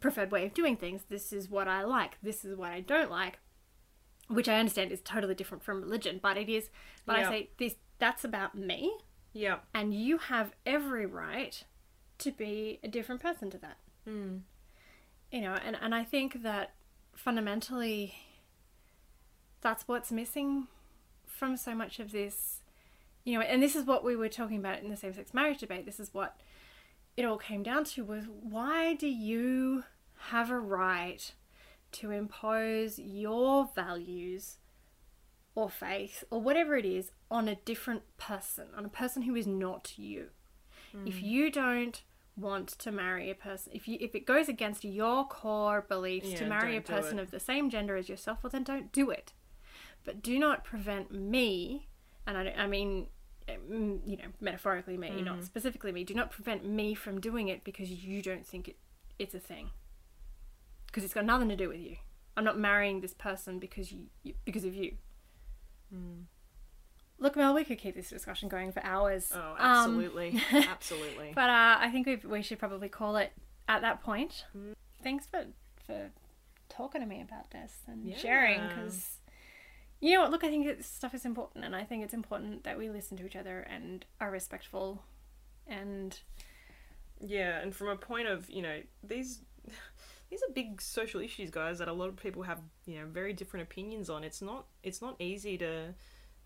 preferred 0.00 0.30
way 0.30 0.44
of 0.44 0.52
doing 0.54 0.76
things. 0.76 1.04
This 1.08 1.32
is 1.32 1.48
what 1.48 1.68
I 1.68 1.82
like. 1.84 2.18
This 2.22 2.44
is 2.44 2.56
what 2.56 2.70
I 2.70 2.80
don't 2.80 3.10
like. 3.10 3.38
Which 4.28 4.48
I 4.48 4.58
understand 4.58 4.92
is 4.92 5.00
totally 5.00 5.34
different 5.34 5.62
from 5.64 5.80
religion, 5.80 6.20
but 6.22 6.36
it 6.36 6.48
is. 6.50 6.68
But 7.06 7.18
Yeah. 7.18 7.28
I 7.28 7.30
say 7.30 7.50
this. 7.58 7.76
That's 7.98 8.24
about 8.24 8.54
me, 8.56 8.92
Yeah. 9.32 9.60
and 9.72 9.94
you 9.94 10.18
have 10.18 10.52
every 10.66 11.06
right 11.06 11.62
to 12.18 12.30
be 12.32 12.78
a 12.82 12.88
different 12.88 13.20
person 13.20 13.48
to 13.50 13.58
that 13.58 13.78
Mm. 14.06 14.42
you 15.30 15.40
know 15.40 15.54
and, 15.54 15.76
and 15.80 15.94
i 15.94 16.02
think 16.04 16.42
that 16.42 16.72
fundamentally 17.14 18.14
that's 19.60 19.86
what's 19.88 20.10
missing 20.12 20.66
from 21.42 21.56
so 21.56 21.74
much 21.74 21.98
of 21.98 22.12
this 22.12 22.60
you 23.24 23.36
know 23.36 23.44
and 23.44 23.60
this 23.60 23.74
is 23.74 23.84
what 23.84 24.04
we 24.04 24.14
were 24.14 24.28
talking 24.28 24.58
about 24.58 24.80
in 24.80 24.90
the 24.90 24.96
same-sex 24.96 25.34
marriage 25.34 25.58
debate 25.58 25.84
this 25.84 25.98
is 25.98 26.14
what 26.14 26.36
it 27.16 27.24
all 27.24 27.36
came 27.36 27.64
down 27.64 27.82
to 27.82 28.04
was 28.04 28.26
why 28.42 28.94
do 28.94 29.08
you 29.08 29.82
have 30.28 30.50
a 30.50 30.58
right 30.58 31.32
to 31.90 32.12
impose 32.12 32.96
your 32.98 33.68
values 33.74 34.58
or 35.54 35.68
faith 35.68 36.22
or 36.30 36.40
whatever 36.40 36.76
it 36.76 36.86
is 36.86 37.10
on 37.30 37.48
a 37.48 37.56
different 37.56 38.02
person, 38.16 38.66
on 38.76 38.84
a 38.84 38.88
person 38.88 39.22
who 39.22 39.34
is 39.34 39.46
not 39.46 39.94
you. 39.96 40.28
If 41.06 41.22
you 41.22 41.50
don't 41.50 42.02
want 42.36 42.68
to 42.68 42.92
marry 42.92 43.30
a 43.30 43.34
person, 43.34 43.72
if 43.74 43.88
you 43.88 43.96
if 44.00 44.14
it 44.14 44.26
goes 44.26 44.48
against 44.48 44.84
your 44.84 45.26
core 45.26 45.84
beliefs 45.88 46.32
to 46.34 46.46
marry 46.46 46.76
a 46.76 46.82
person 46.82 47.18
of 47.18 47.30
the 47.30 47.40
same 47.40 47.70
gender 47.70 47.96
as 47.96 48.08
yourself, 48.08 48.38
well 48.42 48.50
then 48.50 48.62
don't 48.62 48.92
do 48.92 49.10
it. 49.10 49.32
But 50.04 50.22
do 50.22 50.38
not 50.38 50.64
prevent 50.64 51.12
me, 51.12 51.88
and 52.26 52.36
I, 52.36 52.54
I 52.58 52.66
mean, 52.66 53.06
mm, 53.48 54.00
you 54.06 54.16
know, 54.16 54.24
metaphorically 54.40 54.96
me, 54.96 55.08
Mm-hmm. 55.10 55.24
not 55.24 55.44
specifically 55.44 55.92
me. 55.92 56.04
Do 56.04 56.14
not 56.14 56.30
prevent 56.30 56.64
me 56.64 56.94
from 56.94 57.20
doing 57.20 57.48
it 57.48 57.62
because 57.64 57.90
you 57.90 58.22
don't 58.22 58.46
think 58.46 58.68
it, 58.68 58.76
it's 59.18 59.34
a 59.34 59.40
thing. 59.40 59.70
Because 60.86 61.04
it's 61.04 61.14
got 61.14 61.24
nothing 61.24 61.48
to 61.48 61.56
do 61.56 61.68
with 61.68 61.80
you. 61.80 61.96
I'm 62.36 62.44
not 62.44 62.58
marrying 62.58 63.00
this 63.00 63.14
person 63.14 63.58
because 63.58 63.92
you, 63.92 64.06
you 64.22 64.34
because 64.44 64.64
of 64.64 64.74
you. 64.74 64.94
Mm. 65.94 66.24
Look, 67.18 67.36
Mel, 67.36 67.54
we 67.54 67.62
could 67.64 67.78
keep 67.78 67.94
this 67.94 68.10
discussion 68.10 68.48
going 68.48 68.72
for 68.72 68.82
hours. 68.84 69.30
Oh, 69.34 69.52
Um, 69.52 69.56
absolutely. 69.60 70.40
absolutely. 70.52 71.32
but 71.34 71.48
uh, 71.50 71.76
I 71.78 71.88
think 71.92 72.06
we've, 72.06 72.24
we 72.24 72.42
should 72.42 72.58
probably 72.58 72.88
call 72.88 73.16
it 73.16 73.32
at 73.68 73.82
that 73.82 74.02
point. 74.02 74.44
Mm. 74.56 74.74
Thanks 75.02 75.26
for 75.26 75.44
for 75.86 76.10
talking 76.68 77.00
to 77.00 77.06
me 77.06 77.20
about 77.20 77.50
this 77.50 77.72
and 77.86 78.16
sharing 78.16 78.66
because 78.68 79.18
you 80.02 80.14
know 80.14 80.22
what? 80.22 80.32
Look, 80.32 80.42
I 80.42 80.48
think 80.48 80.66
this 80.66 80.86
stuff 80.86 81.14
is 81.14 81.24
important, 81.24 81.64
and 81.64 81.76
I 81.76 81.84
think 81.84 82.02
it's 82.02 82.12
important 82.12 82.64
that 82.64 82.76
we 82.76 82.90
listen 82.90 83.16
to 83.18 83.24
each 83.24 83.36
other 83.36 83.60
and 83.60 84.04
are 84.20 84.32
respectful. 84.32 85.04
And 85.68 86.18
Yeah, 87.20 87.60
and 87.60 87.74
from 87.74 87.88
a 87.88 87.96
point 87.96 88.26
of, 88.26 88.50
you 88.50 88.62
know, 88.62 88.80
these 89.04 89.42
these 90.28 90.42
are 90.42 90.52
big 90.52 90.82
social 90.82 91.20
issues, 91.20 91.50
guys, 91.50 91.78
that 91.78 91.86
a 91.86 91.92
lot 91.92 92.08
of 92.08 92.16
people 92.16 92.42
have, 92.42 92.60
you 92.84 92.98
know, 92.98 93.06
very 93.06 93.32
different 93.32 93.62
opinions 93.62 94.10
on. 94.10 94.24
It's 94.24 94.42
not 94.42 94.66
it's 94.82 95.00
not 95.00 95.14
easy 95.20 95.56
to 95.58 95.94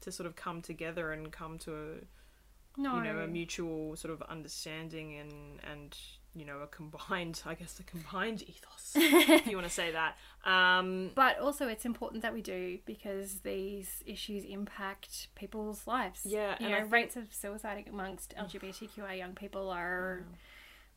to 0.02 0.12
sort 0.12 0.26
of 0.26 0.36
come 0.36 0.61
together 0.61 1.12
and 1.12 1.32
come 1.32 1.59
to 1.61 1.72
a 1.72 2.80
no, 2.80 2.96
you 2.96 3.04
know 3.04 3.20
a 3.20 3.26
mutual 3.26 3.96
sort 3.96 4.12
of 4.12 4.20
understanding 4.28 5.16
and 5.16 5.61
and 5.72 5.96
you 6.37 6.45
know 6.45 6.59
a 6.59 6.66
combined 6.66 7.43
I 7.47 7.55
guess 7.55 7.80
a 7.80 7.82
combined 7.82 8.43
ethos 8.43 8.93
if 8.95 9.47
you 9.47 9.57
want 9.57 9.66
to 9.66 9.72
say 9.82 9.91
that. 9.93 10.16
Um, 10.45 11.11
but 11.14 11.39
also 11.41 11.66
it's 11.66 11.84
important 11.87 12.22
that 12.22 12.34
we 12.34 12.43
do 12.43 12.78
because 12.84 13.41
these 13.41 14.03
issues 14.05 14.45
impact 14.45 15.28
people's 15.34 15.87
lives. 15.87 16.20
Yeah, 16.24 16.57
you 16.61 16.68
know, 16.68 16.80
think- 16.80 16.93
rates 16.93 17.16
of 17.16 17.32
suicide 17.32 17.84
amongst 17.89 18.34
LGBTQI 18.37 19.16
young 19.18 19.34
people 19.34 19.70
are 19.70 20.24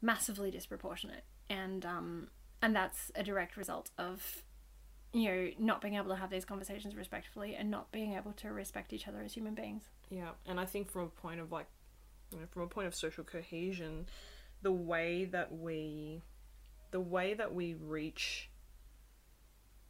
massively 0.01 0.51
disproportionate, 0.51 1.23
and 1.49 1.85
um, 1.85 2.27
and 2.61 2.75
that's 2.75 3.11
a 3.15 3.23
direct 3.23 3.55
result 3.57 3.91
of 3.97 4.43
you 5.13 5.29
know 5.29 5.49
not 5.57 5.81
being 5.81 5.95
able 5.95 6.09
to 6.09 6.15
have 6.15 6.29
these 6.29 6.45
conversations 6.45 6.95
respectfully 6.95 7.55
and 7.55 7.71
not 7.71 7.91
being 7.91 8.13
able 8.13 8.33
to 8.33 8.49
respect 8.51 8.93
each 8.93 9.07
other 9.07 9.21
as 9.23 9.33
human 9.33 9.53
beings. 9.55 9.83
Yeah, 10.09 10.31
and 10.45 10.59
I 10.59 10.65
think 10.65 10.91
from 10.91 11.03
a 11.03 11.07
point 11.07 11.39
of 11.39 11.51
like, 11.51 11.67
you 12.31 12.39
know, 12.39 12.45
from 12.51 12.63
a 12.63 12.67
point 12.67 12.87
of 12.87 12.95
social 12.95 13.23
cohesion, 13.23 14.07
the 14.61 14.71
way 14.71 15.25
that 15.25 15.51
we, 15.51 16.23
the 16.91 16.99
way 16.99 17.33
that 17.33 17.53
we 17.53 17.73
reach 17.73 18.49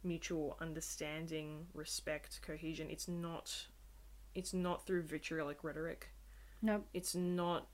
mutual 0.02 0.56
understanding, 0.60 1.66
respect, 1.74 2.40
cohesion, 2.42 2.88
it's 2.90 3.08
not, 3.08 3.66
it's 4.34 4.54
not 4.54 4.86
through 4.86 5.02
vitriolic 5.02 5.62
rhetoric. 5.62 6.08
Nope. 6.62 6.86
It's 6.94 7.14
not, 7.14 7.68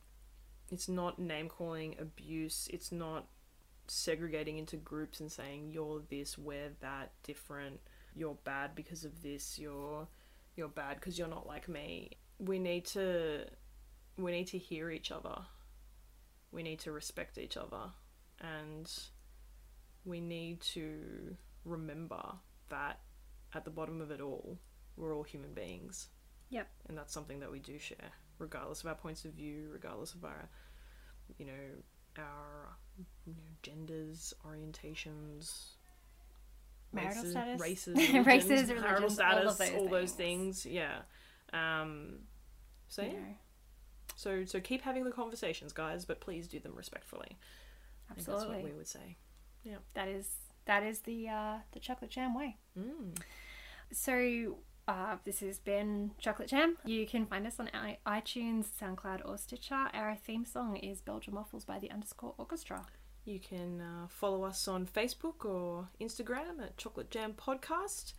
it's 0.70 0.88
not 0.88 1.18
name 1.18 1.48
calling, 1.48 1.96
abuse. 1.98 2.68
It's 2.72 2.92
not 2.92 3.26
segregating 3.88 4.58
into 4.58 4.76
groups 4.76 5.20
and 5.20 5.30
saying 5.30 5.70
you're 5.70 6.02
this, 6.10 6.36
we're 6.38 6.70
that, 6.80 7.12
different. 7.22 7.80
You're 8.14 8.36
bad 8.44 8.74
because 8.74 9.04
of 9.04 9.22
this. 9.22 9.58
You're 9.58 10.08
you're 10.56 10.68
bad 10.68 10.96
because 10.96 11.18
you're 11.18 11.28
not 11.28 11.46
like 11.46 11.68
me. 11.68 12.12
We 12.38 12.58
need 12.58 12.86
to 12.86 13.44
we 14.16 14.32
need 14.32 14.46
to 14.48 14.58
hear 14.58 14.90
each 14.90 15.10
other. 15.12 15.36
We 16.52 16.62
need 16.62 16.80
to 16.80 16.92
respect 16.92 17.38
each 17.38 17.56
other 17.56 17.90
and 18.40 18.90
we 20.04 20.20
need 20.20 20.60
to 20.60 21.36
remember 21.64 22.22
that 22.68 23.00
at 23.54 23.64
the 23.64 23.70
bottom 23.70 24.00
of 24.00 24.10
it 24.10 24.20
all, 24.20 24.58
we're 24.96 25.14
all 25.14 25.22
human 25.22 25.52
beings. 25.52 26.08
Yep. 26.50 26.68
And 26.88 26.96
that's 26.96 27.12
something 27.12 27.40
that 27.40 27.50
we 27.50 27.58
do 27.58 27.78
share, 27.78 28.12
regardless 28.38 28.80
of 28.82 28.86
our 28.86 28.94
points 28.94 29.24
of 29.24 29.32
view, 29.32 29.68
regardless 29.72 30.14
of 30.14 30.24
our 30.24 30.48
you 31.38 31.46
know, 31.46 31.52
our 32.18 32.76
you 33.26 33.32
know, 33.34 33.40
genders, 33.62 34.32
orientations, 34.46 35.72
Marital 36.92 37.22
races, 37.22 37.30
status. 37.32 37.60
races, 37.60 37.96
Races, 38.26 38.50
religions, 38.50 38.80
marital 38.80 39.10
status, 39.10 39.60
all 39.60 39.66
those 39.66 39.74
all 39.76 39.88
those 39.88 40.12
things. 40.12 40.62
things. 40.62 40.74
Yeah. 40.74 40.98
Um, 41.52 42.20
so 42.88 43.02
You 43.02 43.08
yeah. 43.08 43.18
So 44.16 44.44
so 44.44 44.60
keep 44.60 44.82
having 44.82 45.04
the 45.04 45.12
conversations, 45.12 45.72
guys, 45.72 46.04
but 46.04 46.20
please 46.20 46.48
do 46.48 46.58
them 46.58 46.72
respectfully. 46.74 47.38
Think 48.08 48.18
that's 48.26 48.28
absolutely. 48.28 48.56
what 48.56 48.64
we 48.64 48.72
would 48.72 48.88
say. 48.88 49.16
Yeah, 49.62 49.76
that 49.94 50.08
is 50.08 50.28
that 50.64 50.82
is 50.82 51.00
the 51.00 51.28
uh, 51.28 51.56
the 51.72 51.78
chocolate 51.78 52.10
jam 52.10 52.34
way. 52.34 52.56
Mm. 52.78 53.16
So 53.92 54.58
uh, 54.88 55.16
this 55.24 55.40
has 55.40 55.58
been 55.58 56.12
Chocolate 56.18 56.48
Jam. 56.48 56.76
You 56.84 57.06
can 57.06 57.26
find 57.26 57.46
us 57.46 57.58
on 57.58 57.70
i- 57.74 57.98
iTunes, 58.06 58.66
SoundCloud, 58.80 59.28
or 59.28 59.36
Stitcher. 59.36 59.88
Our 59.92 60.16
theme 60.16 60.44
song 60.44 60.76
is 60.76 61.00
Belgium 61.00 61.34
Waffles 61.34 61.64
by 61.64 61.78
the 61.78 61.90
Underscore 61.90 62.34
Orchestra. 62.38 62.86
You 63.24 63.40
can 63.40 63.80
uh, 63.80 64.06
follow 64.08 64.44
us 64.44 64.68
on 64.68 64.86
Facebook 64.86 65.44
or 65.44 65.88
Instagram 66.00 66.62
at 66.62 66.76
Chocolate 66.76 67.10
Jam 67.10 67.34
Podcast, 67.34 68.12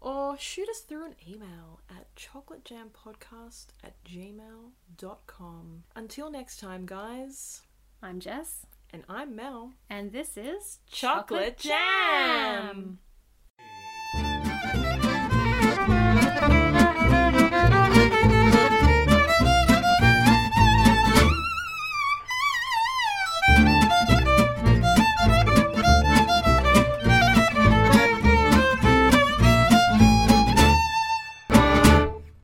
or 0.00 0.36
shoot 0.38 0.68
us 0.68 0.80
through 0.80 1.06
an 1.06 1.14
email 1.28 1.80
at 1.90 2.06
chocolatejampodcast 2.16 3.66
at 3.84 3.94
gmail.com. 4.04 5.82
Until 5.94 6.30
next 6.30 6.60
time, 6.60 6.86
guys, 6.86 7.62
I'm 8.02 8.20
Jess, 8.20 8.66
and 8.92 9.04
I'm 9.08 9.36
Mel. 9.36 9.72
and 9.88 10.12
this 10.12 10.36
is 10.36 10.78
Chocolate 10.90 11.58
Jam! 11.58 12.98